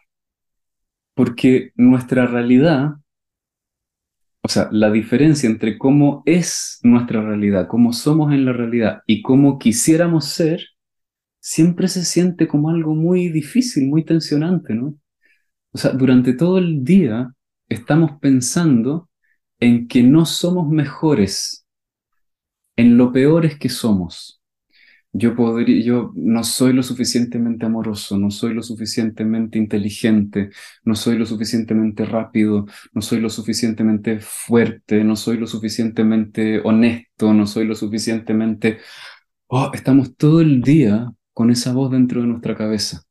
porque 1.14 1.72
nuestra 1.76 2.26
realidad 2.28 2.96
o 4.44 4.50
sea, 4.50 4.70
la 4.72 4.92
diferencia 4.92 5.48
entre 5.50 5.78
cómo 5.78 6.24
es 6.26 6.80
nuestra 6.84 7.22
realidad, 7.22 7.68
cómo 7.68 7.94
somos 7.94 8.34
en 8.34 8.46
la 8.46 8.54
realidad 8.54 9.02
y 9.06 9.22
cómo 9.22 9.60
quisiéramos 9.60 10.26
ser, 10.26 10.66
siempre 11.40 11.88
se 11.88 12.06
siente 12.06 12.48
como 12.48 12.70
algo 12.70 12.96
muy 12.96 13.30
difícil, 13.30 13.88
muy 13.88 14.04
tensionante, 14.06 14.74
¿no? 14.74 14.96
O 15.74 15.78
sea, 15.78 15.92
durante 15.92 16.34
todo 16.34 16.58
el 16.58 16.84
día 16.84 17.34
estamos 17.70 18.14
pensando 18.20 19.10
en 19.60 19.88
que 19.88 20.04
no 20.04 20.26
somos 20.26 20.70
mejores, 20.70 21.66
en 22.76 22.98
lo 22.98 23.12
peores 23.12 23.58
que 23.60 23.70
somos. 23.70 24.41
Yo 25.14 25.36
podría, 25.36 25.84
yo 25.84 26.14
no 26.16 26.44
soy 26.44 26.72
lo 26.72 26.84
suficientemente 26.84 27.66
amoroso, 27.66 28.18
no 28.18 28.32
soy 28.32 28.54
lo 28.54 28.64
suficientemente 28.64 29.58
inteligente, 29.58 30.52
no 30.86 30.96
soy 30.96 31.18
lo 31.18 31.26
suficientemente 31.26 32.06
rápido, 32.06 32.66
no 32.94 33.02
soy 33.02 33.20
lo 33.20 33.30
suficientemente 33.30 34.20
fuerte, 34.22 35.04
no 35.04 35.18
soy 35.18 35.38
lo 35.38 35.48
suficientemente 35.48 36.62
honesto, 36.64 37.34
no 37.34 37.46
soy 37.46 37.66
lo 37.66 37.76
suficientemente... 37.76 38.80
Oh, 39.48 39.72
estamos 39.74 40.16
todo 40.16 40.40
el 40.42 40.62
día 40.62 41.12
con 41.34 41.52
esa 41.52 41.74
voz 41.74 41.92
dentro 41.92 42.22
de 42.22 42.28
nuestra 42.28 42.56
cabeza. 42.56 43.04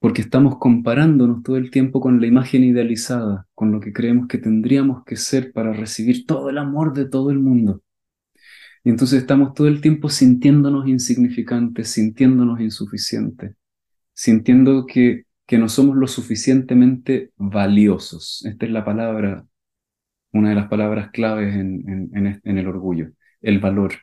Porque 0.00 0.22
estamos 0.22 0.58
comparándonos 0.58 1.42
todo 1.44 1.56
el 1.56 1.70
tiempo 1.70 2.00
con 2.00 2.20
la 2.20 2.26
imagen 2.26 2.64
idealizada, 2.64 3.46
con 3.54 3.70
lo 3.70 3.78
que 3.80 3.92
creemos 3.92 4.26
que 4.26 4.38
tendríamos 4.38 5.04
que 5.04 5.16
ser 5.16 5.52
para 5.52 5.72
recibir 5.72 6.26
todo 6.26 6.50
el 6.50 6.58
amor 6.58 6.94
de 6.94 7.08
todo 7.08 7.30
el 7.30 7.38
mundo. 7.38 7.82
Y 8.86 8.90
entonces 8.90 9.22
estamos 9.22 9.52
todo 9.52 9.66
el 9.66 9.80
tiempo 9.80 10.08
sintiéndonos 10.08 10.86
insignificantes, 10.86 11.88
sintiéndonos 11.88 12.60
insuficientes, 12.60 13.56
sintiendo 14.14 14.86
que, 14.86 15.24
que 15.44 15.58
no 15.58 15.68
somos 15.68 15.96
lo 15.96 16.06
suficientemente 16.06 17.32
valiosos. 17.36 18.44
Esta 18.46 18.64
es 18.64 18.70
la 18.70 18.84
palabra, 18.84 19.44
una 20.32 20.50
de 20.50 20.54
las 20.54 20.68
palabras 20.68 21.10
claves 21.10 21.56
en, 21.56 22.12
en 22.14 22.58
el 22.58 22.68
orgullo, 22.68 23.10
el 23.40 23.58
valor. 23.58 23.94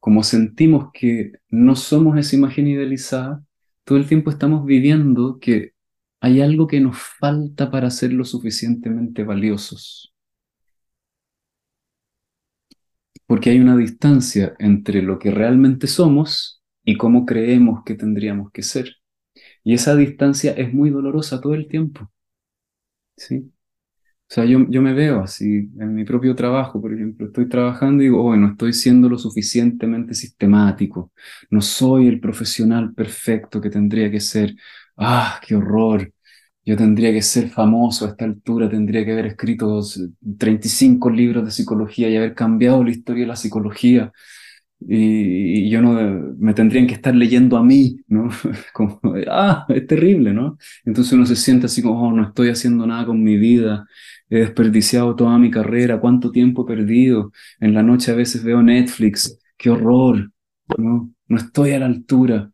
Como 0.00 0.22
sentimos 0.22 0.88
que 0.94 1.32
no 1.50 1.76
somos 1.76 2.16
esa 2.16 2.34
imagen 2.34 2.66
idealizada, 2.66 3.44
todo 3.84 3.98
el 3.98 4.08
tiempo 4.08 4.30
estamos 4.30 4.64
viviendo 4.64 5.38
que 5.38 5.72
hay 6.20 6.40
algo 6.40 6.66
que 6.66 6.80
nos 6.80 6.96
falta 6.96 7.70
para 7.70 7.90
ser 7.90 8.14
lo 8.14 8.24
suficientemente 8.24 9.22
valiosos. 9.22 10.14
Porque 13.28 13.50
hay 13.52 13.60
una 13.60 13.76
distancia 13.78 14.56
entre 14.60 15.02
lo 15.02 15.20
que 15.20 15.32
realmente 15.32 15.88
somos 15.88 16.62
y 16.84 16.98
cómo 16.98 17.26
creemos 17.26 17.84
que 17.86 17.96
tendríamos 17.96 18.52
que 18.52 18.64
ser. 18.64 18.96
Y 19.64 19.74
esa 19.74 19.96
distancia 19.96 20.52
es 20.52 20.74
muy 20.74 20.90
dolorosa 20.90 21.40
todo 21.40 21.54
el 21.54 21.68
tiempo. 21.68 22.10
¿Sí? 23.16 23.52
O 24.30 24.34
sea, 24.34 24.44
yo, 24.46 24.60
yo 24.70 24.82
me 24.82 24.94
veo 24.94 25.22
así 25.22 25.70
en 25.80 25.94
mi 25.94 26.04
propio 26.04 26.36
trabajo, 26.36 26.80
por 26.82 26.94
ejemplo, 26.94 27.26
estoy 27.28 27.48
trabajando 27.48 28.02
y 28.02 28.06
digo, 28.06 28.24
oh, 28.24 28.36
no 28.36 28.48
estoy 28.52 28.72
siendo 28.74 29.08
lo 29.08 29.18
suficientemente 29.18 30.14
sistemático, 30.14 31.12
no 31.50 31.60
soy 31.62 32.08
el 32.08 32.20
profesional 32.20 32.94
perfecto 32.94 33.60
que 33.60 33.70
tendría 33.70 34.10
que 34.10 34.20
ser. 34.20 34.54
Ah, 34.96 35.40
qué 35.46 35.56
horror. 35.56 36.12
Yo 36.68 36.76
tendría 36.76 37.12
que 37.12 37.22
ser 37.22 37.48
famoso 37.48 38.04
a 38.04 38.10
esta 38.10 38.26
altura, 38.26 38.68
tendría 38.68 39.02
que 39.02 39.12
haber 39.12 39.24
escrito 39.24 39.80
35 40.38 41.08
libros 41.08 41.42
de 41.46 41.50
psicología 41.50 42.10
y 42.10 42.16
haber 42.18 42.34
cambiado 42.34 42.84
la 42.84 42.90
historia 42.90 43.22
de 43.22 43.28
la 43.28 43.36
psicología. 43.36 44.12
Y, 44.80 45.70
yo 45.70 45.80
no 45.80 45.92
me 46.38 46.52
tendrían 46.54 46.86
que 46.86 46.92
estar 46.94 47.14
leyendo 47.14 47.56
a 47.56 47.64
mí, 47.64 47.96
¿no? 48.08 48.28
Ah, 49.30 49.64
es 49.70 49.86
terrible, 49.86 50.34
¿no? 50.34 50.58
Entonces 50.84 51.14
uno 51.14 51.24
se 51.24 51.36
siente 51.36 51.66
así 51.66 51.80
como, 51.82 52.08
oh, 52.08 52.12
no 52.12 52.24
estoy 52.28 52.50
haciendo 52.50 52.86
nada 52.86 53.06
con 53.06 53.22
mi 53.22 53.38
vida, 53.38 53.86
he 54.28 54.40
desperdiciado 54.40 55.16
toda 55.16 55.38
mi 55.38 55.50
carrera, 55.50 56.00
cuánto 56.00 56.30
tiempo 56.30 56.64
he 56.64 56.76
perdido. 56.76 57.32
En 57.60 57.72
la 57.74 57.82
noche 57.82 58.12
a 58.12 58.14
veces 58.14 58.44
veo 58.44 58.62
Netflix, 58.62 59.38
qué 59.56 59.70
horror, 59.70 60.30
¿no? 60.76 61.10
No 61.28 61.36
estoy 61.38 61.72
a 61.72 61.78
la 61.78 61.86
altura 61.86 62.52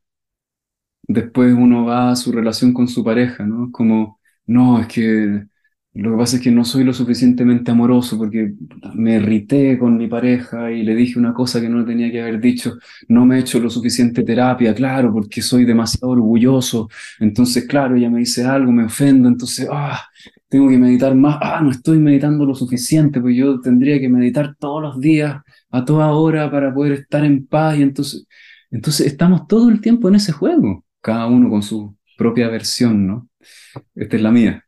después 1.09 1.55
uno 1.55 1.84
va 1.84 2.11
a 2.11 2.16
su 2.16 2.32
relación 2.32 2.72
con 2.72 2.88
su 2.88 3.05
pareja, 3.05 3.46
¿no? 3.46 3.70
Como, 3.72 4.20
no, 4.46 4.80
es 4.80 4.86
que 4.88 5.46
lo 5.94 6.11
que 6.11 6.16
pasa 6.16 6.36
es 6.36 6.42
que 6.42 6.50
no 6.50 6.64
soy 6.64 6.82
lo 6.82 6.92
suficientemente 6.92 7.70
amoroso 7.70 8.18
porque 8.18 8.52
me 8.94 9.14
irrité 9.16 9.78
con 9.78 9.96
mi 9.96 10.09
pareja 10.09 10.72
y 10.72 10.82
le 10.82 10.94
dije 10.94 11.20
una 11.20 11.32
cosa 11.32 11.61
que 11.61 11.68
no 11.68 11.84
tenía 11.84 12.11
que 12.11 12.20
haber 12.20 12.40
dicho, 12.40 12.78
no 13.09 13.24
me 13.24 13.36
he 13.36 13.40
hecho 13.40 13.61
lo 13.61 13.70
suficiente 13.70 14.24
terapia, 14.24 14.74
claro, 14.74 15.12
porque 15.12 15.40
soy 15.40 15.64
demasiado 15.64 16.09
orgulloso, 16.12 16.88
entonces, 17.20 17.66
claro, 17.68 17.94
ella 17.96 18.11
me 18.11 18.18
dice 18.20 18.44
algo, 18.44 18.72
me 18.72 18.84
ofendo, 18.84 19.28
entonces, 19.28 19.68
ah, 19.70 20.00
tengo 20.48 20.68
que 20.68 20.78
meditar 20.78 21.14
más, 21.14 21.38
ah, 21.40 21.61
no 21.62 21.70
estoy 21.70 21.98
meditando 21.98 22.44
lo 22.44 22.55
suficiente, 22.57 23.20
pues 23.20 23.36
yo 23.36 23.61
tendría 23.61 24.00
que 24.00 24.09
meditar 24.09 24.57
todos 24.59 24.82
los 24.82 25.00
días, 25.00 25.42
a 25.70 25.84
toda 25.84 26.11
hora, 26.12 26.50
para 26.50 26.74
poder 26.74 26.92
estar 26.92 27.24
en 27.24 27.46
paz, 27.46 27.78
y 27.78 27.82
entonces, 27.82 28.26
entonces 28.70 29.07
estamos 29.07 29.46
todo 29.46 29.70
el 29.70 29.80
tiempo 29.80 30.09
en 30.09 30.16
ese 30.16 30.32
juego 30.32 30.84
cada 31.05 31.26
uno 31.28 31.50
con 31.50 31.62
su 31.62 31.96
propia 32.16 32.48
versión, 32.48 33.07
¿no? 33.07 33.28
Esta 33.94 34.16
es 34.16 34.22
la 34.22 34.30
mía. 34.32 34.64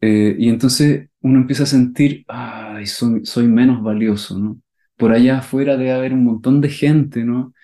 Eh, 0.00 0.36
y 0.38 0.48
entonces 0.50 1.10
uno 1.22 1.40
empieza 1.40 1.64
a 1.64 1.66
sentir, 1.66 2.24
ay, 2.28 2.86
soy, 2.86 3.26
soy 3.26 3.48
menos 3.48 3.82
valioso, 3.82 4.38
¿no? 4.38 4.60
Por 4.96 5.12
allá 5.12 5.38
afuera 5.40 5.76
debe 5.76 5.92
haber 5.92 6.14
un 6.14 6.24
montón 6.24 6.60
de 6.60 6.70
gente, 6.70 7.24
¿no? 7.24 7.54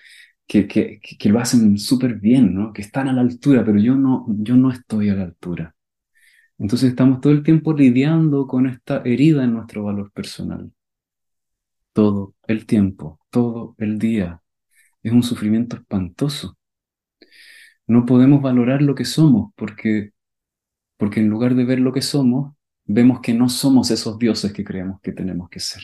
Que, 0.47 0.67
que, 0.67 0.99
que 1.01 1.29
lo 1.29 1.39
hacen 1.39 1.77
súper 1.79 2.15
bien, 2.15 2.55
¿no? 2.55 2.73
Que 2.73 2.81
están 2.83 3.07
a 3.09 3.13
la 3.13 3.21
altura, 3.21 3.65
pero 3.65 3.79
yo 3.79 3.95
no, 3.95 4.25
yo 4.29 4.57
no 4.57 4.71
estoy 4.71 5.09
a 5.09 5.15
la 5.15 5.23
altura. 5.25 5.75
Entonces 6.59 6.89
estamos 6.91 7.21
todo 7.21 7.33
el 7.33 7.43
tiempo 7.43 7.73
lidiando 7.73 8.47
con 8.47 8.67
esta 8.67 9.01
herida 9.05 9.43
en 9.43 9.53
nuestro 9.53 9.83
valor 9.85 10.11
personal. 10.11 10.71
Todo 11.93 12.35
el 12.47 12.65
tiempo, 12.65 13.19
todo 13.29 13.75
el 13.77 13.99
día. 13.99 14.41
Es 15.03 15.11
un 15.13 15.23
sufrimiento 15.23 15.77
espantoso 15.77 16.57
no 17.87 18.05
podemos 18.05 18.41
valorar 18.41 18.81
lo 18.81 18.95
que 18.95 19.05
somos 19.05 19.51
porque, 19.55 20.11
porque 20.97 21.19
en 21.19 21.29
lugar 21.29 21.55
de 21.55 21.65
ver 21.65 21.79
lo 21.79 21.93
que 21.93 22.01
somos, 22.01 22.55
vemos 22.85 23.21
que 23.21 23.33
no 23.33 23.49
somos 23.49 23.91
esos 23.91 24.17
dioses 24.19 24.53
que 24.53 24.63
creemos 24.63 24.99
que 25.01 25.13
tenemos 25.13 25.49
que 25.49 25.59
ser. 25.59 25.83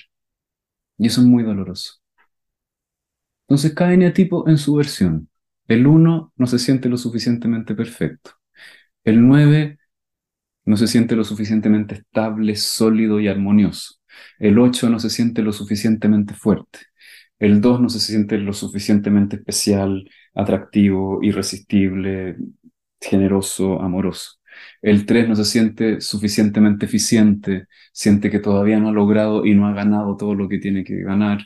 Y 0.98 1.08
eso 1.08 1.22
es 1.22 1.28
muy 1.28 1.44
doloroso. 1.44 1.96
Entonces 3.48 3.74
cada 3.74 3.94
eneatipo 3.94 4.48
en 4.50 4.58
su 4.58 4.76
versión. 4.76 5.30
El 5.68 5.88
1 5.88 6.34
no 6.36 6.48
se 6.48 6.60
siente 6.60 6.90
lo 6.90 6.98
suficientemente 6.98 7.76
perfecto. 7.76 8.32
El 9.04 9.26
9 9.28 9.80
no 10.66 10.78
se 10.78 10.88
siente 10.88 11.16
lo 11.16 11.24
suficientemente 11.24 11.96
estable, 11.96 12.56
sólido 12.56 13.20
y 13.20 13.28
armonioso. 13.28 13.96
El 14.40 14.60
8 14.60 14.90
no 14.90 15.00
se 15.00 15.10
siente 15.10 15.42
lo 15.44 15.54
suficientemente 15.54 16.34
fuerte. 16.34 16.80
El 17.40 17.62
2 17.62 17.82
no 17.82 17.90
se 17.90 18.00
siente 18.00 18.38
lo 18.38 18.54
suficientemente 18.54 19.38
especial, 19.38 20.10
atractivo, 20.38 21.20
irresistible, 21.24 22.38
generoso, 23.02 23.82
amoroso. 23.82 24.34
El 24.82 25.06
3 25.06 25.30
no 25.30 25.36
se 25.36 25.46
siente 25.46 26.02
suficientemente 26.02 26.86
eficiente, 26.86 27.68
siente 27.92 28.30
que 28.32 28.40
todavía 28.40 28.80
no 28.80 28.90
ha 28.90 28.92
logrado 28.92 29.46
y 29.46 29.54
no 29.56 29.68
ha 29.68 29.74
ganado 29.74 30.16
todo 30.18 30.36
lo 30.36 30.48
que 30.50 30.60
tiene 30.60 30.84
que 30.84 31.02
ganar, 31.02 31.40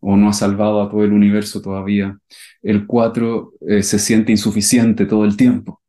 o 0.00 0.16
no 0.16 0.28
ha 0.28 0.32
salvado 0.32 0.82
a 0.82 0.90
todo 0.90 1.04
el 1.04 1.12
universo 1.12 1.62
todavía. 1.62 2.18
El 2.62 2.86
4 2.86 3.52
eh, 3.68 3.82
se 3.82 3.98
siente 3.98 4.32
insuficiente 4.32 5.06
todo 5.06 5.24
el 5.24 5.36
tiempo. 5.36 5.82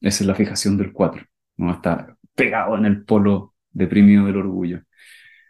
Esa 0.00 0.24
es 0.24 0.28
la 0.28 0.34
fijación 0.34 0.76
del 0.76 0.92
4. 0.92 1.24
¿no? 1.56 1.72
Está 1.72 2.16
pegado 2.34 2.76
en 2.76 2.86
el 2.86 3.04
polo 3.04 3.54
deprimido 3.70 4.26
del 4.26 4.36
orgullo. 4.36 4.82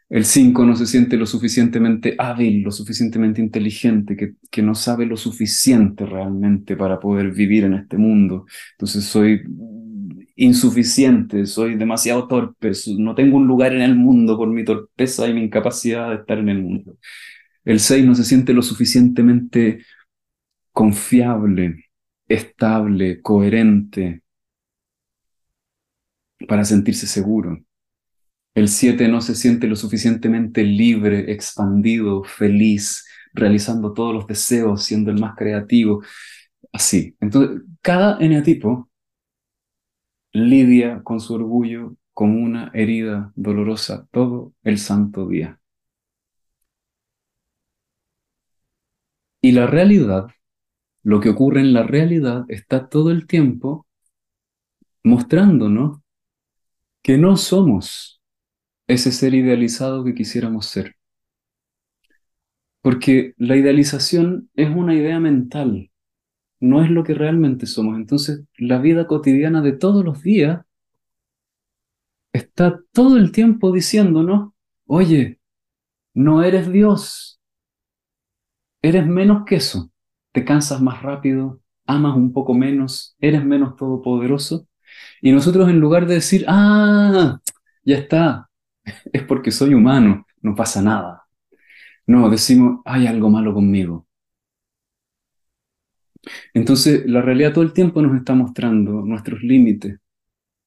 El 0.09 0.25
5 0.25 0.65
no 0.65 0.77
se 0.77 0.87
siente 0.87 1.17
lo 1.17 1.27
suficientemente 1.27 2.15
hábil, 2.19 2.63
lo 2.63 2.71
suficientemente 2.71 3.41
inteligente, 3.41 4.17
que, 4.17 4.35
que, 4.51 4.63
no 4.63 4.75
sabe 4.77 5.05
lo 5.05 5.17
suficiente 5.17 6.07
realmente 6.07 6.77
para 6.77 7.01
poder 7.01 7.33
vivir 7.33 7.65
en 7.65 7.75
este 7.75 7.97
mundo. 7.99 8.47
Entonces 8.73 9.05
soy 9.05 9.43
insuficiente, 10.37 11.47
soy 11.47 11.77
demasiado 11.77 12.29
torpe, 12.29 12.73
no 12.99 13.15
tengo 13.15 13.37
un 13.39 13.47
lugar 13.47 13.73
en 13.75 13.83
el 13.83 13.97
mundo 13.97 14.37
por 14.37 14.49
mi 14.49 14.65
torpeza 14.65 15.27
y 15.29 15.35
mi 15.35 15.43
incapacidad 15.45 16.11
de 16.11 16.17
estar 16.17 16.39
en 16.39 16.51
el 16.51 16.63
mundo. 16.63 16.99
El 17.65 17.81
6 17.81 18.05
no 18.07 18.15
se 18.15 18.25
siente 18.25 18.53
lo 18.55 18.63
suficientemente 18.63 19.85
confiable, 20.73 21.87
estable, 22.29 23.21
coherente 23.23 24.23
para 26.49 26.65
sentirse 26.65 27.07
seguro. 27.07 27.66
El 28.57 28.69
7 28.69 29.09
no 29.09 29.21
se 29.21 29.35
siente 29.35 29.67
lo 29.69 29.77
suficientemente 29.77 30.65
libre, 30.65 31.31
expandido, 31.33 32.25
feliz, 32.25 33.07
realizando 33.35 33.93
todos 33.93 34.15
los 34.15 34.27
deseos, 34.27 34.83
siendo 34.83 35.11
el 35.11 35.21
más 35.21 35.37
creativo. 35.37 36.03
Así. 36.73 37.17
Entonces, 37.21 37.63
cada 37.83 38.19
eneatipo 38.19 38.89
lidia 40.33 41.03
con 41.03 41.21
su 41.21 41.35
orgullo 41.35 41.97
como 42.15 42.43
una 42.43 42.71
herida 42.75 43.33
dolorosa 43.37 44.09
todo 44.11 44.55
el 44.63 44.79
santo 44.79 45.29
día. 45.29 45.61
Y 49.43 49.53
la 49.53 49.67
realidad, 49.67 50.29
lo 51.03 51.21
que 51.21 51.29
ocurre 51.31 51.61
en 51.61 51.75
la 51.75 51.83
realidad, 51.83 52.47
está 52.49 52.89
todo 52.89 53.11
el 53.11 53.27
tiempo 53.27 53.87
mostrándonos 55.05 56.01
que 57.03 57.19
no 57.19 57.37
somos 57.37 58.16
ese 58.87 59.13
ser 59.13 59.35
idealizado 59.35 60.05
que 60.05 60.15
quisiéramos 60.15 60.67
ser. 60.67 60.97
Porque 62.83 63.35
la 63.37 63.57
idealización 63.57 64.51
es 64.55 64.71
una 64.75 64.95
idea 64.95 65.19
mental, 65.21 65.91
no 66.61 66.83
es 66.85 66.91
lo 66.91 67.05
que 67.05 67.15
realmente 67.15 67.67
somos. 67.67 67.97
Entonces, 67.97 68.45
la 68.59 68.79
vida 68.79 69.07
cotidiana 69.07 69.61
de 69.63 69.73
todos 69.73 70.05
los 70.05 70.23
días 70.23 70.61
está 72.33 72.81
todo 72.93 73.17
el 73.17 73.33
tiempo 73.33 73.73
diciéndonos, 73.73 74.53
oye, 74.87 75.41
no 76.15 76.43
eres 76.43 76.71
Dios, 76.71 77.41
eres 78.83 79.07
menos 79.07 79.45
que 79.47 79.57
eso, 79.57 79.91
te 80.33 80.45
cansas 80.45 80.81
más 80.81 81.03
rápido, 81.03 81.61
amas 81.87 82.17
un 82.17 82.33
poco 82.33 82.55
menos, 82.55 83.17
eres 83.21 83.45
menos 83.45 83.77
todopoderoso. 83.77 84.69
Y 85.21 85.33
nosotros 85.33 85.69
en 85.69 85.81
lugar 85.81 86.07
de 86.07 86.15
decir, 86.15 86.45
ah, 86.49 87.41
ya 87.85 87.97
está, 87.99 88.46
es 89.13 89.23
porque 89.25 89.51
soy 89.51 89.75
humano, 89.75 90.27
no 90.43 90.55
pasa 90.55 90.83
nada. 90.83 91.25
No, 92.07 92.31
decimos, 92.31 92.81
hay 92.85 93.07
algo 93.07 93.31
malo 93.31 93.55
conmigo. 93.55 94.07
Entonces, 96.55 97.05
la 97.07 97.23
realidad 97.23 97.53
todo 97.53 97.65
el 97.65 97.73
tiempo 97.73 98.03
nos 98.03 98.17
está 98.17 98.35
mostrando 98.35 99.03
nuestros 99.03 99.43
límites. 99.43 99.99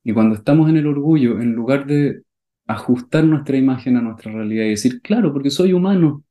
Y 0.04 0.14
cuando 0.14 0.36
estamos 0.36 0.70
en 0.70 0.78
el 0.78 0.88
orgullo, 0.88 1.40
en 1.42 1.54
lugar 1.54 1.86
de 1.86 2.24
ajustar 2.68 3.24
nuestra 3.26 3.58
imagen 3.58 3.98
a 3.98 4.02
nuestra 4.02 4.32
realidad 4.32 4.66
y 4.66 4.70
decir, 4.72 5.02
claro, 5.02 5.34
porque 5.34 5.50
soy 5.50 5.74
humano, 5.74 6.24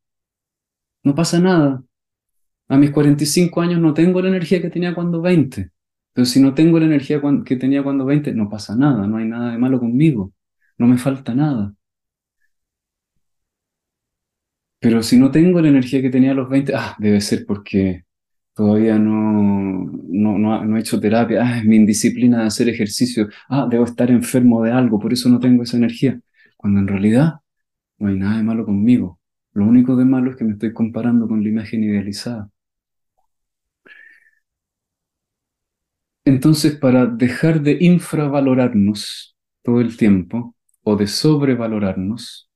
no 1.02 1.14
pasa 1.14 1.40
nada. 1.40 1.82
A 2.68 2.76
mis 2.76 2.90
45 2.90 3.60
años 3.60 3.80
no 3.80 3.94
tengo 3.94 4.20
la 4.22 4.28
energía 4.28 4.60
que 4.62 4.70
tenía 4.70 4.94
cuando 4.94 5.20
20. 5.20 5.70
Pero 6.12 6.24
si 6.26 6.40
no 6.40 6.54
tengo 6.54 6.78
la 6.78 6.86
energía 6.86 7.20
que 7.44 7.56
tenía 7.56 7.82
cuando 7.82 8.04
20, 8.04 8.32
no 8.34 8.48
pasa 8.48 8.76
nada, 8.76 9.06
no 9.06 9.16
hay 9.18 9.26
nada 9.26 9.52
de 9.52 9.58
malo 9.58 9.78
conmigo, 9.80 10.32
no 10.78 10.86
me 10.86 10.98
falta 10.98 11.34
nada. 11.34 11.74
Pero 14.80 15.02
si 15.02 15.18
no 15.18 15.30
tengo 15.30 15.60
la 15.60 15.68
energía 15.68 16.00
que 16.02 16.10
tenía 16.10 16.32
a 16.32 16.34
los 16.34 16.48
20, 16.48 16.72
ah, 16.74 16.96
debe 16.98 17.20
ser 17.20 17.44
porque 17.46 18.04
todavía 18.54 18.98
no, 18.98 19.90
no, 20.08 20.38
no, 20.38 20.76
he 20.76 20.80
hecho 20.80 21.00
terapia, 21.00 21.42
ah, 21.44 21.58
es 21.58 21.64
mi 21.64 21.76
indisciplina 21.76 22.40
de 22.40 22.46
hacer 22.46 22.68
ejercicio, 22.68 23.28
ah, 23.48 23.66
debo 23.70 23.84
estar 23.84 24.10
enfermo 24.10 24.62
de 24.64 24.72
algo, 24.72 24.98
por 25.00 25.12
eso 25.12 25.28
no 25.28 25.40
tengo 25.40 25.62
esa 25.64 25.76
energía. 25.78 26.20
Cuando 26.56 26.80
en 26.80 26.88
realidad 26.88 27.34
no 27.98 28.08
hay 28.08 28.16
nada 28.18 28.38
de 28.38 28.44
malo 28.44 28.64
conmigo. 28.66 29.20
Lo 29.54 29.66
único 29.66 29.96
de 29.96 30.04
malo 30.04 30.30
es 30.30 30.36
que 30.36 30.44
me 30.44 30.52
estoy 30.54 30.72
comparando 30.72 31.28
con 31.28 31.42
la 31.42 31.48
imagen 31.50 31.84
idealizada. 31.84 32.50
Entonces, 36.24 36.76
para 36.76 37.06
dejar 37.06 37.62
de 37.62 37.78
infravalorarnos 37.80 39.36
todo 39.62 39.80
el 39.80 39.96
tiempo 39.96 40.54
o 40.82 40.96
de 40.96 41.06
sobrevalorarnos, 41.06 42.47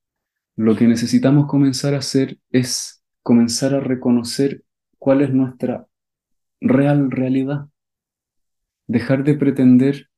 lo 0.55 0.75
que 0.75 0.87
necesitamos 0.87 1.47
comenzar 1.47 1.93
a 1.93 1.99
hacer 1.99 2.37
es 2.51 3.03
comenzar 3.23 3.73
a 3.73 3.79
reconocer 3.79 4.63
cuál 4.99 5.21
es 5.21 5.33
nuestra 5.33 5.87
real 6.61 7.09
realidad. 7.11 7.67
Dejar 8.87 9.23
de 9.23 9.35
pretender 9.35 10.09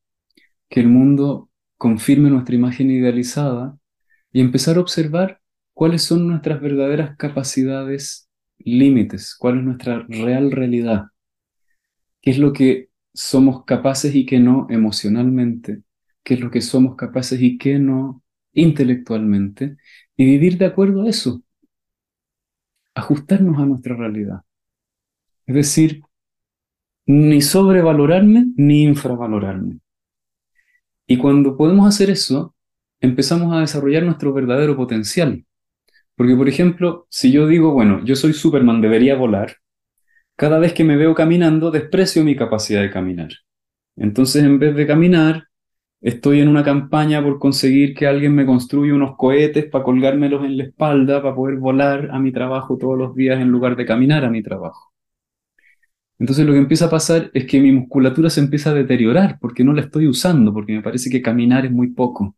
que 0.70 0.82
el 0.82 0.88
mundo 0.88 1.50
confirme 1.78 2.30
nuestra 2.30 2.56
imagen 2.56 2.92
idealizada 2.92 3.78
y 4.32 4.42
empezar 4.42 4.78
a 4.78 4.82
observar 4.82 5.42
cuáles 5.74 6.04
son 6.04 6.28
nuestras 6.28 6.62
verdaderas 6.62 7.16
capacidades 7.18 8.30
límites, 8.58 9.36
cuál 9.38 9.60
es 9.60 9.64
nuestra 9.64 10.06
real 10.10 10.52
realidad, 10.52 11.06
qué 12.22 12.32
es 12.32 12.40
lo 12.40 12.54
que 12.54 12.90
somos 13.14 13.64
capaces 13.66 14.16
y 14.16 14.26
qué 14.26 14.40
no 14.40 14.68
emocionalmente, 14.70 15.84
qué 16.24 16.34
es 16.34 16.40
lo 16.40 16.52
que 16.52 16.62
somos 16.62 16.96
capaces 16.96 17.42
y 17.42 17.58
qué 17.58 17.80
no 17.80 18.24
intelectualmente, 18.56 19.78
y 20.18 20.26
vivir 20.26 20.58
de 20.58 20.66
acuerdo 20.66 21.04
a 21.04 21.10
eso, 21.10 21.44
ajustarnos 22.96 23.60
a 23.60 23.66
nuestra 23.66 23.96
realidad. 23.96 24.42
Es 25.46 25.56
decir, 25.56 26.02
ni 27.06 27.42
sobrevalorarme 27.42 28.48
ni 28.56 28.84
infravalorarme. 28.84 29.80
Y 31.08 31.18
cuando 31.18 31.56
podemos 31.56 31.88
hacer 31.88 32.10
eso, 32.10 32.56
empezamos 33.00 33.54
a 33.54 33.60
desarrollar 33.60 34.04
nuestro 34.04 34.34
verdadero 34.34 34.76
potencial. 34.76 35.46
Porque, 36.16 36.36
por 36.36 36.50
ejemplo, 36.50 37.06
si 37.10 37.32
yo 37.32 37.46
digo, 37.46 37.74
bueno, 37.74 38.04
yo 38.06 38.16
soy 38.16 38.34
Superman, 38.34 38.82
debería 38.82 39.16
volar, 39.16 39.58
cada 40.36 40.60
vez 40.60 40.74
que 40.74 40.84
me 40.84 40.98
veo 40.98 41.14
caminando, 41.14 41.72
desprecio 41.72 42.24
mi 42.24 42.36
capacidad 42.36 42.82
de 42.82 42.90
caminar. 42.92 43.30
Entonces, 43.96 44.44
en 44.44 44.60
vez 44.60 44.76
de 44.76 44.88
caminar, 44.88 45.48
estoy 46.06 46.40
en 46.40 46.50
una 46.50 46.64
campaña 46.64 47.24
por 47.24 47.40
conseguir 47.40 47.96
que 47.96 48.06
alguien 48.06 48.36
me 48.36 48.46
construya 48.46 48.94
unos 48.94 49.18
cohetes 49.18 49.66
para 49.66 49.84
colgármelos 49.84 50.46
en 50.46 50.58
la 50.58 50.66
espalda, 50.66 51.22
para 51.22 51.34
poder 51.36 51.58
volar 51.58 52.10
a 52.12 52.20
mi 52.20 52.32
trabajo 52.32 52.78
todos 52.78 52.96
los 52.98 53.16
días 53.16 53.42
en 53.42 53.50
lugar 53.50 53.76
de 53.76 53.86
caminar 53.88 54.24
a 54.24 54.30
mi 54.30 54.44
trabajo. 54.44 54.94
Entonces 56.20 56.46
lo 56.46 56.54
que 56.54 56.60
empieza 56.60 56.86
a 56.86 56.90
pasar 56.92 57.32
es 57.34 57.46
que 57.48 57.60
mi 57.60 57.72
musculatura 57.72 58.30
se 58.30 58.40
empieza 58.40 58.70
a 58.70 58.74
deteriorar 58.76 59.40
porque 59.42 59.64
no 59.64 59.74
la 59.74 59.82
estoy 59.82 60.08
usando, 60.08 60.54
porque 60.54 60.74
me 60.74 60.84
parece 60.84 61.10
que 61.10 61.24
caminar 61.24 61.66
es 61.66 61.72
muy 61.72 61.88
poco. 61.90 62.36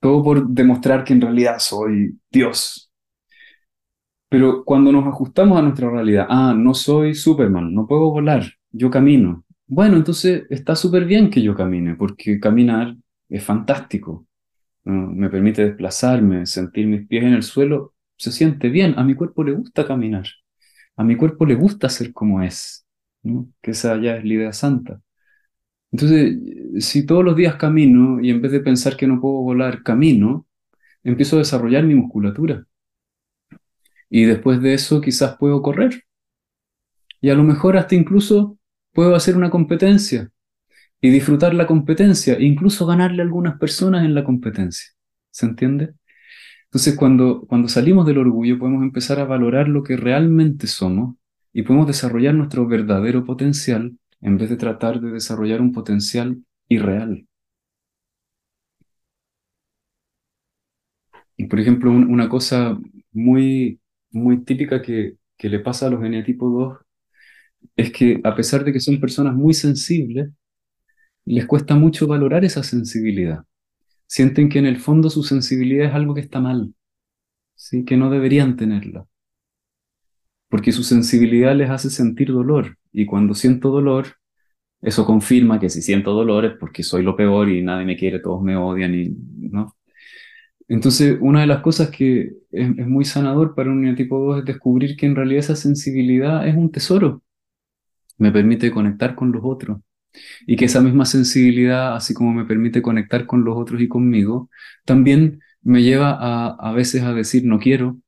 Todo 0.00 0.22
por 0.24 0.48
demostrar 0.48 1.04
que 1.04 1.12
en 1.12 1.20
realidad 1.20 1.58
soy 1.60 2.18
Dios. 2.30 2.90
Pero 4.28 4.64
cuando 4.64 4.90
nos 4.92 5.06
ajustamos 5.06 5.58
a 5.58 5.62
nuestra 5.62 5.88
realidad, 5.88 6.26
ah, 6.28 6.52
no 6.56 6.74
soy 6.74 7.14
Superman, 7.14 7.72
no 7.72 7.86
puedo 7.86 8.10
volar, 8.10 8.44
yo 8.72 8.90
camino. 8.90 9.45
Bueno, 9.68 9.96
entonces 9.96 10.44
está 10.50 10.76
súper 10.76 11.04
bien 11.06 11.30
que 11.30 11.42
yo 11.42 11.54
camine, 11.56 11.96
porque 11.96 12.38
caminar 12.40 12.96
es 13.28 13.42
fantástico. 13.44 14.26
Me 14.84 15.30
permite 15.30 15.64
desplazarme, 15.64 16.46
sentir 16.46 16.86
mis 16.86 17.06
pies 17.08 17.24
en 17.24 17.34
el 17.34 17.42
suelo, 17.44 17.94
se 18.16 18.32
siente 18.32 18.68
bien. 18.70 18.94
A 18.98 19.04
mi 19.04 19.14
cuerpo 19.14 19.44
le 19.44 19.52
gusta 19.52 19.86
caminar 19.86 20.26
a 20.96 21.04
mi 21.04 21.16
cuerpo 21.16 21.46
le 21.46 21.54
gusta 21.54 21.88
ser 21.88 22.12
como 22.12 22.42
es, 22.42 22.86
que 23.62 23.72
esa 23.72 24.00
ya 24.00 24.16
es 24.16 24.24
la 24.24 24.34
idea 24.34 24.52
santa. 24.52 25.00
Entonces, 25.92 26.38
si 26.84 27.06
todos 27.06 27.24
los 27.24 27.36
días 27.36 27.56
camino 27.56 28.20
y 28.20 28.30
en 28.30 28.42
vez 28.42 28.52
de 28.52 28.60
pensar 28.60 28.96
que 28.96 29.06
no 29.06 29.20
puedo 29.20 29.36
volar, 29.42 29.82
camino, 29.82 30.46
empiezo 31.04 31.36
a 31.36 31.40
desarrollar 31.40 31.84
mi 31.84 31.94
musculatura. 31.94 32.66
Y 34.10 34.24
después 34.24 34.60
de 34.60 34.74
eso 34.74 35.00
quizás 35.00 35.36
puedo 35.36 35.62
correr. 35.62 36.02
Y 37.20 37.30
a 37.30 37.34
lo 37.34 37.44
mejor 37.44 37.76
hasta 37.76 37.94
incluso 37.94 38.58
puedo 38.96 39.14
hacer 39.14 39.36
una 39.36 39.50
competencia 39.50 40.30
y 41.02 41.10
disfrutar 41.10 41.54
la 41.54 41.66
competencia, 41.66 42.40
incluso 42.40 42.86
ganarle 42.86 43.22
a 43.22 43.26
algunas 43.26 43.58
personas 43.58 44.04
en 44.06 44.14
la 44.14 44.24
competencia. 44.24 44.92
¿Se 45.30 45.46
entiende? 45.46 45.94
Entonces, 46.66 46.96
cuando, 46.96 47.42
cuando 47.48 47.68
salimos 47.68 48.06
del 48.06 48.18
orgullo, 48.18 48.58
podemos 48.58 48.82
empezar 48.82 49.20
a 49.20 49.24
valorar 49.26 49.68
lo 49.68 49.82
que 49.84 49.96
realmente 49.96 50.66
somos 50.66 51.16
y 51.52 51.62
podemos 51.62 51.86
desarrollar 51.88 52.34
nuestro 52.34 52.66
verdadero 52.66 53.24
potencial 53.24 53.98
en 54.22 54.38
vez 54.38 54.50
de 54.50 54.56
tratar 54.56 55.00
de 55.00 55.12
desarrollar 55.12 55.60
un 55.60 55.72
potencial 55.72 56.38
irreal. 56.68 57.26
Y 61.36 61.46
por 61.46 61.60
ejemplo, 61.60 61.90
una 61.90 62.28
cosa 62.28 62.78
muy, 63.12 63.80
muy 64.10 64.42
típica 64.44 64.80
que, 64.82 65.16
que 65.36 65.48
le 65.50 65.60
pasa 65.60 65.86
a 65.86 65.90
los 65.90 66.02
genetipos 66.02 66.52
2 66.52 66.85
es 67.74 67.90
que 67.92 68.20
a 68.24 68.34
pesar 68.34 68.64
de 68.64 68.72
que 68.72 68.80
son 68.80 69.00
personas 69.00 69.34
muy 69.34 69.54
sensibles, 69.54 70.30
les 71.24 71.46
cuesta 71.46 71.74
mucho 71.74 72.06
valorar 72.06 72.44
esa 72.44 72.62
sensibilidad 72.62 73.44
sienten 74.06 74.48
que 74.48 74.58
en 74.58 74.66
el 74.66 74.78
fondo 74.78 75.10
su 75.10 75.22
sensibilidad 75.22 75.88
es 75.88 75.94
algo 75.94 76.14
que 76.14 76.20
está 76.20 76.40
mal, 76.40 76.74
¿sí? 77.54 77.84
que 77.84 77.96
no 77.96 78.10
deberían 78.10 78.56
tenerla. 78.56 79.06
Porque 80.48 80.72
su 80.72 80.82
sensibilidad 80.84 81.54
les 81.56 81.70
hace 81.70 81.90
sentir 81.90 82.28
dolor, 82.28 82.78
y 82.92 83.06
cuando 83.06 83.34
siento 83.34 83.70
dolor, 83.70 84.06
eso 84.80 85.04
confirma 85.04 85.58
que 85.58 85.70
si 85.70 85.82
siento 85.82 86.12
dolor 86.12 86.44
es 86.44 86.52
porque 86.58 86.82
soy 86.82 87.02
lo 87.02 87.16
peor 87.16 87.48
y 87.48 87.62
nadie 87.62 87.86
me 87.86 87.96
quiere, 87.96 88.20
todos 88.20 88.42
me 88.42 88.56
odian, 88.56 88.94
y, 88.94 89.08
¿no? 89.50 89.76
Entonces, 90.68 91.16
una 91.20 91.42
de 91.42 91.46
las 91.46 91.60
cosas 91.62 91.90
que 91.90 92.32
es, 92.50 92.86
muy 92.88 93.04
sanador 93.04 93.54
para 93.54 93.70
un 93.70 93.94
tipo 93.96 94.18
2 94.18 94.40
es 94.40 94.44
descubrir 94.44 94.96
que 94.96 95.06
en 95.06 95.14
realidad 95.14 95.40
esa 95.40 95.56
sensibilidad 95.56 96.46
es 96.46 96.56
un 96.56 96.70
tesoro. 96.72 97.22
Me 98.18 98.32
permite 98.32 98.70
conectar 98.70 99.14
con 99.14 99.32
los 99.32 99.42
otros 99.44 99.80
y 100.46 100.56
que 100.56 100.66
esa 100.66 100.80
misma 100.82 101.06
sensibilidad, 101.06 101.96
así 101.96 102.14
como 102.14 102.32
me 102.34 102.44
permite 102.46 102.82
conectar 102.82 103.26
con 103.26 103.44
los 103.44 103.56
otros 103.58 103.80
y 103.82 103.88
conmigo, 103.88 104.50
también 104.84 105.40
me 105.62 105.82
lleva 105.82 106.12
a, 106.12 106.48
a 106.60 106.72
veces 106.72 107.02
a 107.04 107.14
decir 107.14 107.44
no 107.46 107.58
quiero, 107.60 107.98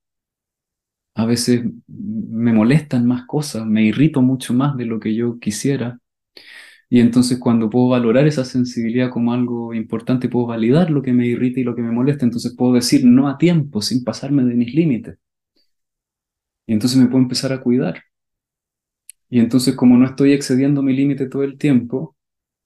a 1.14 1.26
veces 1.26 1.62
me 1.88 2.52
molestan 2.52 3.06
más 3.06 3.26
cosas, 3.26 3.66
me 3.66 3.82
irrito 3.84 4.22
mucho 4.22 4.54
más 4.54 4.76
de 4.76 4.84
lo 4.86 5.00
que 5.00 5.14
yo 5.14 5.38
quisiera. 5.40 5.98
Y 6.90 7.00
entonces 7.00 7.38
cuando 7.40 7.70
puedo 7.70 7.88
valorar 7.90 8.26
esa 8.28 8.44
sensibilidad 8.44 9.10
como 9.10 9.32
algo 9.34 9.74
importante, 9.74 10.28
puedo 10.28 10.46
validar 10.46 10.90
lo 10.90 11.02
que 11.02 11.12
me 11.14 11.26
irrita 11.26 11.60
y 11.60 11.64
lo 11.64 11.74
que 11.76 11.82
me 11.82 11.92
molesta, 11.92 12.24
entonces 12.26 12.54
puedo 12.56 12.74
decir 12.74 13.04
no 13.06 13.28
a 13.28 13.38
tiempo 13.38 13.82
sin 13.82 14.04
pasarme 14.04 14.44
de 14.44 14.54
mis 14.54 14.74
límites. 14.74 15.18
Y 16.68 16.72
entonces 16.74 16.96
me 16.98 17.06
puedo 17.06 17.18
empezar 17.22 17.52
a 17.52 17.60
cuidar. 17.60 18.00
Y 19.30 19.40
entonces 19.40 19.74
como 19.76 19.96
no 19.98 20.06
estoy 20.06 20.32
excediendo 20.32 20.82
mi 20.82 20.94
límite 20.94 21.26
todo 21.28 21.44
el 21.44 21.58
tiempo, 21.58 22.16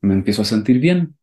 me 0.00 0.14
empiezo 0.14 0.42
a 0.42 0.44
sentir 0.44 0.80
bien. 0.80 1.16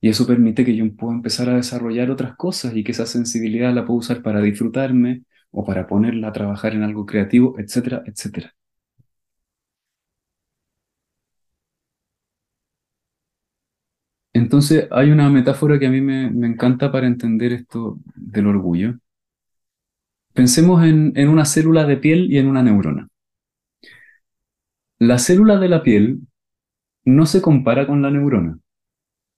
Y 0.00 0.10
eso 0.10 0.26
permite 0.26 0.64
que 0.64 0.76
yo 0.76 0.84
pueda 0.96 1.14
empezar 1.14 1.48
a 1.50 1.56
desarrollar 1.56 2.10
otras 2.10 2.36
cosas 2.36 2.76
y 2.76 2.84
que 2.84 2.92
esa 2.92 3.06
sensibilidad 3.06 3.74
la 3.74 3.86
puedo 3.86 4.00
usar 4.00 4.22
para 4.22 4.40
disfrutarme 4.42 5.24
o 5.50 5.64
para 5.64 5.86
ponerla 5.86 6.28
a 6.28 6.32
trabajar 6.32 6.74
en 6.74 6.82
algo 6.84 7.06
creativo, 7.06 7.56
etcétera, 7.58 8.02
etcétera. 8.06 8.54
Entonces 14.34 14.86
hay 14.90 15.10
una 15.10 15.30
metáfora 15.30 15.78
que 15.78 15.86
a 15.86 15.90
mí 15.90 16.00
me, 16.02 16.26
encanta 16.46 16.90
para 16.92 17.06
entender 17.06 17.52
esto 17.52 17.98
del 18.14 18.46
orgullo. 18.48 18.98
Pensemos 20.34 20.84
en, 20.84 21.12
en 21.16 21.28
una 21.28 21.44
célula 21.44 21.86
de 21.86 21.96
piel 21.96 22.30
y 22.30 22.38
en 22.38 22.46
una 22.48 22.62
neurona. 22.62 23.08
La 24.98 25.18
célula 25.18 25.58
de 25.58 25.68
la 25.68 25.82
piel 25.82 26.20
no 27.04 27.26
se 27.26 27.42
compara 27.42 27.86
con 27.86 28.02
la 28.02 28.10
neurona. 28.10 28.58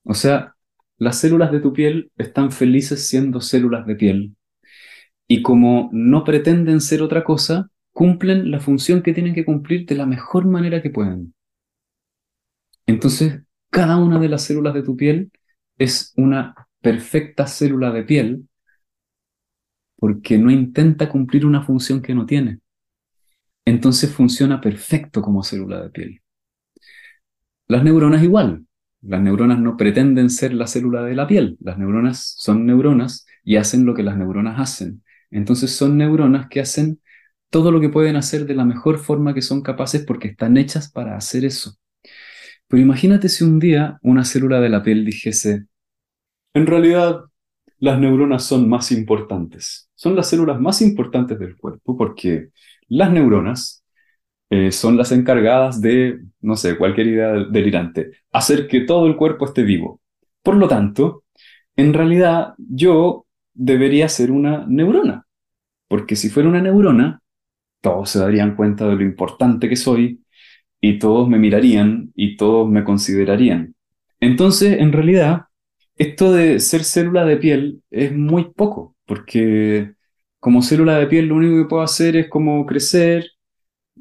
O 0.04 0.14
sea, 0.14 0.54
las 0.98 1.18
células 1.18 1.52
de 1.52 1.60
tu 1.60 1.72
piel 1.72 2.10
están 2.16 2.52
felices 2.52 3.08
siendo 3.08 3.40
células 3.40 3.86
de 3.86 3.96
piel. 3.96 4.36
Y 5.28 5.42
como 5.42 5.90
no 5.92 6.24
pretenden 6.24 6.80
ser 6.80 7.02
otra 7.02 7.24
cosa, 7.24 7.70
cumplen 7.92 8.50
la 8.50 8.60
función 8.60 9.02
que 9.02 9.12
tienen 9.12 9.34
que 9.34 9.44
cumplir 9.44 9.86
de 9.86 9.96
la 9.96 10.06
mejor 10.06 10.46
manera 10.46 10.82
que 10.82 10.90
pueden. 10.90 11.34
Entonces, 12.86 13.42
cada 13.70 13.96
una 13.96 14.18
de 14.20 14.28
las 14.28 14.42
células 14.42 14.74
de 14.74 14.82
tu 14.82 14.96
piel 14.96 15.30
es 15.78 16.12
una 16.16 16.68
perfecta 16.80 17.46
célula 17.46 17.90
de 17.90 18.04
piel 18.04 18.48
porque 19.96 20.38
no 20.38 20.50
intenta 20.50 21.08
cumplir 21.08 21.46
una 21.46 21.62
función 21.62 22.02
que 22.02 22.14
no 22.14 22.26
tiene. 22.26 22.60
Entonces 23.66 24.10
funciona 24.10 24.60
perfecto 24.60 25.20
como 25.20 25.42
célula 25.42 25.82
de 25.82 25.90
piel. 25.90 26.22
Las 27.66 27.82
neuronas 27.84 28.22
igual. 28.22 28.64
Las 29.02 29.20
neuronas 29.20 29.58
no 29.58 29.76
pretenden 29.76 30.30
ser 30.30 30.54
la 30.54 30.66
célula 30.66 31.02
de 31.02 31.14
la 31.14 31.26
piel. 31.26 31.56
Las 31.60 31.76
neuronas 31.76 32.34
son 32.38 32.64
neuronas 32.64 33.26
y 33.44 33.56
hacen 33.56 33.84
lo 33.84 33.92
que 33.94 34.04
las 34.04 34.16
neuronas 34.16 34.58
hacen. 34.60 35.02
Entonces 35.30 35.72
son 35.72 35.98
neuronas 35.98 36.48
que 36.48 36.60
hacen 36.60 37.00
todo 37.50 37.72
lo 37.72 37.80
que 37.80 37.88
pueden 37.88 38.16
hacer 38.16 38.46
de 38.46 38.54
la 38.54 38.64
mejor 38.64 38.98
forma 38.98 39.34
que 39.34 39.42
son 39.42 39.62
capaces 39.62 40.04
porque 40.04 40.28
están 40.28 40.56
hechas 40.56 40.90
para 40.90 41.16
hacer 41.16 41.44
eso. 41.44 41.76
Pero 42.68 42.82
imagínate 42.82 43.28
si 43.28 43.44
un 43.44 43.58
día 43.58 43.98
una 44.02 44.24
célula 44.24 44.60
de 44.60 44.68
la 44.68 44.82
piel 44.82 45.04
dijese, 45.04 45.66
en 46.54 46.66
realidad 46.66 47.20
las 47.78 47.98
neuronas 47.98 48.44
son 48.44 48.68
más 48.68 48.92
importantes. 48.92 49.90
Son 49.94 50.14
las 50.14 50.28
células 50.28 50.60
más 50.60 50.82
importantes 50.82 51.38
del 51.38 51.56
cuerpo 51.56 51.96
porque 51.96 52.50
las 52.88 53.10
neuronas 53.10 53.84
eh, 54.50 54.70
son 54.72 54.96
las 54.96 55.12
encargadas 55.12 55.80
de, 55.80 56.20
no 56.40 56.56
sé, 56.56 56.76
cualquier 56.78 57.08
idea 57.08 57.32
delirante, 57.32 58.12
hacer 58.32 58.68
que 58.68 58.80
todo 58.82 59.06
el 59.06 59.16
cuerpo 59.16 59.46
esté 59.46 59.62
vivo. 59.62 60.00
Por 60.42 60.56
lo 60.56 60.68
tanto, 60.68 61.24
en 61.76 61.92
realidad 61.92 62.54
yo 62.58 63.26
debería 63.54 64.08
ser 64.08 64.30
una 64.30 64.64
neurona, 64.68 65.26
porque 65.88 66.16
si 66.16 66.28
fuera 66.30 66.48
una 66.48 66.62
neurona, 66.62 67.20
todos 67.80 68.10
se 68.10 68.18
darían 68.20 68.56
cuenta 68.56 68.86
de 68.88 68.96
lo 68.96 69.02
importante 69.02 69.68
que 69.68 69.76
soy 69.76 70.24
y 70.80 70.98
todos 70.98 71.28
me 71.28 71.38
mirarían 71.38 72.12
y 72.14 72.36
todos 72.36 72.68
me 72.68 72.84
considerarían. 72.84 73.74
Entonces, 74.20 74.80
en 74.80 74.92
realidad, 74.92 75.42
esto 75.96 76.32
de 76.32 76.60
ser 76.60 76.84
célula 76.84 77.24
de 77.24 77.36
piel 77.36 77.82
es 77.90 78.14
muy 78.14 78.52
poco, 78.52 78.96
porque 79.06 79.94
como 80.46 80.62
célula 80.62 80.96
de 80.98 81.08
piel 81.08 81.26
lo 81.26 81.34
único 81.34 81.56
que 81.56 81.68
puedo 81.68 81.82
hacer 81.82 82.14
es 82.14 82.28
como 82.28 82.64
crecer, 82.66 83.32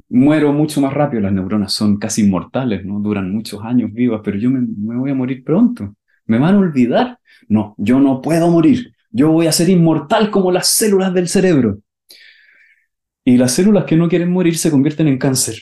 muero 0.08 0.52
mucho 0.52 0.80
más 0.80 0.94
rápido, 0.94 1.22
las 1.22 1.32
neuronas 1.32 1.72
son 1.72 1.98
casi 1.98 2.22
inmortales, 2.22 2.84
¿no? 2.84 3.00
Duran 3.00 3.32
muchos 3.32 3.64
años 3.64 3.92
vivas, 3.92 4.20
pero 4.22 4.38
yo 4.38 4.48
me, 4.48 4.60
voy 4.96 5.10
a 5.10 5.14
morir 5.16 5.42
pronto, 5.42 5.96
me 6.26 6.38
van 6.38 6.54
a 6.54 6.58
olvidar. 6.58 7.18
No, 7.48 7.74
yo 7.78 7.98
no 7.98 8.22
puedo 8.22 8.48
morir, 8.48 8.92
yo 9.10 9.32
voy 9.32 9.48
a 9.48 9.52
ser 9.52 9.68
inmortal 9.70 10.30
como 10.30 10.52
las 10.52 10.68
células 10.68 11.12
del 11.12 11.26
cerebro. 11.26 11.80
Y 13.24 13.36
las 13.38 13.50
células 13.50 13.84
que 13.84 13.96
no 13.96 14.08
quieren 14.08 14.30
morir 14.30 14.56
se 14.56 14.70
convierten 14.70 15.08
en 15.08 15.18
cáncer. 15.18 15.56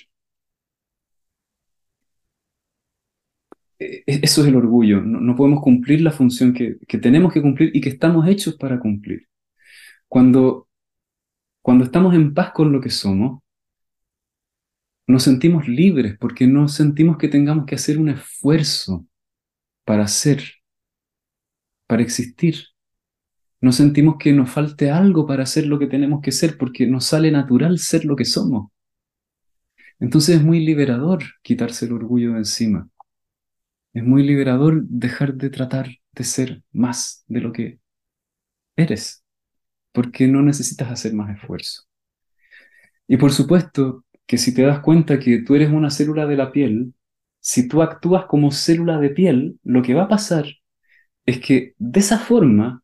E, 3.78 4.02
e, 4.06 4.20
eso 4.22 4.42
es 4.42 4.48
el 4.48 4.56
orgullo. 4.56 5.00
No, 5.00 5.34
podemos 5.34 5.62
cumplir 5.62 6.02
la 6.02 6.10
función 6.10 6.52
que, 6.52 6.76
tenemos 7.00 7.32
que 7.32 7.40
cumplir 7.40 7.70
y 7.74 7.80
que 7.80 7.88
estamos 7.88 8.28
hechos 8.28 8.56
para 8.56 8.78
cumplir. 8.78 9.26
Cuando, 10.08 10.68
cuando 11.64 11.84
estamos 11.84 12.14
en 12.14 12.34
paz 12.34 12.52
con 12.52 12.72
lo 12.72 12.80
que 12.82 12.90
somos, 12.90 13.42
nos 15.06 15.22
sentimos 15.22 15.66
libres 15.66 16.14
porque 16.20 16.46
no 16.46 16.68
sentimos 16.68 17.16
que 17.16 17.28
tengamos 17.28 17.64
que 17.64 17.74
hacer 17.74 17.98
un 17.98 18.10
esfuerzo 18.10 19.06
para 19.86 20.06
ser, 20.06 20.42
para 21.86 22.02
existir. 22.02 22.56
No 23.62 23.72
sentimos 23.72 24.16
que 24.18 24.34
nos 24.34 24.50
falte 24.50 24.90
algo 24.90 25.26
para 25.26 25.44
hacer 25.44 25.66
lo 25.66 25.78
que 25.78 25.86
tenemos 25.86 26.20
que 26.20 26.32
ser 26.32 26.58
porque 26.58 26.86
nos 26.86 27.06
sale 27.06 27.30
natural 27.30 27.78
ser 27.78 28.04
lo 28.04 28.14
que 28.14 28.26
somos. 28.26 28.70
Entonces 29.98 30.36
es 30.36 30.44
muy 30.44 30.60
liberador 30.60 31.22
quitarse 31.40 31.86
el 31.86 31.94
orgullo 31.94 32.32
de 32.32 32.40
encima. 32.40 32.90
Es 33.94 34.04
muy 34.04 34.22
liberador 34.22 34.82
dejar 34.84 35.32
de 35.32 35.48
tratar 35.48 35.88
de 36.12 36.24
ser 36.24 36.62
más 36.72 37.24
de 37.26 37.40
lo 37.40 37.52
que 37.52 37.80
eres, 38.76 39.23
porque 39.94 40.26
no 40.26 40.42
necesitas 40.42 40.90
hacer 40.90 41.14
más 41.14 41.34
esfuerzo. 41.34 41.84
Y 43.06 43.16
por 43.16 43.32
supuesto 43.32 44.04
que 44.26 44.38
si 44.38 44.52
te 44.52 44.62
das 44.62 44.80
cuenta 44.80 45.20
que 45.20 45.38
tú 45.38 45.54
eres 45.54 45.70
una 45.70 45.90
célula 45.90 46.26
de 46.26 46.36
la 46.36 46.50
piel, 46.50 46.94
si 47.40 47.68
tú 47.68 47.80
actúas 47.80 48.26
como 48.26 48.50
célula 48.50 48.98
de 48.98 49.10
piel, 49.10 49.60
lo 49.62 49.82
que 49.82 49.94
va 49.94 50.04
a 50.04 50.08
pasar 50.08 50.46
es 51.26 51.40
que 51.40 51.74
de 51.78 52.00
esa 52.00 52.18
forma, 52.18 52.82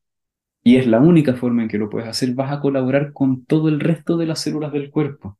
y 0.63 0.77
es 0.77 0.87
la 0.87 1.01
única 1.01 1.35
forma 1.35 1.63
en 1.63 1.69
que 1.69 1.79
lo 1.79 1.91
puedes 1.91 2.09
hacer, 2.09 2.33
vas 2.35 2.53
a 2.53 2.61
colaborar 2.61 3.13
con 3.13 3.45
todo 3.45 3.69
el 3.69 3.81
resto 3.81 4.17
de 4.17 4.27
las 4.27 4.41
células 4.41 4.73
del 4.73 4.91
cuerpo. 4.91 5.37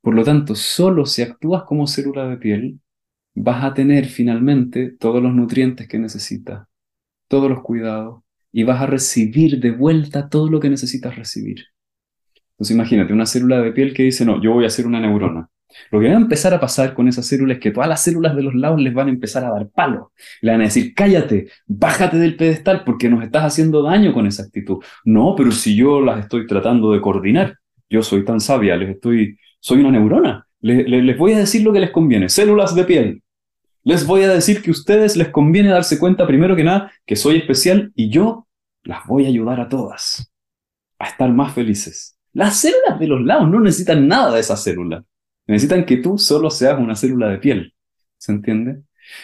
Por 0.00 0.14
lo 0.14 0.24
tanto, 0.24 0.56
solo 0.56 1.06
si 1.06 1.22
actúas 1.22 1.62
como 1.64 1.86
célula 1.86 2.28
de 2.28 2.36
piel, 2.38 2.80
vas 3.34 3.64
a 3.64 3.74
tener 3.74 4.06
finalmente 4.06 4.90
todos 4.90 5.22
los 5.22 5.32
nutrientes 5.34 5.86
que 5.86 6.00
necesitas, 6.00 6.66
todos 7.28 7.48
los 7.48 7.62
cuidados, 7.62 8.23
y 8.56 8.62
vas 8.62 8.80
a 8.80 8.86
recibir 8.86 9.58
de 9.58 9.72
vuelta 9.72 10.28
todo 10.28 10.48
lo 10.48 10.60
que 10.60 10.70
necesitas 10.70 11.16
recibir. 11.16 11.64
Entonces 12.52 12.76
imagínate 12.76 13.12
una 13.12 13.26
célula 13.26 13.60
de 13.60 13.72
piel 13.72 13.92
que 13.92 14.04
dice, 14.04 14.24
no, 14.24 14.40
yo 14.40 14.52
voy 14.52 14.64
a 14.64 14.70
ser 14.70 14.86
una 14.86 15.00
neurona. 15.00 15.48
Lo 15.90 15.98
que 15.98 16.06
va 16.06 16.14
a 16.14 16.18
empezar 16.18 16.54
a 16.54 16.60
pasar 16.60 16.94
con 16.94 17.08
esa 17.08 17.24
célula 17.24 17.54
es 17.54 17.58
que 17.58 17.72
todas 17.72 17.88
las 17.88 18.04
células 18.04 18.36
de 18.36 18.44
los 18.44 18.54
lados 18.54 18.80
les 18.80 18.94
van 18.94 19.08
a 19.08 19.10
empezar 19.10 19.44
a 19.44 19.50
dar 19.50 19.68
palo. 19.70 20.12
Le 20.40 20.52
van 20.52 20.60
a 20.60 20.64
decir, 20.64 20.94
cállate, 20.94 21.48
bájate 21.66 22.16
del 22.16 22.36
pedestal 22.36 22.84
porque 22.84 23.08
nos 23.08 23.24
estás 23.24 23.42
haciendo 23.42 23.82
daño 23.82 24.12
con 24.14 24.24
esa 24.28 24.44
actitud. 24.44 24.76
No, 25.04 25.34
pero 25.36 25.50
si 25.50 25.74
yo 25.74 26.00
las 26.00 26.20
estoy 26.20 26.46
tratando 26.46 26.92
de 26.92 27.00
coordinar, 27.00 27.58
yo 27.90 28.04
soy 28.04 28.24
tan 28.24 28.38
sabia, 28.38 28.76
les 28.76 28.90
estoy, 28.90 29.36
soy 29.58 29.80
una 29.80 29.90
neurona. 29.90 30.46
les 30.60 31.18
voy 31.18 31.32
a 31.32 31.38
decir 31.38 31.64
lo 31.64 31.72
que 31.72 31.80
les 31.80 31.90
conviene. 31.90 32.28
Células 32.28 32.72
de 32.76 32.84
piel, 32.84 33.22
les 33.84 34.06
voy 34.06 34.22
a 34.22 34.28
decir 34.28 34.62
que 34.62 34.70
a 34.70 34.72
ustedes 34.72 35.16
les 35.16 35.28
conviene 35.28 35.68
darse 35.68 35.98
cuenta 35.98 36.26
primero 36.26 36.56
que 36.56 36.64
nada 36.64 36.90
que 37.06 37.16
soy 37.16 37.36
especial 37.36 37.92
y 37.94 38.08
yo 38.08 38.48
las 38.82 39.06
voy 39.06 39.26
a 39.26 39.28
ayudar 39.28 39.60
a 39.60 39.68
todas 39.68 40.32
a 40.98 41.06
estar 41.06 41.30
más 41.32 41.52
felices. 41.52 42.18
Las 42.32 42.58
células 42.58 42.98
de 42.98 43.06
los 43.06 43.22
lados 43.22 43.48
no 43.50 43.60
necesitan 43.60 44.08
nada 44.08 44.34
de 44.34 44.40
esa 44.40 44.56
célula. 44.56 45.04
Necesitan 45.46 45.84
que 45.84 45.98
tú 45.98 46.18
solo 46.18 46.50
seas 46.50 46.78
una 46.80 46.96
célula 46.96 47.28
de 47.28 47.38
piel. 47.38 47.74
¿Se 48.16 48.32
entiende? 48.32 48.82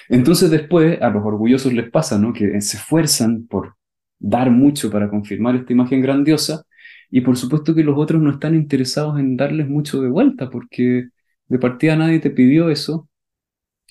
Entonces 0.08 0.50
después 0.50 1.00
a 1.00 1.08
los 1.10 1.24
orgullosos 1.24 1.72
les 1.72 1.90
pasa, 1.90 2.18
¿no? 2.18 2.32
Que 2.32 2.60
se 2.60 2.76
esfuerzan 2.76 3.46
por 3.46 3.76
dar 4.18 4.50
mucho 4.50 4.90
para 4.90 5.08
confirmar 5.08 5.56
esta 5.56 5.72
imagen 5.72 6.02
grandiosa 6.02 6.64
y 7.10 7.22
por 7.22 7.36
supuesto 7.36 7.74
que 7.74 7.82
los 7.82 7.98
otros 7.98 8.20
no 8.20 8.30
están 8.30 8.54
interesados 8.54 9.18
en 9.18 9.36
darles 9.36 9.68
mucho 9.68 10.02
de 10.02 10.10
vuelta 10.10 10.50
porque 10.50 11.08
de 11.48 11.58
partida 11.58 11.96
nadie 11.96 12.20
te 12.20 12.30
pidió 12.30 12.70
eso 12.70 13.08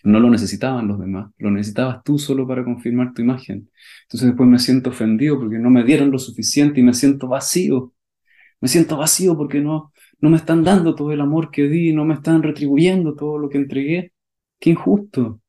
no 0.04 0.20
lo 0.20 0.30
necesitaban 0.30 0.88
los 0.88 1.00
demás, 1.00 1.32
lo 1.38 1.52
necesitabas 1.52 2.04
tú 2.04 2.18
solo 2.20 2.48
para 2.48 2.64
confirmar 2.64 3.14
tu 3.14 3.22
imagen. 3.22 3.70
Entonces 4.04 4.30
después 4.30 4.50
me 4.50 4.60
siento 4.60 4.90
ofendido 4.92 5.40
porque 5.40 5.60
no 5.60 5.70
me 5.70 5.84
dieron 5.84 6.12
lo 6.12 6.20
suficiente 6.20 6.80
y 6.80 6.84
me 6.84 6.94
siento 6.94 7.28
vacío. 7.28 7.94
Me 8.62 8.68
siento 8.68 8.98
vacío 8.98 9.38
porque 9.38 9.62
no, 9.62 9.94
no 10.22 10.30
me 10.30 10.38
están 10.38 10.64
dando 10.64 10.96
todo 10.96 11.12
el 11.14 11.22
amor 11.22 11.52
que 11.52 11.64
di, 11.70 11.94
no 11.94 12.06
me 12.06 12.16
están 12.16 12.44
retribuyendo 12.44 13.16
todo 13.16 13.38
lo 13.38 13.50
que 13.50 13.58
entregué. 13.58 14.14
Qué 14.60 14.72
injusto. 14.72 15.42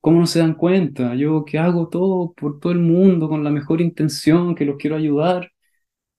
¿Cómo 0.00 0.20
no 0.20 0.26
se 0.26 0.38
dan 0.40 0.54
cuenta? 0.54 1.14
Yo 1.16 1.44
que 1.44 1.58
hago 1.58 1.88
todo 1.88 2.32
por 2.34 2.60
todo 2.60 2.72
el 2.72 2.78
mundo 2.80 3.28
con 3.28 3.42
la 3.44 3.50
mejor 3.50 3.80
intención, 3.80 4.54
que 4.54 4.64
los 4.64 4.76
quiero 4.76 4.96
ayudar. 4.96 5.52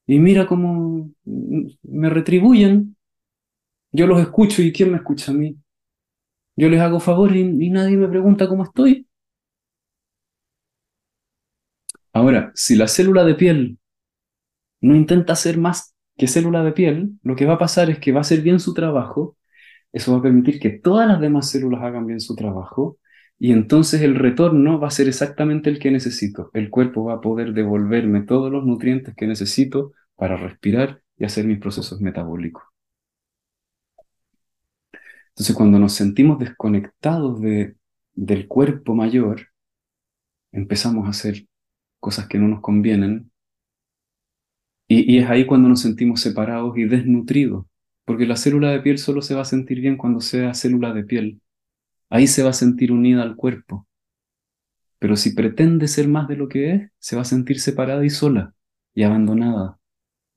Y 0.08 0.20
mira 0.20 0.48
cómo 0.48 1.10
me 1.26 2.10
retribuyen. 2.10 2.98
Yo 3.92 4.08
los 4.08 4.22
escucho 4.22 4.62
y 4.62 4.72
¿quién 4.74 4.92
me 4.92 4.98
escucha 4.98 5.32
a 5.32 5.36
mí? 5.36 5.58
Yo 6.58 6.70
les 6.70 6.82
hago 6.82 7.00
favores 7.00 7.38
y, 7.38 7.70
nadie 7.70 7.98
me 7.98 8.08
pregunta 8.08 8.48
cómo 8.48 8.64
estoy. 8.64 9.08
Ahora, 12.14 12.52
si 12.56 12.76
la 12.76 12.88
célula 12.88 13.24
de 13.24 13.36
piel 13.36 13.78
no 14.82 14.96
intenta 14.96 15.36
ser 15.36 15.58
más 15.58 15.96
que 16.18 16.28
célula 16.28 16.64
de 16.64 16.72
piel, 16.72 17.12
lo 17.24 17.36
que 17.36 17.46
va 17.46 17.54
a 17.56 17.58
pasar 17.60 17.90
es 17.92 18.00
que 18.00 18.12
va 18.12 18.20
a 18.20 18.22
hacer 18.22 18.42
bien 18.42 18.60
su 18.60 18.74
trabajo, 18.74 19.38
eso 19.94 20.14
va 20.14 20.20
a 20.20 20.22
permitir 20.24 20.60
que 20.60 20.72
todas 20.72 21.08
las 21.08 21.22
demás 21.22 21.50
células 21.50 21.84
hagan 21.84 22.08
bien 22.08 22.20
su 22.20 22.36
trabajo, 22.36 22.98
y 23.40 23.52
entonces 23.52 24.02
el 24.02 24.16
retorno 24.16 24.80
va 24.80 24.88
a 24.88 24.92
ser 24.92 25.08
exactamente 25.08 25.70
el 25.70 25.78
que 25.78 25.92
necesito. 25.92 26.50
El 26.54 26.72
cuerpo 26.72 27.06
va 27.06 27.16
a 27.16 27.22
poder 27.22 27.54
devolverme 27.54 28.22
todos 28.24 28.52
los 28.52 28.66
nutrientes 28.66 29.14
que 29.16 29.28
necesito 29.28 29.94
para 30.16 30.38
respirar 30.38 31.02
y 31.18 31.26
hacer 31.26 31.46
mis 31.46 31.60
procesos 31.60 32.02
metabólicos. 32.02 32.64
Entonces 35.38 35.56
cuando 35.56 35.78
nos 35.78 35.94
sentimos 35.94 36.40
desconectados 36.40 37.40
de, 37.42 37.76
del 38.16 38.48
cuerpo 38.48 38.96
mayor, 38.96 39.50
empezamos 40.52 41.06
a 41.06 41.12
hacer 41.12 41.46
cosas 42.00 42.28
que 42.28 42.40
no 42.40 42.48
nos 42.48 42.60
convienen 42.62 43.32
y, 44.88 45.20
es 45.20 45.30
ahí 45.30 45.46
cuando 45.46 45.70
nos 45.70 45.82
sentimos 45.82 46.22
separados 46.22 46.76
y 46.78 46.86
desnutridos, 46.86 47.68
porque 48.04 48.26
la 48.26 48.36
célula 48.36 48.72
de 48.72 48.80
piel 48.80 48.98
solo 48.98 49.22
se 49.22 49.36
va 49.36 49.42
a 49.42 49.46
sentir 49.46 49.80
bien 49.80 49.96
cuando 49.96 50.22
sea 50.22 50.56
célula 50.56 50.92
de 50.92 51.04
piel. 51.04 51.40
Ahí 52.10 52.26
se 52.26 52.42
va 52.42 52.50
a 52.50 52.54
sentir 52.54 52.92
unida 52.92 53.22
al 53.22 53.36
cuerpo. 53.36 53.88
Pero 54.98 55.16
si 55.18 55.36
pretende 55.36 55.88
ser 55.88 56.08
más 56.08 56.28
de 56.28 56.38
lo 56.38 56.48
que 56.50 56.74
es, 56.74 56.92
se 56.98 57.16
va 57.16 57.22
a 57.22 57.26
sentir 57.26 57.60
separada 57.60 58.04
y 58.04 58.10
sola 58.10 58.56
y 58.96 59.04
abandonada. 59.04 59.80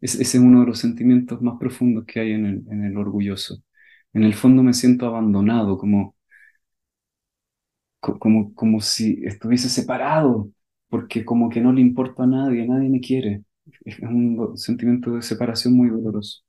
ese 0.02 0.22
es 0.22 0.34
uno 0.34 0.60
de 0.60 0.66
los 0.66 0.78
sentimientos 0.78 1.40
más 1.40 1.58
profundos 1.58 2.04
que 2.04 2.20
hay 2.20 2.32
en 2.32 2.84
el 2.84 2.96
orgulloso. 2.98 3.62
En 4.12 4.22
el 4.22 4.34
fondo 4.34 4.62
me 4.62 4.72
siento 4.72 5.06
abandonado, 5.06 5.76
como, 5.76 6.14
como, 8.00 8.54
como 8.54 8.80
si 8.80 9.20
estuviese 9.24 9.68
separado, 9.68 10.50
porque 10.88 11.24
como 11.24 11.48
que 11.50 11.60
no 11.60 11.72
le 11.72 11.80
importa 11.80 12.24
a 12.24 12.26
nadie, 12.26 12.66
nadie 12.66 12.88
me 12.88 13.00
quiere. 13.00 13.44
Es 13.84 13.98
un 14.00 14.56
sentimiento 14.56 15.12
de 15.14 15.22
separación 15.22 15.74
muy 15.76 15.88
doloroso. 15.90 16.42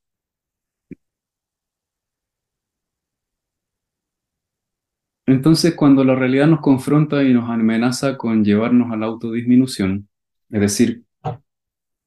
Entonces, 5.26 5.76
cuando 5.76 6.04
la 6.04 6.16
realidad 6.16 6.48
nos 6.48 6.62
confronta 6.62 7.24
y 7.24 7.34
nos 7.34 7.50
amenaza 7.50 8.18
con 8.18 8.44
llevarnos 8.44 8.92
a 8.92 8.98
la 8.98 9.06
autodisminución, 9.08 10.10
es 10.50 10.62
decir, 10.62 11.06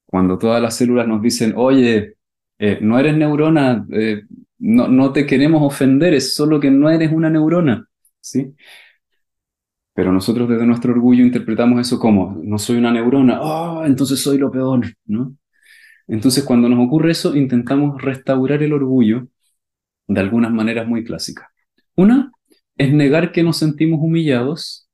cuando 0.06 0.38
todas 0.38 0.62
las 0.62 0.76
células 0.76 1.08
nos 1.08 1.22
dicen, 1.22 1.54
oye, 1.56 2.13
eh, 2.58 2.78
no 2.80 2.98
eres 2.98 3.16
neurona, 3.16 3.86
eh, 3.92 4.22
no, 4.58 4.88
no 4.88 5.12
te 5.12 5.26
queremos 5.26 5.62
ofender, 5.62 6.14
es 6.14 6.34
solo 6.34 6.60
que 6.60 6.70
no 6.70 6.90
eres 6.90 7.12
una 7.12 7.30
neurona, 7.30 7.88
¿sí? 8.20 8.54
Pero 9.94 10.12
nosotros 10.12 10.48
desde 10.48 10.66
nuestro 10.66 10.92
orgullo 10.92 11.24
interpretamos 11.24 11.80
eso 11.80 11.98
como, 11.98 12.40
no 12.42 12.58
soy 12.58 12.76
una 12.78 12.92
neurona, 12.92 13.40
oh, 13.40 13.84
entonces 13.84 14.20
soy 14.20 14.38
lo 14.38 14.50
peor, 14.50 14.84
¿no? 15.06 15.36
Entonces 16.06 16.44
cuando 16.44 16.68
nos 16.68 16.84
ocurre 16.86 17.12
eso, 17.12 17.36
intentamos 17.36 18.00
restaurar 18.02 18.62
el 18.62 18.72
orgullo 18.72 19.28
de 20.06 20.20
algunas 20.20 20.52
maneras 20.52 20.86
muy 20.86 21.04
clásicas. 21.04 21.48
Una 21.96 22.32
es 22.76 22.92
negar 22.92 23.32
que 23.32 23.42
nos 23.42 23.58
sentimos 23.58 24.00
humillados 24.02 24.88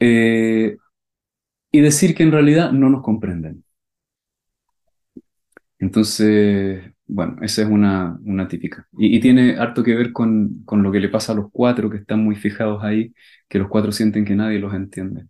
eh, 0.00 0.76
y 1.70 1.80
decir 1.80 2.14
que 2.14 2.22
en 2.22 2.32
realidad 2.32 2.72
no 2.72 2.88
nos 2.88 3.02
comprenden. 3.02 3.63
Entonces, 5.84 6.82
bueno, 7.06 7.36
esa 7.42 7.62
es 7.62 7.68
una, 7.68 8.18
típica. 8.48 8.88
Y, 8.96 9.20
tiene 9.20 9.56
harto 9.58 9.82
que 9.84 9.94
ver 9.94 10.12
con, 10.12 10.62
con, 10.64 10.82
lo 10.82 10.90
que 10.90 10.98
le 11.00 11.10
pasa 11.10 11.32
a 11.32 11.36
los 11.36 11.50
cuatro 11.52 11.90
que 11.90 11.98
están 11.98 12.24
muy 12.24 12.36
fijados 12.36 12.82
ahí, 12.82 13.12
que 13.48 13.58
los 13.58 13.68
cuatro 13.68 13.92
sienten 13.92 14.24
que 14.24 14.34
nadie 14.34 14.58
los 14.58 14.72
entiende. 14.74 15.26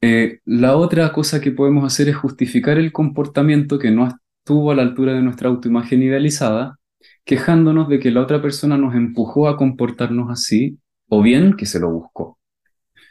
Eh, 0.00 0.38
la 0.44 0.76
otra 0.76 1.12
cosa 1.12 1.40
que 1.40 1.50
podemos 1.50 1.84
hacer 1.84 2.08
es 2.08 2.16
justificar 2.16 2.78
el 2.78 2.92
comportamiento 2.92 3.80
que 3.80 3.90
no 3.90 4.06
estuvo 4.06 4.70
a 4.70 4.76
la 4.76 4.82
altura 4.82 5.12
de 5.14 5.22
nuestra 5.22 5.48
autoimagen 5.48 6.02
idealizada, 6.04 6.78
quejándonos 7.24 7.88
de 7.88 7.98
que 7.98 8.12
la 8.12 8.22
otra 8.22 8.40
persona 8.40 8.78
nos 8.78 8.94
empujó 8.94 9.48
a 9.48 9.56
comportarnos 9.56 10.30
así, 10.30 10.78
o 11.08 11.20
bien 11.22 11.54
que 11.56 11.66
se 11.66 11.80
lo 11.80 11.90
buscó. 11.90 12.38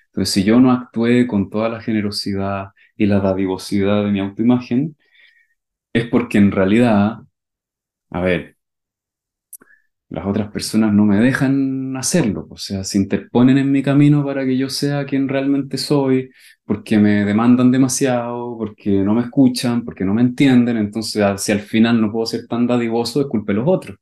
Entonces, 0.08 0.34
si 0.34 0.44
yo 0.46 0.62
no 0.62 0.72
actué 0.72 1.28
con 1.28 1.50
toda 1.50 1.68
la 1.70 1.82
generosidad 1.82 2.70
y 2.96 3.06
la 3.08 3.20
dadivosidad 3.20 4.06
de 4.06 4.12
mi 4.12 4.22
autoimagen, 4.22 4.96
es 5.98 6.08
porque 6.10 6.38
en 6.38 6.52
realidad, 6.52 7.20
a 8.12 8.22
ver, 8.22 8.58
las 10.10 10.26
otras 10.26 10.52
personas 10.52 10.94
no 10.94 11.04
me 11.06 11.18
dejan 11.18 11.96
hacerlo, 11.98 12.48
o 12.50 12.58
sea, 12.58 12.84
se 12.86 12.98
interponen 12.98 13.58
en 13.58 13.72
mi 13.72 13.84
camino 13.84 14.24
para 14.26 14.46
que 14.46 14.58
yo 14.58 14.70
sea 14.70 15.06
quien 15.06 15.28
realmente 15.28 15.78
soy, 15.78 16.30
porque 16.66 16.98
me 16.98 17.26
demandan 17.26 17.72
demasiado, 17.72 18.58
porque 18.58 18.90
no 19.04 19.14
me 19.16 19.24
escuchan, 19.24 19.84
porque 19.84 20.06
no 20.06 20.14
me 20.14 20.22
entienden, 20.22 20.78
entonces 20.78 21.24
si 21.42 21.52
al 21.52 21.60
final 21.60 22.00
no 22.02 22.12
puedo 22.12 22.26
ser 22.26 22.48
tan 22.48 22.68
dadivoso, 22.68 23.20
es 23.22 23.28
culpa 23.28 23.52
los 23.54 23.68
otros. 23.68 23.98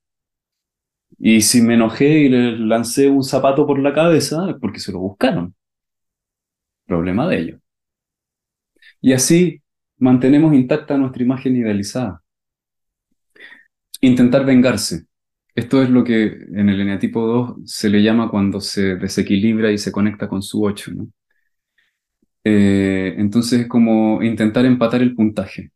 Y 1.19 1.41
si 1.41 1.61
me 1.61 1.73
enojé 1.75 2.07
y 2.19 2.29
les 2.29 2.57
lancé 2.59 3.09
un 3.09 3.23
zapato 3.23 3.65
por 3.67 3.79
la 3.79 3.93
cabeza, 3.93 4.49
es 4.49 4.55
porque 4.61 4.79
se 4.79 4.91
lo 4.93 4.99
buscaron. 4.99 5.53
Problema 6.87 7.27
de 7.27 7.37
ellos. 7.39 7.59
Y 9.01 9.13
así 9.13 9.61
mantenemos 10.05 10.53
intacta 10.53 10.97
nuestra 10.97 11.23
imagen 11.23 11.55
idealizada. 11.55 12.21
Intentar 14.01 14.45
vengarse. 14.45 15.05
Esto 15.55 15.81
es 15.81 15.89
lo 15.89 16.03
que 16.03 16.25
en 16.25 16.69
el 16.69 16.81
eneatipo 16.81 17.25
2 17.25 17.55
se 17.65 17.89
le 17.89 18.03
llama 18.03 18.29
cuando 18.29 18.61
se 18.61 18.95
desequilibra 18.97 19.71
y 19.71 19.77
se 19.77 19.91
conecta 19.91 20.27
con 20.27 20.41
su 20.41 20.63
8. 20.63 20.91
¿no? 20.93 21.07
Eh, 22.43 23.15
entonces 23.17 23.61
es 23.61 23.67
como 23.67 24.21
intentar 24.23 24.65
empatar 24.65 25.01
el 25.01 25.15
puntaje. 25.15 25.71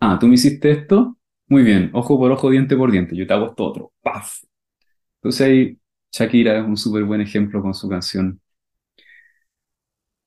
Ah, 0.00 0.18
tú 0.20 0.28
me 0.28 0.34
hiciste 0.34 0.70
esto, 0.70 1.18
muy 1.48 1.62
bien, 1.62 1.90
ojo 1.94 2.18
por 2.18 2.32
ojo, 2.32 2.50
diente 2.50 2.76
por 2.76 2.90
diente, 2.92 3.16
yo 3.16 3.26
te 3.26 3.34
hago 3.34 3.46
esto 3.46 3.64
otro, 3.64 3.92
¡paf! 4.02 4.34
Entonces 5.16 5.42
ahí 5.46 5.78
Shakira 6.12 6.58
es 6.60 6.64
un 6.66 6.76
súper 6.76 7.04
buen 7.04 7.20
ejemplo 7.20 7.62
con 7.62 7.74
su 7.74 7.88
canción. 7.88 8.40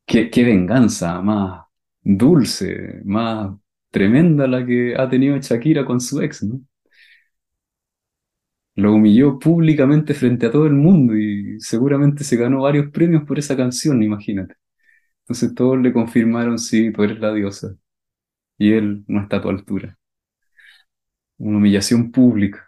Qué, 0.06 0.30
qué 0.30 0.44
venganza 0.44 1.22
más 1.22 1.65
dulce, 2.06 3.02
más 3.06 3.52
tremenda 3.92 4.48
la 4.48 4.66
que 4.66 4.96
ha 4.98 5.10
tenido 5.10 5.38
Shakira 5.40 5.86
con 5.86 6.02
su 6.02 6.22
ex, 6.22 6.44
¿no? 6.44 6.62
Lo 8.76 8.94
humilló 8.94 9.40
públicamente 9.40 10.14
frente 10.14 10.46
a 10.48 10.52
todo 10.52 10.66
el 10.68 10.74
mundo 10.74 11.16
y 11.18 11.60
seguramente 11.62 12.24
se 12.24 12.36
ganó 12.38 12.62
varios 12.64 12.92
premios 12.92 13.24
por 13.24 13.40
esa 13.40 13.56
canción, 13.56 14.04
imagínate. 14.04 14.56
Entonces 15.22 15.56
todos 15.56 15.80
le 15.82 15.94
confirmaron, 15.94 16.60
sí, 16.60 16.92
tú 16.94 17.04
eres 17.04 17.20
la 17.20 17.34
diosa. 17.34 17.76
Y 18.58 18.74
él 18.74 19.06
no 19.08 19.22
está 19.24 19.38
a 19.38 19.42
tu 19.44 19.50
altura. 19.50 19.98
Una 21.38 21.60
humillación 21.60 22.12
pública. 22.12 22.65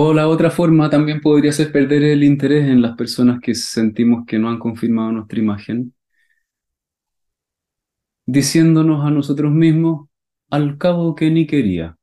O 0.00 0.14
la 0.14 0.28
otra 0.28 0.48
forma 0.52 0.88
también 0.88 1.20
podría 1.20 1.50
ser 1.50 1.72
perder 1.72 2.04
el 2.04 2.22
interés 2.22 2.68
en 2.68 2.80
las 2.80 2.96
personas 2.96 3.40
que 3.40 3.52
sentimos 3.56 4.24
que 4.28 4.38
no 4.38 4.48
han 4.48 4.60
confirmado 4.60 5.10
nuestra 5.10 5.40
imagen, 5.40 5.92
diciéndonos 8.24 9.04
a 9.04 9.10
nosotros 9.10 9.50
mismos, 9.50 10.08
al 10.50 10.78
cabo 10.78 11.16
que 11.16 11.32
ni 11.32 11.48
quería, 11.48 11.98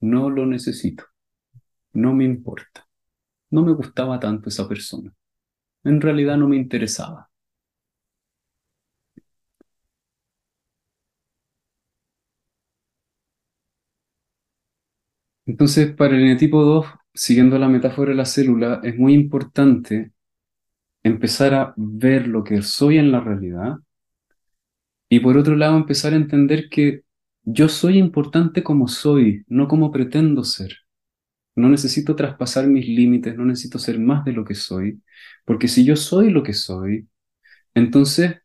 no 0.00 0.30
lo 0.30 0.46
necesito, 0.46 1.04
no 1.92 2.14
me 2.14 2.24
importa, 2.24 2.88
no 3.50 3.62
me 3.62 3.72
gustaba 3.74 4.18
tanto 4.18 4.48
esa 4.48 4.66
persona, 4.66 5.12
en 5.84 6.00
realidad 6.00 6.38
no 6.38 6.48
me 6.48 6.56
interesaba. 6.56 7.29
Entonces, 15.50 15.92
para 15.96 16.14
el 16.14 16.22
eneatipo 16.22 16.62
2, 16.62 16.86
siguiendo 17.12 17.58
la 17.58 17.68
metáfora 17.68 18.10
de 18.12 18.16
la 18.16 18.24
célula, 18.24 18.80
es 18.84 18.96
muy 18.96 19.14
importante 19.14 20.12
empezar 21.02 21.54
a 21.54 21.74
ver 21.76 22.28
lo 22.28 22.44
que 22.44 22.62
soy 22.62 22.98
en 22.98 23.10
la 23.10 23.18
realidad 23.18 23.78
y 25.08 25.18
por 25.18 25.36
otro 25.36 25.56
lado 25.56 25.76
empezar 25.76 26.12
a 26.12 26.16
entender 26.16 26.68
que 26.68 27.02
yo 27.42 27.68
soy 27.68 27.98
importante 27.98 28.62
como 28.62 28.86
soy, 28.86 29.42
no 29.48 29.66
como 29.66 29.90
pretendo 29.90 30.44
ser. 30.44 30.72
No 31.56 31.68
necesito 31.68 32.14
traspasar 32.14 32.68
mis 32.68 32.86
límites, 32.86 33.36
no 33.36 33.44
necesito 33.44 33.80
ser 33.80 33.98
más 33.98 34.24
de 34.24 34.32
lo 34.32 34.44
que 34.44 34.54
soy, 34.54 35.02
porque 35.44 35.66
si 35.66 35.84
yo 35.84 35.96
soy 35.96 36.30
lo 36.30 36.44
que 36.44 36.52
soy, 36.52 37.08
entonces 37.74 38.36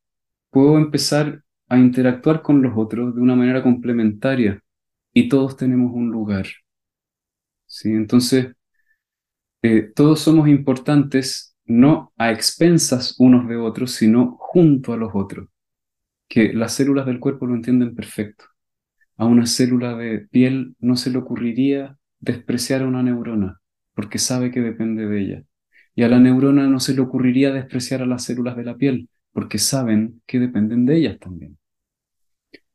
puedo 0.49 0.79
empezar 0.79 1.43
a 1.69 1.77
interactuar 1.77 2.41
con 2.41 2.63
los 2.63 2.73
otros 2.75 3.13
de 3.13 3.21
una 3.21 3.35
manera 3.35 3.61
complementaria 3.61 4.59
y 5.13 5.29
todos 5.29 5.55
tenemos 5.55 5.91
un 5.93 6.09
lugar. 6.09 6.47
¿Sí? 7.75 7.91
Entonces, 7.91 8.53
eh, 9.61 9.91
todos 9.95 10.19
somos 10.21 10.47
importantes 10.47 11.55
no 11.65 12.13
a 12.17 12.31
expensas 12.31 13.15
unos 13.19 13.47
de 13.49 13.57
otros, 13.57 13.91
sino 13.91 14.37
junto 14.39 14.93
a 14.93 14.97
los 14.97 15.11
otros. 15.13 15.49
Que 16.27 16.53
las 16.53 16.73
células 16.73 17.05
del 17.05 17.19
cuerpo 17.19 17.47
lo 17.47 17.55
entienden 17.55 17.95
perfecto. 17.95 18.45
A 19.17 19.25
una 19.25 19.45
célula 19.47 19.95
de 19.95 20.19
piel 20.19 20.75
no 20.79 20.95
se 20.95 21.09
le 21.09 21.17
ocurriría 21.17 21.97
despreciar 22.19 22.83
a 22.83 22.87
una 22.87 23.03
neurona, 23.03 23.61
porque 23.93 24.19
sabe 24.19 24.51
que 24.51 24.61
depende 24.61 25.07
de 25.07 25.21
ella. 25.21 25.43
Y 25.95 26.03
a 26.03 26.09
la 26.09 26.19
neurona 26.19 26.67
no 26.67 26.79
se 26.79 26.93
le 26.93 27.01
ocurriría 27.01 27.51
despreciar 27.53 28.01
a 28.01 28.05
las 28.05 28.23
células 28.25 28.57
de 28.57 28.65
la 28.65 28.77
piel, 28.77 29.09
porque 29.31 29.59
saben 29.59 30.21
que 30.25 30.39
dependen 30.39 30.85
de 30.85 30.97
ellas 30.97 31.19
también. 31.19 31.57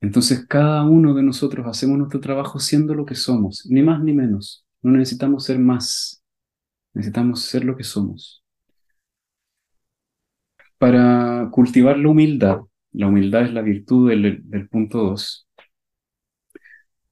Entonces 0.01 0.47
cada 0.47 0.85
uno 0.85 1.15
de 1.15 1.23
nosotros 1.23 1.67
hacemos 1.67 1.99
nuestro 1.99 2.21
trabajo 2.21 2.59
siendo 2.59 2.95
lo 2.95 3.05
que 3.05 3.15
somos, 3.15 3.67
ni 3.71 3.83
más 3.83 4.03
ni 4.03 4.15
menos. 4.15 4.67
No 4.83 4.93
necesitamos 4.93 5.45
ser 5.45 5.59
más, 5.59 6.21
Necesitamos 6.93 7.43
ser 7.43 7.65
lo 7.65 7.77
que 7.77 7.85
somos. 7.85 8.45
Para 10.79 11.49
cultivar 11.53 11.99
la 11.99 12.09
humildad, 12.09 12.61
la 12.93 13.07
humildad 13.07 13.43
es 13.43 13.53
la 13.53 13.63
virtud 13.63 14.09
del, 14.09 14.69
punto 14.69 14.99
2, 14.99 15.49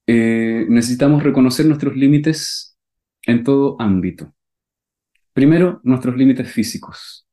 eh, 0.06 0.66
necesitamos 0.68 1.22
reconocer 1.22 1.66
nuestros 1.66 1.94
límites 1.94 2.78
en 3.22 3.44
todo 3.44 3.76
ámbito. 3.78 4.34
Primero, 5.32 5.80
nuestros 5.84 6.16
límites 6.16 6.50
físicos. 6.50 7.26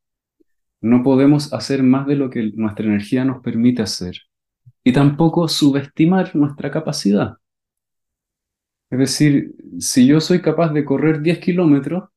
No 0.82 1.02
podemos 1.02 1.52
hacer 1.54 1.82
más 1.82 2.06
de 2.06 2.16
lo 2.16 2.30
que 2.30 2.52
nuestra 2.54 2.86
energía 2.86 3.26
nos 3.26 3.42
permite 3.42 3.82
hacer. 3.82 4.18
Y 4.84 4.92
tampoco 4.94 5.48
subestimar 5.48 6.36
nuestra 6.36 6.70
capacidad. 6.70 7.38
Es 8.90 8.98
decir, 9.00 9.56
si 9.80 10.08
yo 10.08 10.20
soy 10.20 10.42
capaz 10.42 10.74
de 10.74 10.86
correr 10.86 11.22
10 11.22 11.40
kilómetros, 11.40 12.10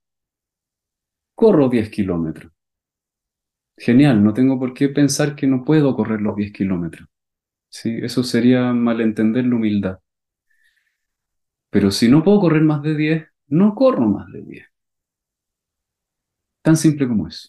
corro 1.34 1.68
10 1.70 1.88
kilómetros. 1.90 2.52
Genial, 3.78 4.22
no 4.22 4.34
tengo 4.34 4.58
por 4.58 4.74
qué 4.74 4.88
pensar 4.90 5.34
que 5.34 5.46
no 5.46 5.64
puedo 5.64 5.96
correr 5.96 6.20
los 6.20 6.36
10 6.36 6.52
kilómetros. 6.52 7.08
¿Sí? 7.70 7.98
Eso 8.02 8.22
sería 8.24 8.72
malentender 8.72 9.46
la 9.46 9.56
humildad. 9.56 9.98
Pero 11.70 11.90
si 11.90 12.10
no 12.10 12.22
puedo 12.22 12.40
correr 12.40 12.60
más 12.62 12.82
de 12.82 12.94
10, 12.94 13.26
no 13.46 13.74
corro 13.74 14.06
más 14.06 14.30
de 14.30 14.42
10. 14.42 14.66
Tan 16.62 16.76
simple 16.76 17.08
como 17.08 17.26
eso. 17.26 17.48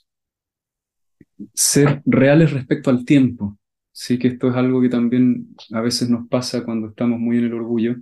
Ser 1.53 2.01
reales 2.07 2.51
respecto 2.51 2.89
al 2.89 3.05
tiempo. 3.05 3.58
Sí 3.99 4.17
que 4.17 4.29
esto 4.29 4.47
es 4.47 4.55
algo 4.55 4.79
que 4.81 4.87
también 4.87 5.57
a 5.73 5.81
veces 5.81 6.09
nos 6.09 6.25
pasa 6.29 6.63
cuando 6.63 6.87
estamos 6.87 7.19
muy 7.19 7.37
en 7.37 7.43
el 7.43 7.53
orgullo, 7.53 7.97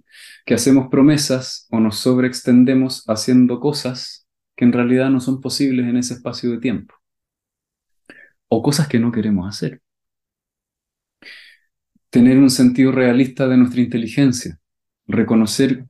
que 0.46 0.54
hacemos 0.54 0.90
promesas 0.90 1.68
o 1.72 1.80
nos 1.80 1.98
sobreextendemos 1.98 3.04
haciendo 3.08 3.60
cosas 3.60 4.28
que 4.56 4.66
en 4.66 4.74
realidad 4.74 5.10
no 5.10 5.20
son 5.20 5.42
posibles 5.42 5.88
en 5.88 5.98
ese 5.98 6.14
espacio 6.14 6.52
de 6.52 6.60
tiempo. 6.60 6.94
O 8.48 8.62
cosas 8.62 8.88
que 8.88 9.00
no 9.00 9.12
queremos 9.12 9.50
hacer. 9.50 9.82
Tener 12.12 12.38
un 12.38 12.52
sentido 12.52 12.92
realista 12.92 13.48
de 13.48 13.58
nuestra 13.58 13.82
inteligencia. 13.82 14.60
Reconocer 15.08 15.88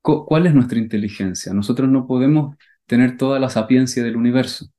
cuál 0.00 0.46
es 0.46 0.54
nuestra 0.54 0.78
inteligencia. 0.78 1.52
Nosotros 1.52 1.88
no 1.88 2.06
podemos 2.06 2.56
tener 2.86 3.16
toda 3.16 3.40
la 3.40 3.50
sapiencia 3.50 4.04
del 4.04 4.16
universo. 4.16 4.70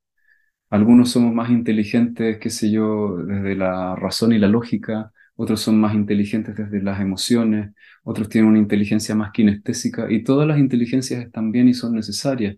Algunos 0.72 1.10
somos 1.10 1.34
más 1.34 1.50
inteligentes, 1.50 2.38
qué 2.38 2.48
sé 2.48 2.70
yo, 2.70 3.18
desde 3.18 3.54
la 3.56 3.94
razón 3.94 4.32
y 4.32 4.38
la 4.38 4.48
lógica, 4.48 5.12
otros 5.36 5.60
son 5.60 5.78
más 5.78 5.94
inteligentes 5.94 6.56
desde 6.56 6.82
las 6.82 6.98
emociones, 6.98 7.74
otros 8.04 8.30
tienen 8.30 8.50
una 8.50 8.58
inteligencia 8.58 9.14
más 9.14 9.32
kinestésica 9.32 10.10
y 10.10 10.24
todas 10.24 10.48
las 10.48 10.58
inteligencias 10.58 11.22
están 11.22 11.52
bien 11.52 11.68
y 11.68 11.74
son 11.74 11.94
necesarias. 11.94 12.56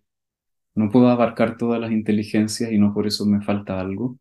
No 0.76 0.90
puedo 0.90 1.08
abarcar 1.08 1.56
todas 1.56 1.80
las 1.80 1.92
inteligencias 1.92 2.70
y 2.72 2.78
no 2.78 2.94
por 2.94 3.08
eso 3.08 3.26
me 3.26 3.42
falta 3.42 3.80
algo. 3.80 4.16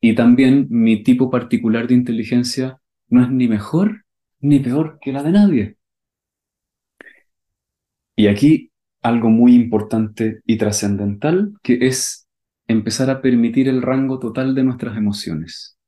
Y 0.00 0.14
también 0.14 0.66
mi 0.70 1.02
tipo 1.02 1.30
particular 1.30 1.86
de 1.86 1.94
inteligencia 1.94 2.80
no 3.08 3.22
es 3.22 3.30
ni 3.30 3.48
mejor 3.48 4.06
ni 4.40 4.60
peor 4.60 4.98
que 5.02 5.12
la 5.12 5.22
de 5.22 5.32
nadie. 5.32 5.76
Y 8.16 8.28
aquí 8.28 8.70
algo 9.02 9.28
muy 9.28 9.54
importante 9.54 10.40
y 10.46 10.56
trascendental, 10.56 11.52
que 11.62 11.86
es 11.86 12.23
empezar 12.68 13.10
a 13.10 13.20
permitir 13.22 13.68
el 13.68 13.82
rango 13.82 14.18
total 14.18 14.54
de 14.54 14.64
nuestras 14.64 14.96
emociones, 14.96 15.78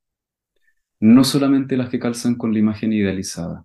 no 1.01 1.25
solamente 1.25 1.77
las 1.77 1.89
que 1.91 1.99
calzan 1.99 2.37
con 2.37 2.53
la 2.53 2.59
imagen 2.59 2.93
idealizada. 2.93 3.65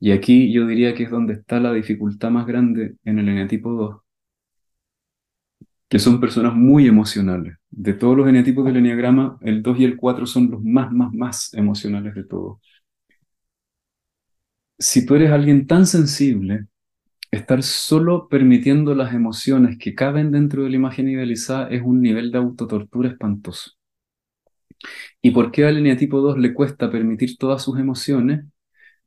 Y 0.00 0.12
aquí 0.12 0.52
yo 0.52 0.66
diría 0.66 0.94
que 0.94 1.04
es 1.04 1.10
donde 1.10 1.34
está 1.34 1.60
la 1.60 1.72
dificultad 1.72 2.30
más 2.30 2.46
grande 2.46 2.96
en 3.04 3.18
el 3.18 3.28
eneatipo 3.28 3.72
2, 3.72 3.96
que 5.88 5.98
son 5.98 6.20
personas 6.20 6.54
muy 6.54 6.86
emocionales. 6.86 7.56
De 7.70 7.94
todos 7.94 8.16
los 8.16 8.28
eneatipos 8.28 8.64
del 8.64 8.78
eneagrama, 8.78 9.38
el 9.42 9.62
2 9.62 9.80
y 9.80 9.84
el 9.84 9.96
4 9.96 10.26
son 10.26 10.50
los 10.50 10.62
más, 10.62 10.92
más, 10.92 11.12
más 11.12 11.54
emocionales 11.54 12.14
de 12.14 12.24
todos. 12.24 12.58
Si 14.78 15.04
tú 15.06 15.14
eres 15.14 15.30
alguien 15.30 15.66
tan 15.66 15.86
sensible, 15.86 16.66
estar 17.30 17.62
solo 17.62 18.28
permitiendo 18.28 18.94
las 18.94 19.14
emociones 19.14 19.78
que 19.78 19.94
caben 19.94 20.30
dentro 20.30 20.64
de 20.64 20.70
la 20.70 20.76
imagen 20.76 21.08
idealizada 21.08 21.68
es 21.68 21.82
un 21.82 22.00
nivel 22.00 22.30
de 22.32 22.38
autotortura 22.38 23.10
espantoso. 23.10 23.72
¿Y 25.22 25.30
por 25.30 25.50
qué 25.50 25.64
al 25.66 25.78
eneatipo 25.78 26.20
2 26.20 26.38
le 26.38 26.54
cuesta 26.54 26.90
permitir 26.90 27.36
todas 27.38 27.62
sus 27.62 27.78
emociones? 27.78 28.44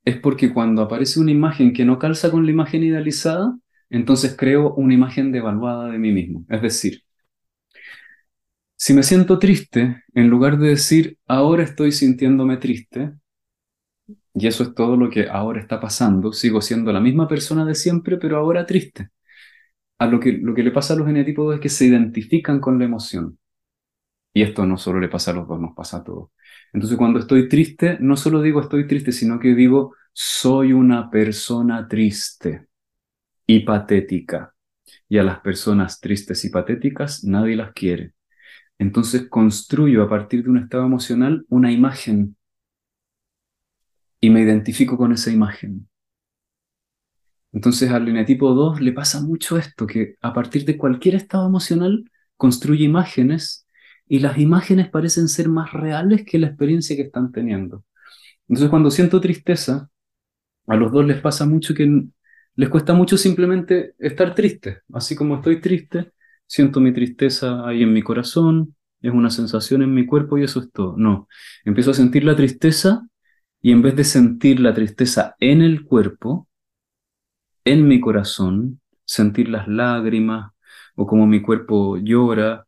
Es 0.05 0.17
porque 0.20 0.53
cuando 0.53 0.82
aparece 0.84 1.20
una 1.20 1.32
imagen 1.32 1.74
que 1.74 1.86
no 1.86 1.99
calza 1.99 2.32
con 2.32 2.45
la 2.45 2.51
imagen 2.51 2.84
idealizada, 2.84 3.57
entonces 3.89 4.36
creo 4.38 4.74
una 4.76 4.93
imagen 4.93 5.32
devaluada 5.32 5.89
de 5.91 5.99
mí 5.99 6.11
mismo. 6.11 6.45
Es 6.49 6.61
decir, 6.61 7.03
si 8.76 8.93
me 8.93 9.03
siento 9.03 9.39
triste, 9.39 10.03
en 10.13 10.30
lugar 10.30 10.57
de 10.57 10.70
decir 10.70 11.17
ahora 11.28 11.63
estoy 11.63 11.91
sintiéndome 11.91 12.57
triste, 12.57 13.13
y 14.34 14.47
eso 14.47 14.63
es 14.63 14.73
todo 14.75 14.95
lo 14.97 15.09
que 15.09 15.27
ahora 15.30 15.59
está 15.59 15.80
pasando. 15.80 16.34
Sigo 16.34 16.61
siendo 16.61 16.91
la 16.93 16.99
misma 16.99 17.27
persona 17.27 17.65
de 17.65 17.75
siempre, 17.75 18.17
pero 18.17 18.38
ahora 18.38 18.65
triste. 18.65 19.09
A 19.99 20.07
lo 20.07 20.19
que, 20.19 20.34
lo 20.34 20.55
que 20.55 20.63
le 20.63 20.71
pasa 20.71 20.93
a 20.93 20.97
los 20.97 21.07
genetipos 21.07 21.55
es 21.55 21.61
que 21.61 21.69
se 21.69 21.86
identifican 21.86 22.59
con 22.59 22.80
la 22.80 22.86
emoción. 22.86 23.38
Y 24.34 24.43
esto 24.43 24.65
no 24.65 24.77
solo 24.77 24.99
le 24.99 25.09
pasa 25.09 25.32
a 25.32 25.34
los 25.34 25.47
dos, 25.47 25.59
nos 25.59 25.75
pasa 25.75 25.97
a 25.97 26.03
todos. 26.03 26.30
Entonces 26.73 26.97
cuando 26.97 27.19
estoy 27.19 27.49
triste, 27.49 27.97
no 27.99 28.15
solo 28.15 28.41
digo 28.41 28.61
estoy 28.61 28.88
triste, 28.88 29.11
sino 29.11 29.39
que 29.39 29.55
digo 29.55 29.95
soy 30.13 30.73
una 30.73 31.09
persona 31.09 31.88
triste 31.88 32.67
y 33.47 33.61
patética. 33.61 34.53
Y 35.09 35.17
a 35.17 35.23
las 35.23 35.39
personas 35.41 35.99
tristes 35.99 36.45
y 36.45 36.49
patéticas 36.49 37.23
nadie 37.23 37.55
las 37.55 37.73
quiere. 37.73 38.13
Entonces 38.80 39.30
construyo 39.30 40.03
a 40.03 40.09
partir 40.09 40.43
de 40.43 40.49
un 40.51 40.59
estado 40.59 40.86
emocional 40.86 41.45
una 41.49 41.71
imagen 41.71 42.38
y 44.22 44.30
me 44.30 44.41
identifico 44.41 44.97
con 44.97 45.11
esa 45.11 45.32
imagen. 45.32 45.88
Entonces 47.51 47.89
al 47.91 48.05
lineatipo 48.05 48.53
2 48.53 48.82
le 48.82 48.93
pasa 48.93 49.22
mucho 49.22 49.57
esto, 49.57 49.88
que 49.88 50.15
a 50.22 50.34
partir 50.34 50.65
de 50.65 50.78
cualquier 50.78 51.15
estado 51.15 51.47
emocional 51.47 52.09
construye 52.38 52.86
imágenes 52.86 53.67
y 54.07 54.20
las 54.20 54.38
imágenes 54.38 54.89
parecen 54.89 55.28
ser 55.28 55.49
más 55.49 55.74
reales 55.74 56.24
que 56.26 56.38
la 56.39 56.47
experiencia 56.47 56.95
que 56.95 57.03
están 57.03 57.32
teniendo. 57.32 57.86
Entonces 58.47 58.70
cuando 58.70 58.91
siento 58.91 59.20
tristeza, 59.22 59.89
a 60.67 60.76
los 60.76 60.91
dos 60.91 61.05
les 61.05 61.22
pasa 61.22 61.45
mucho 61.45 61.74
que 61.74 62.03
les 62.55 62.70
cuesta 62.70 62.93
mucho 62.93 63.17
simplemente 63.17 63.95
estar 63.99 64.36
triste. 64.36 64.82
Así 64.93 65.15
como 65.15 65.36
estoy 65.36 65.61
triste, 65.61 66.11
siento 66.45 66.80
mi 66.80 66.93
tristeza 66.93 67.67
ahí 67.67 67.84
en 67.84 67.93
mi 67.93 68.01
corazón, 68.01 68.76
es 69.01 69.11
una 69.13 69.30
sensación 69.30 69.82
en 69.82 69.93
mi 69.93 70.05
cuerpo 70.05 70.38
y 70.38 70.43
eso 70.43 70.59
es 70.59 70.72
todo. 70.72 70.95
No, 70.97 71.28
empiezo 71.63 71.91
a 71.91 71.93
sentir 71.93 72.24
la 72.24 72.36
tristeza 72.36 73.07
y 73.62 73.72
en 73.72 73.82
vez 73.82 73.95
de 73.95 74.03
sentir 74.03 74.60
la 74.60 74.74
tristeza 74.74 75.36
en 75.39 75.62
el 75.62 75.84
cuerpo, 75.86 76.47
en 77.66 77.88
mi 77.88 77.99
corazón, 77.99 78.82
sentir 79.05 79.49
las 79.49 79.68
lágrimas 79.68 80.51
o 80.95 81.05
como 81.07 81.28
mi 81.28 81.41
cuerpo 81.41 81.97
llora, 81.97 82.66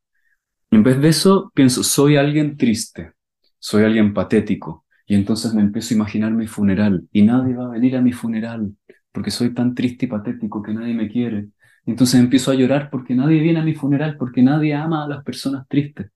en 0.71 0.83
vez 0.83 1.01
de 1.01 1.09
eso 1.09 1.51
pienso, 1.55 1.83
soy 1.83 2.17
alguien 2.17 2.57
triste, 2.57 3.13
soy 3.59 3.83
alguien 3.85 4.13
patético. 4.13 4.85
Y 5.07 5.15
entonces 5.15 5.53
me 5.53 5.61
empiezo 5.61 5.93
a 5.93 5.97
imaginar 5.97 6.33
mi 6.33 6.47
funeral 6.47 7.07
y 7.11 7.23
nadie 7.23 7.55
va 7.55 7.65
a 7.65 7.69
venir 7.69 7.97
a 7.97 8.01
mi 8.01 8.13
funeral 8.13 8.73
porque 9.11 9.31
soy 9.31 9.53
tan 9.53 9.75
triste 9.75 10.05
y 10.07 10.09
patético 10.09 10.63
que 10.63 10.73
nadie 10.73 10.93
me 10.93 11.09
quiere. 11.09 11.49
Y 11.85 11.91
entonces 11.91 12.19
empiezo 12.21 12.51
a 12.51 12.55
llorar 12.55 12.89
porque 12.91 13.15
nadie 13.15 13.41
viene 13.41 13.59
a 13.59 13.63
mi 13.63 13.75
funeral, 13.75 14.17
porque 14.17 14.43
nadie 14.43 14.75
ama 14.75 15.05
a 15.05 15.09
las 15.09 15.23
personas 15.25 15.67
tristes. 15.69 16.11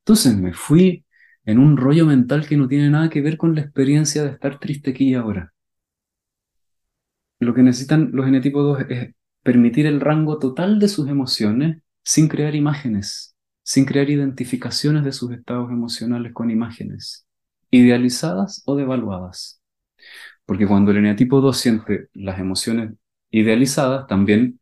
Entonces 0.00 0.36
me 0.38 0.54
fui 0.54 1.05
en 1.46 1.58
un 1.58 1.76
rollo 1.76 2.06
mental 2.06 2.46
que 2.46 2.56
no 2.56 2.68
tiene 2.68 2.90
nada 2.90 3.08
que 3.08 3.22
ver 3.22 3.38
con 3.38 3.54
la 3.54 3.62
experiencia 3.62 4.24
de 4.24 4.30
estar 4.30 4.58
triste 4.58 4.90
aquí 4.90 5.10
y 5.10 5.14
ahora. 5.14 5.54
Lo 7.38 7.54
que 7.54 7.62
necesitan 7.62 8.10
los 8.12 8.26
genetipos 8.26 8.78
2 8.78 8.90
es 8.90 9.14
permitir 9.42 9.86
el 9.86 10.00
rango 10.00 10.38
total 10.38 10.78
de 10.78 10.88
sus 10.88 11.08
emociones 11.08 11.82
sin 12.02 12.28
crear 12.28 12.54
imágenes, 12.54 13.36
sin 13.62 13.84
crear 13.84 14.10
identificaciones 14.10 15.04
de 15.04 15.12
sus 15.12 15.32
estados 15.32 15.70
emocionales 15.70 16.32
con 16.32 16.50
imágenes, 16.50 17.26
idealizadas 17.70 18.62
o 18.66 18.74
devaluadas. 18.76 19.60
Porque 20.46 20.66
cuando 20.66 20.90
el 20.90 20.98
eneatipo 20.98 21.40
2 21.40 21.56
siente 21.56 22.08
las 22.14 22.38
emociones 22.38 22.92
idealizadas, 23.30 24.06
también 24.06 24.60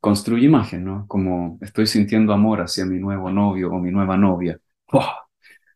construye 0.00 0.46
imagen, 0.46 0.84
¿no? 0.84 1.06
Como 1.08 1.58
estoy 1.60 1.86
sintiendo 1.86 2.32
amor 2.32 2.60
hacia 2.60 2.86
mi 2.86 2.98
nuevo 2.98 3.30
novio 3.30 3.70
o 3.72 3.78
mi 3.78 3.90
nueva 3.90 4.16
novia. 4.16 4.60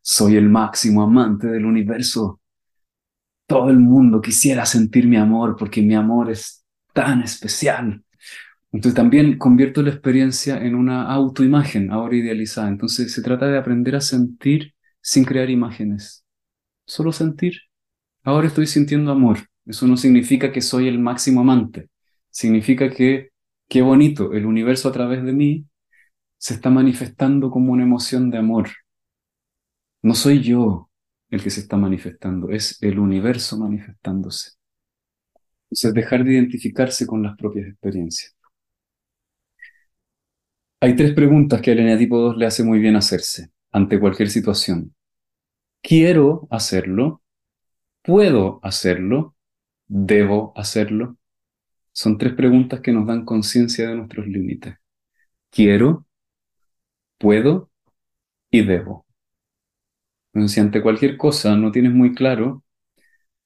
Soy 0.05 0.35
el 0.35 0.49
máximo 0.49 1.01
amante 1.01 1.47
del 1.47 1.65
universo. 1.65 2.41
Todo 3.47 3.69
el 3.69 3.79
mundo 3.79 4.19
quisiera 4.21 4.65
sentir 4.65 5.07
mi 5.07 5.15
amor 5.15 5.55
porque 5.57 5.81
mi 5.81 5.95
amor 5.95 6.29
es 6.29 6.65
tan 6.93 7.21
especial. 7.23 8.03
Entonces 8.73 8.95
también 8.95 9.37
convierto 9.37 9.81
la 9.81 9.91
experiencia 9.91 10.57
en 10.57 10.75
una 10.75 11.03
autoimagen 11.09 11.89
ahora 11.89 12.17
idealizada. 12.17 12.67
Entonces 12.67 13.13
se 13.13 13.21
trata 13.21 13.47
de 13.47 13.57
aprender 13.57 13.95
a 13.95 14.01
sentir 14.01 14.73
sin 15.01 15.23
crear 15.23 15.49
imágenes. 15.49 16.25
Solo 16.85 17.13
sentir. 17.13 17.53
Ahora 18.23 18.47
estoy 18.47 18.67
sintiendo 18.67 19.09
amor. 19.09 19.39
Eso 19.65 19.87
no 19.87 19.95
significa 19.95 20.51
que 20.51 20.61
soy 20.61 20.89
el 20.89 20.99
máximo 20.99 21.39
amante. 21.41 21.89
Significa 22.29 22.89
que 22.89 23.29
qué 23.69 23.81
bonito, 23.81 24.33
el 24.33 24.45
universo 24.45 24.89
a 24.89 24.91
través 24.91 25.23
de 25.23 25.31
mí 25.31 25.65
se 26.37 26.55
está 26.55 26.69
manifestando 26.69 27.49
como 27.49 27.71
una 27.71 27.83
emoción 27.83 28.29
de 28.29 28.39
amor. 28.39 28.67
No 30.03 30.13
soy 30.13 30.41
yo 30.43 30.91
el 31.31 31.41
que 31.41 31.49
se 31.49 31.61
está 31.61 31.77
manifestando, 31.77 32.49
es 32.51 32.77
el 32.83 32.99
universo 32.99 33.57
manifestándose. 33.57 34.51
Entonces, 35.69 35.93
dejar 35.93 36.23
de 36.23 36.33
identificarse 36.33 37.05
con 37.07 37.23
las 37.23 37.35
propias 37.35 37.67
experiencias. 37.67 38.35
Hay 40.81 40.95
tres 40.95 41.13
preguntas 41.13 41.61
que 41.61 41.71
al 41.71 41.79
eneatipo 41.79 42.19
2 42.19 42.37
le 42.37 42.45
hace 42.45 42.63
muy 42.63 42.79
bien 42.79 42.95
hacerse 42.95 43.49
ante 43.71 43.99
cualquier 43.99 44.29
situación. 44.29 44.93
¿Quiero 45.81 46.47
hacerlo? 46.51 47.21
¿Puedo 48.03 48.59
hacerlo? 48.63 49.35
¿Debo 49.87 50.53
hacerlo? 50.55 51.17
Son 51.93 52.17
tres 52.17 52.33
preguntas 52.33 52.81
que 52.81 52.91
nos 52.91 53.07
dan 53.07 53.25
conciencia 53.25 53.89
de 53.89 53.95
nuestros 53.95 54.27
límites. 54.27 54.75
Quiero, 55.51 56.07
puedo 57.17 57.71
y 58.51 58.63
debo. 58.65 59.05
Entonces, 60.33 60.55
si 60.55 60.59
ante 60.61 60.81
cualquier 60.81 61.17
cosa 61.17 61.55
no 61.55 61.71
tienes 61.71 61.93
muy 61.93 62.13
claro 62.13 62.63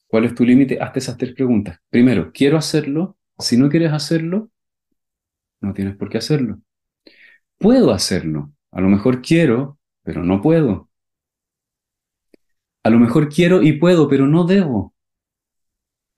cuál 0.08 0.26
es 0.26 0.36
tu 0.36 0.46
límite, 0.46 0.80
hazte 0.82 1.00
esas 1.00 1.18
tres 1.18 1.34
preguntas. 1.34 1.80
Primero, 1.90 2.32
¿quiero 2.34 2.58
hacerlo? 2.58 3.18
Si 3.40 3.58
no 3.58 3.70
quieres 3.70 3.94
hacerlo, 3.94 4.52
no 5.62 5.74
tienes 5.74 5.96
por 5.96 6.10
qué 6.10 6.18
hacerlo. 6.18 6.60
¿Puedo 7.60 7.92
hacerlo? 7.92 8.52
A 8.72 8.82
lo 8.82 8.90
mejor 8.90 9.22
quiero, 9.22 9.80
pero 10.04 10.24
no 10.24 10.42
puedo. 10.42 10.90
A 12.84 12.90
lo 12.90 12.98
mejor 12.98 13.30
quiero 13.30 13.62
y 13.62 13.74
puedo, 13.74 14.08
pero 14.10 14.26
no 14.26 14.44
debo. 14.44 14.96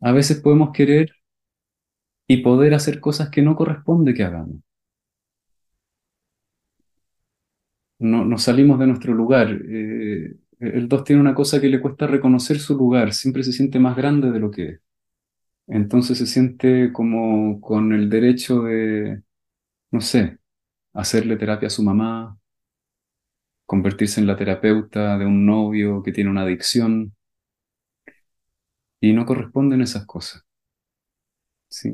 A 0.02 0.12
veces 0.12 0.42
podemos 0.42 0.72
querer 0.74 1.14
y 2.30 2.38
poder 2.38 2.74
hacer 2.76 3.02
cosas 3.02 3.30
que 3.30 3.42
no 3.42 3.58
corresponde 3.58 4.14
que 4.14 4.24
hagamos. 4.24 4.62
No, 8.00 8.24
nos 8.26 8.44
salimos 8.44 8.80
de 8.80 8.88
nuestro 8.88 9.14
lugar. 9.14 9.50
Eh, 9.52 10.36
el 10.60 10.88
2 10.88 11.04
tiene 11.04 11.22
una 11.22 11.36
cosa 11.36 11.62
que 11.62 11.70
le 11.70 11.82
cuesta 11.82 12.08
reconocer 12.08 12.60
su 12.60 12.76
lugar, 12.78 13.14
siempre 13.14 13.44
se 13.44 13.54
siente 13.54 13.80
más 13.80 13.96
grande 13.98 14.32
de 14.32 14.40
lo 14.40 14.52
que 14.52 14.66
es. 14.70 14.82
Entonces 15.68 16.18
se 16.18 16.28
siente 16.28 16.94
como 16.94 17.62
con 17.62 17.94
el 17.94 18.10
derecho 18.10 18.64
de, 18.64 19.24
no 19.92 20.02
sé, 20.02 20.40
hacerle 20.94 21.38
terapia 21.38 21.68
a 21.68 21.72
su 21.72 21.84
mamá, 21.84 22.38
convertirse 23.66 24.20
en 24.20 24.28
la 24.28 24.36
terapeuta 24.36 25.18
de 25.18 25.26
un 25.26 25.46
novio 25.46 26.04
que 26.04 26.12
tiene 26.12 26.30
una 26.30 26.42
adicción. 26.42 27.16
Y 29.02 29.12
no 29.12 29.26
corresponden 29.26 29.82
esas 29.82 30.06
cosas. 30.06 30.46
Sí. 31.70 31.90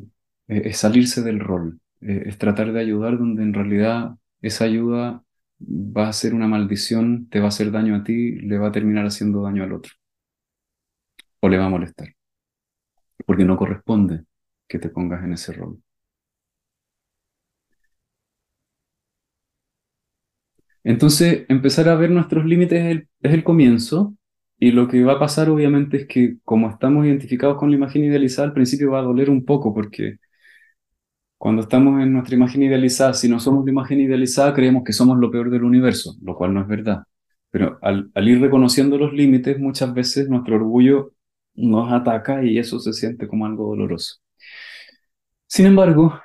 Eh, 0.47 0.63
es 0.66 0.78
salirse 0.78 1.22
del 1.22 1.39
rol, 1.39 1.80
eh, 2.01 2.24
es 2.28 2.38
tratar 2.38 2.72
de 2.74 2.80
ayudar 2.80 3.18
donde 3.18 3.43
en 3.43 3.53
realidad 3.53 4.16
esa 4.41 4.66
ayuda 4.66 5.24
va 5.68 6.09
a 6.09 6.13
ser 6.13 6.34
una 6.34 6.47
maldición, 6.47 7.28
te 7.30 7.39
va 7.39 7.45
a 7.45 7.49
hacer 7.49 7.72
daño 7.72 7.95
a 7.95 8.03
ti, 8.03 8.34
le 8.41 8.57
va 8.57 8.68
a 8.68 8.72
terminar 8.72 9.05
haciendo 9.05 9.41
daño 9.43 9.63
al 9.63 9.74
otro. 9.74 9.93
O 11.41 11.47
le 11.49 11.57
va 11.57 11.66
a 11.68 11.70
molestar. 11.70 12.09
Porque 13.26 13.43
no 13.45 13.57
corresponde 13.57 14.24
que 14.68 14.80
te 14.80 14.89
pongas 14.89 15.24
en 15.24 15.34
ese 15.34 15.51
rol. 15.53 15.82
Entonces, 20.84 21.45
empezar 21.49 21.89
a 21.89 21.95
ver 21.95 22.11
nuestros 22.11 22.45
límites 22.45 22.80
es 22.80 22.91
el, 22.91 23.09
es 23.22 23.34
el 23.34 23.43
comienzo, 23.43 24.16
y 24.59 24.72
lo 24.72 24.88
que 24.88 25.03
va 25.03 25.13
a 25.13 25.20
pasar 25.20 25.49
obviamente 25.49 25.97
es 25.97 26.07
que 26.07 26.38
como 26.43 26.70
estamos 26.70 27.05
identificados 27.05 27.57
con 27.57 27.70
la 27.72 27.76
imagen 27.78 28.03
idealizada, 28.05 28.47
al 28.47 28.53
principio 28.53 28.91
va 28.91 28.99
a 28.99 29.03
doler 29.03 29.30
un 29.30 29.45
poco 29.45 29.74
porque 29.74 30.18
cuando 31.38 31.64
estamos 31.64 32.02
en 32.02 32.14
nuestra 32.14 32.36
imagen 32.36 32.64
idealizada, 32.64 33.14
si 33.14 33.30
no 33.30 33.40
somos 33.40 33.66
la 33.66 33.72
imagen 33.72 34.00
idealizada, 34.00 34.54
creemos 34.54 34.84
que 34.84 34.94
somos 34.94 35.18
lo 35.18 35.30
peor 35.32 35.50
del 35.50 35.64
universo, 35.64 36.16
lo 36.22 36.36
cual 36.36 36.54
no 36.54 36.62
es 36.62 36.68
verdad. 36.68 37.04
Pero 37.52 37.80
al, 37.82 38.12
ir 38.28 38.42
reconociendo 38.42 38.98
los 38.98 39.14
límites, 39.14 39.60
muchas 39.60 39.94
veces 39.94 40.30
nuestro 40.30 40.56
orgullo 40.56 41.14
nos 41.54 41.92
ataca 41.92 42.44
y 42.44 42.58
eso 42.58 42.80
se 42.80 42.94
siente 42.94 43.28
como 43.28 43.46
algo 43.46 43.68
doloroso. 43.70 44.18
Sin 45.48 45.66
embargo, 45.66 46.20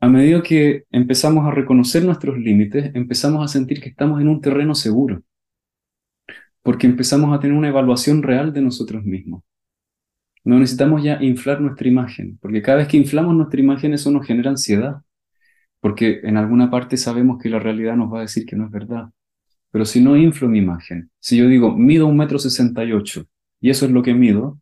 a 0.00 0.08
medida 0.08 0.42
que 0.42 0.84
empezamos 0.90 1.46
a 1.46 1.50
reconocer 1.50 2.04
nuestros 2.04 2.38
límites, 2.38 2.90
empezamos 2.94 3.44
a 3.44 3.48
sentir 3.48 3.80
que 3.80 3.90
estamos 3.90 4.20
en 4.20 4.28
un 4.28 4.40
terreno 4.40 4.74
seguro, 4.74 5.22
porque 6.62 6.86
empezamos 6.86 7.34
a 7.34 7.40
tener 7.40 7.56
una 7.56 7.68
evaluación 7.68 8.22
real 8.22 8.52
de 8.52 8.62
nosotros 8.62 9.04
mismos. 9.04 9.42
No 10.46 10.60
necesitamos 10.60 11.02
ya 11.02 11.20
inflar 11.20 11.60
nuestra 11.60 11.88
imagen, 11.88 12.38
porque 12.40 12.62
cada 12.62 12.78
vez 12.78 12.86
que 12.86 12.96
inflamos 12.96 13.34
nuestra 13.34 13.58
imagen 13.58 13.92
eso 13.94 14.12
nos 14.12 14.24
genera 14.24 14.48
ansiedad, 14.50 15.02
porque 15.80 16.20
en 16.22 16.36
alguna 16.36 16.70
parte 16.70 16.96
sabemos 16.96 17.42
que 17.42 17.50
la 17.50 17.58
realidad 17.58 17.96
nos 17.96 18.12
va 18.12 18.18
a 18.18 18.20
decir 18.22 18.46
que 18.46 18.54
no 18.54 18.66
es 18.66 18.70
verdad. 18.70 19.10
Pero 19.72 19.84
si 19.84 20.00
no 20.00 20.16
inflo 20.16 20.48
mi 20.48 20.58
imagen, 20.58 21.10
si 21.18 21.36
yo 21.36 21.48
digo, 21.48 21.76
mido 21.76 22.06
un 22.06 22.16
metro 22.16 22.38
sesenta 22.38 22.84
y 22.84 22.92
ocho, 22.92 23.26
y 23.60 23.70
eso 23.70 23.86
es 23.86 23.90
lo 23.90 24.04
que 24.04 24.14
mido, 24.14 24.60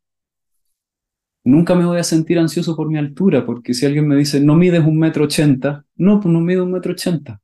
nunca 1.44 1.74
me 1.74 1.84
voy 1.84 1.98
a 1.98 2.02
sentir 2.02 2.38
ansioso 2.38 2.74
por 2.74 2.88
mi 2.88 2.96
altura, 2.96 3.44
porque 3.44 3.74
si 3.74 3.84
alguien 3.84 4.08
me 4.08 4.16
dice, 4.16 4.40
no 4.40 4.56
mides 4.56 4.86
un 4.86 4.98
metro 4.98 5.24
ochenta, 5.24 5.84
no, 5.96 6.18
pues 6.18 6.32
no 6.32 6.40
mido 6.40 6.64
un 6.64 6.72
metro 6.72 6.92
ochenta. 6.92 7.42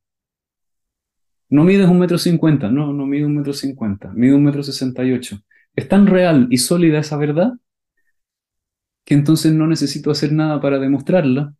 No 1.47 1.63
mides 1.63 1.87
un 1.87 1.99
metro 1.99 2.17
cincuenta, 2.17 2.71
no, 2.71 2.91
no 2.91 3.05
mido 3.05 3.27
un 3.27 3.35
metro 3.35 3.53
cincuenta, 3.53 4.11
mido 4.15 4.35
un 4.35 4.43
metro 4.45 4.63
sesenta 4.63 5.03
y 5.05 5.11
ocho. 5.11 5.43
¿Es 5.75 5.87
tan 5.87 6.07
real 6.07 6.47
y 6.49 6.57
sólida 6.57 6.97
esa 6.97 7.17
verdad 7.17 7.53
que 9.05 9.13
entonces 9.15 9.53
no 9.53 9.67
necesito 9.67 10.11
hacer 10.11 10.31
nada 10.33 10.61
para 10.61 10.79
demostrarla, 10.79 11.55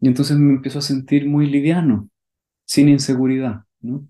y 0.00 0.08
entonces 0.08 0.36
me 0.38 0.54
empiezo 0.54 0.80
a 0.80 0.82
sentir 0.82 1.28
muy 1.28 1.46
liviano, 1.48 2.10
sin 2.66 2.88
inseguridad, 2.88 3.64
¿no? 3.80 4.08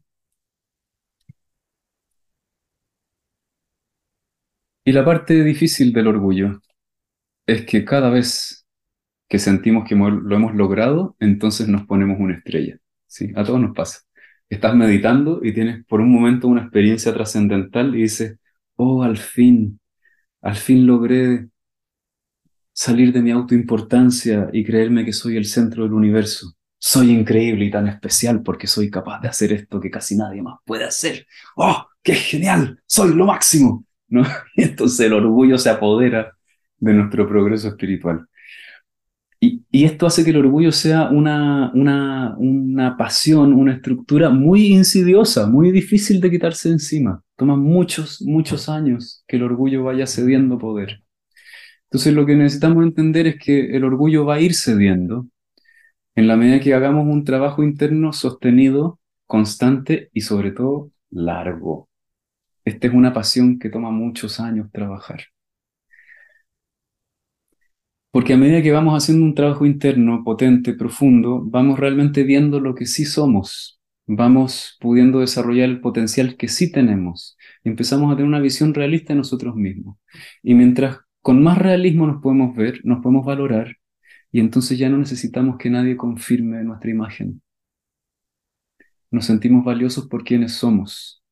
Y 4.84 4.92
la 4.92 5.04
parte 5.04 5.42
difícil 5.44 5.92
del 5.92 6.08
orgullo 6.08 6.60
es 7.46 7.66
que 7.66 7.84
cada 7.84 8.10
vez 8.10 8.66
que 9.28 9.38
sentimos 9.38 9.88
que 9.88 9.96
lo 9.96 10.36
hemos 10.36 10.54
logrado, 10.54 11.16
entonces 11.20 11.68
nos 11.68 11.86
ponemos 11.86 12.18
una 12.20 12.36
estrella. 12.36 12.78
¿sí? 13.06 13.32
A 13.36 13.44
todos 13.44 13.60
nos 13.60 13.74
pasa. 13.76 14.00
Estás 14.48 14.74
meditando 14.76 15.40
y 15.44 15.54
tienes 15.54 15.84
por 15.86 16.00
un 16.00 16.12
momento 16.12 16.48
una 16.48 16.62
experiencia 16.62 17.12
trascendental 17.14 17.94
y 17.96 18.02
dices, 18.02 18.38
oh, 18.76 19.02
al 19.02 19.16
fin, 19.18 19.80
al 20.42 20.56
fin 20.56 20.86
logré 20.86 21.48
salir 22.74 23.12
de 23.12 23.22
mi 23.22 23.30
autoimportancia 23.30 24.50
y 24.52 24.64
creerme 24.64 25.04
que 25.04 25.12
soy 25.12 25.36
el 25.36 25.46
centro 25.46 25.84
del 25.84 25.94
universo. 25.94 26.52
Soy 26.78 27.10
increíble 27.10 27.64
y 27.64 27.70
tan 27.70 27.86
especial 27.88 28.42
porque 28.42 28.66
soy 28.66 28.90
capaz 28.90 29.20
de 29.20 29.28
hacer 29.28 29.52
esto 29.52 29.80
que 29.80 29.90
casi 29.90 30.16
nadie 30.16 30.42
más 30.42 30.58
puede 30.66 30.84
hacer. 30.84 31.26
¡Oh, 31.56 31.86
qué 32.02 32.14
genial! 32.14 32.82
¡Soy 32.86 33.14
lo 33.14 33.24
máximo! 33.26 33.86
¿No? 34.08 34.22
Y 34.56 34.62
entonces 34.64 35.06
el 35.06 35.14
orgullo 35.14 35.56
se 35.56 35.70
apodera 35.70 36.36
de 36.78 36.92
nuestro 36.92 37.26
progreso 37.26 37.68
espiritual. 37.68 38.26
Y, 39.40 39.84
esto 39.84 40.06
hace 40.06 40.24
que 40.24 40.30
el 40.30 40.38
orgullo 40.38 40.72
sea 40.72 41.10
una, 41.10 41.70
una, 41.74 42.34
una 42.38 42.96
pasión, 42.96 43.52
una 43.52 43.74
estructura 43.74 44.30
muy 44.30 44.68
insidiosa, 44.68 45.46
muy 45.46 45.70
difícil 45.70 46.20
de 46.20 46.30
quitarse 46.30 46.70
encima. 46.70 47.22
Toma 47.36 47.54
muchos, 47.56 48.22
muchos 48.22 48.70
años 48.70 49.22
que 49.26 49.36
el 49.36 49.42
orgullo 49.42 49.84
vaya 49.84 50.06
cediendo 50.06 50.58
poder. 50.58 51.03
Entonces 51.94 52.12
lo 52.12 52.26
que 52.26 52.34
necesitamos 52.34 52.82
entender 52.82 53.28
es 53.28 53.36
que 53.38 53.76
el 53.76 53.84
orgullo 53.84 54.24
va 54.24 54.34
a 54.34 54.40
ir 54.40 54.52
cediendo 54.56 55.28
en 56.16 56.26
la 56.26 56.36
medida 56.36 56.58
que 56.58 56.74
hagamos 56.74 57.06
un 57.06 57.22
trabajo 57.22 57.62
interno 57.62 58.12
sostenido, 58.12 58.98
constante 59.28 60.10
y 60.12 60.22
sobre 60.22 60.50
todo 60.50 60.90
largo. 61.10 61.88
Esta 62.64 62.88
es 62.88 62.94
una 62.94 63.12
pasión 63.12 63.60
que 63.60 63.70
toma 63.70 63.92
muchos 63.92 64.40
años 64.40 64.72
trabajar. 64.72 65.20
Porque 68.10 68.32
a 68.32 68.36
medida 68.38 68.60
que 68.60 68.72
vamos 68.72 69.00
haciendo 69.00 69.24
un 69.24 69.36
trabajo 69.36 69.64
interno 69.64 70.24
potente, 70.24 70.74
profundo, 70.74 71.42
vamos 71.44 71.78
realmente 71.78 72.24
viendo 72.24 72.58
lo 72.58 72.74
que 72.74 72.86
sí 72.86 73.04
somos, 73.04 73.80
vamos 74.06 74.76
pudiendo 74.80 75.20
desarrollar 75.20 75.68
el 75.68 75.80
potencial 75.80 76.36
que 76.36 76.48
sí 76.48 76.72
tenemos 76.72 77.36
empezamos 77.64 78.12
a 78.12 78.16
tener 78.16 78.28
una 78.28 78.40
visión 78.40 78.74
realista 78.74 79.12
de 79.12 79.18
nosotros 79.18 79.56
mismos. 79.56 79.96
Y 80.42 80.54
mientras 80.54 80.98
con 81.24 81.42
más 81.42 81.56
realismo 81.56 82.06
nos 82.06 82.20
podemos 82.20 82.54
ver, 82.54 82.82
nos 82.84 83.02
podemos 83.02 83.24
valorar 83.24 83.78
y 84.30 84.40
entonces 84.40 84.78
ya 84.78 84.90
no 84.90 84.98
necesitamos 84.98 85.56
que 85.56 85.70
nadie 85.70 85.96
confirme 85.96 86.62
nuestra 86.62 86.90
imagen. 86.90 87.40
Nos 89.10 89.24
sentimos 89.24 89.64
valiosos 89.64 90.06
por 90.06 90.22
quienes 90.22 90.52
somos. 90.52 91.24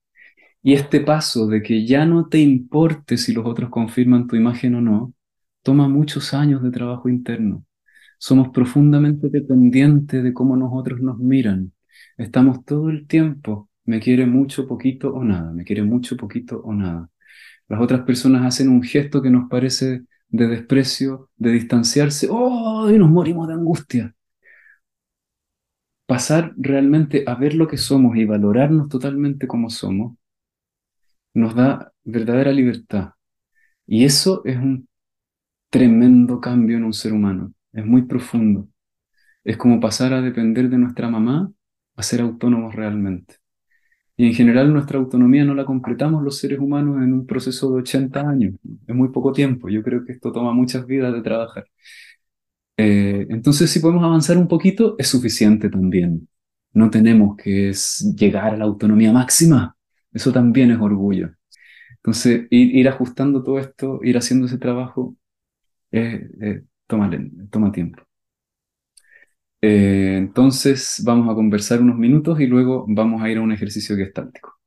Y 0.63 0.73
este 0.73 1.01
paso 1.01 1.47
de 1.47 1.63
que 1.63 1.85
ya 1.87 2.07
no 2.07 2.29
te 2.29 2.39
importe 2.39 3.19
si 3.19 3.35
los 3.35 3.45
otros 3.45 3.69
confirman 3.69 4.29
tu 4.29 4.35
imagen 4.35 4.77
o 4.77 4.81
no, 4.81 5.13
toma 5.63 5.89
muchos 5.89 6.33
años 6.33 6.63
de 6.63 6.71
trabajo 6.71 7.11
interno. 7.11 7.67
Somos 8.17 8.49
profundamente 8.49 9.29
dependientes 9.29 10.23
de 10.25 10.33
cómo 10.33 10.57
nosotros 10.57 11.03
nos 11.03 11.19
miran. 11.19 11.75
Estamos 12.17 12.65
todo 12.65 12.89
el 12.89 13.07
tiempo, 13.07 13.69
me 13.85 14.01
quiere 14.01 14.25
mucho, 14.25 14.67
poquito 14.67 15.13
o 15.13 15.23
nada, 15.23 15.53
me 15.53 15.65
quiere 15.65 15.83
mucho, 15.83 16.17
poquito 16.17 16.63
o 16.63 16.73
nada 16.73 17.12
las 17.73 17.81
otras 17.81 18.03
personas 18.03 18.45
hacen 18.45 18.69
un 18.69 18.83
gesto 18.83 19.23
que 19.23 19.31
nos 19.31 19.49
parece 19.49 20.05
de 20.29 20.47
desprecio, 20.47 21.31
de 21.37 21.53
distanciarse, 21.53 22.29
¡oh! 22.31 22.91
y 22.91 22.99
nos 22.99 23.11
morimos 23.11 23.49
de 23.49 23.55
angustia. 23.55 24.15
pasar 26.07 26.53
realmente 26.57 27.25
a 27.27 27.35
ver 27.35 27.55
lo 27.55 27.67
que 27.67 27.77
somos 27.77 28.17
y 28.17 28.25
valorarnos 28.25 28.89
totalmente 28.89 29.47
como 29.49 29.71
somos, 29.71 30.17
nos 31.35 31.55
da 31.55 31.93
verdadera 32.05 32.53
libertad. 32.53 33.13
Y 33.87 34.05
eso 34.05 34.43
es 34.45 34.57
un 34.59 34.89
tremendo 35.71 36.41
cambio 36.41 36.77
en 36.79 36.85
un 36.85 36.93
ser 36.95 37.13
humano, 37.15 37.55
es 37.73 37.87
muy 37.87 38.03
profundo. 38.03 38.69
Es 39.45 39.57
como 39.57 39.81
pasar 39.81 40.15
a 40.15 40.23
depender 40.23 40.71
de 40.71 40.79
nuestra 40.79 41.11
mamá 41.11 41.53
a 41.97 42.03
ser 42.03 42.23
autónomos 42.23 42.75
realmente. 42.75 43.37
Y 44.23 44.27
en 44.27 44.35
general 44.35 44.73
nuestra 44.73 45.01
autonomía 45.01 45.45
no 45.45 45.53
la 45.53 45.65
completamos 45.65 46.23
los 46.23 46.39
seres 46.39 46.61
humanos 46.61 47.03
en 47.03 47.13
un 47.13 47.27
proceso 47.27 47.73
de 47.73 47.81
80 47.81 48.21
años. 48.21 48.55
Es 48.87 48.95
muy 48.95 49.09
poco 49.09 49.33
tiempo. 49.33 49.69
Yo 49.69 49.83
creo 49.83 50.05
que 50.05 50.13
esto 50.13 50.31
toma 50.31 50.53
muchas 50.53 50.87
vidas 50.87 51.13
de 51.13 51.23
trabajar. 51.23 51.67
Eh, 52.77 53.27
entonces, 53.31 53.69
si 53.69 53.81
podemos 53.81 54.05
avanzar 54.05 54.39
un 54.39 54.47
poquito, 54.47 54.95
es 54.97 55.09
suficiente 55.09 55.69
también. 55.69 56.29
No 56.73 56.89
tenemos 56.89 57.37
que 57.37 57.73
llegar 58.17 58.55
a 58.55 58.57
la 58.57 58.65
autonomía 58.65 59.13
máxima. 59.13 59.77
Eso 60.13 60.33
también 60.33 60.71
es 60.71 60.81
orgullo. 60.81 61.33
Entonces, 61.97 62.47
ir, 62.51 62.89
ajustando 62.89 63.43
todo 63.43 63.59
esto, 63.59 64.01
ir 64.05 64.17
haciendo 64.17 64.47
ese 64.47 64.59
trabajo, 64.59 65.17
eh, 65.93 66.31
eh, 66.41 66.63
toma, 66.87 67.11
toma 67.51 67.73
tiempo. 67.73 68.05
Entonces, 69.65 71.01
vamos 71.05 71.31
a 71.31 71.35
conversar 71.35 71.81
unos 71.81 71.97
minutos 71.97 72.41
y 72.41 72.47
luego 72.47 72.85
vamos 72.89 73.23
a 73.23 73.31
ir 73.31 73.39
a 73.39 73.43
un 73.43 73.53
ejercicio 73.53 73.97
gestáltico. 73.97 74.59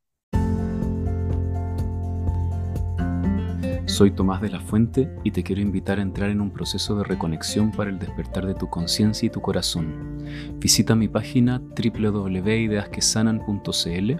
Soy 3.88 4.12
Tomás 4.12 4.41
de 4.41 4.50
la 4.50 4.62
Fuente 4.62 5.10
y 5.24 5.32
te 5.32 5.43
quiero 5.43 5.62
invitar 5.62 6.00
a 6.00 6.02
entrar 6.02 6.30
en 6.30 6.39
un 6.41 6.52
proceso 6.52 6.98
de 6.98 7.04
reconexión 7.04 7.72
para 7.72 7.89
el 7.89 8.00
despertar 8.00 8.46
de 8.46 8.54
tu 8.54 8.70
conciencia 8.70 9.28
y 9.28 9.30
tu 9.30 9.41
corazón. 9.41 10.24
Visita 10.60 10.96
mi 10.96 11.10
página 11.10 11.60
www.ideasquesanan.cl 11.60 14.12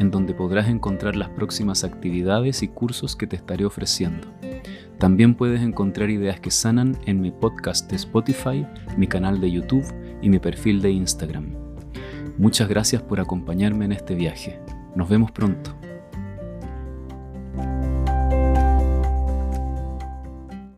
en 0.00 0.10
donde 0.10 0.34
podrás 0.34 0.68
encontrar 0.68 1.16
las 1.16 1.30
próximas 1.30 1.84
actividades 1.84 2.62
y 2.62 2.68
cursos 2.68 3.16
que 3.16 3.26
te 3.26 3.36
estaré 3.36 3.64
ofreciendo. 3.64 4.28
También 4.98 5.34
puedes 5.34 5.60
encontrar 5.60 6.10
ideas 6.10 6.40
que 6.40 6.50
sanan 6.50 6.96
en 7.06 7.20
mi 7.20 7.30
podcast 7.30 7.90
de 7.90 7.96
Spotify, 7.96 8.66
mi 8.96 9.06
canal 9.06 9.40
de 9.40 9.50
YouTube 9.50 9.84
y 10.26 10.28
mi 10.28 10.40
perfil 10.40 10.82
de 10.82 10.90
Instagram. 10.90 11.54
Muchas 12.36 12.68
gracias 12.68 13.00
por 13.00 13.20
acompañarme 13.20 13.84
en 13.84 13.92
este 13.92 14.16
viaje. 14.16 14.58
Nos 14.96 15.08
vemos 15.08 15.30
pronto. 15.30 15.85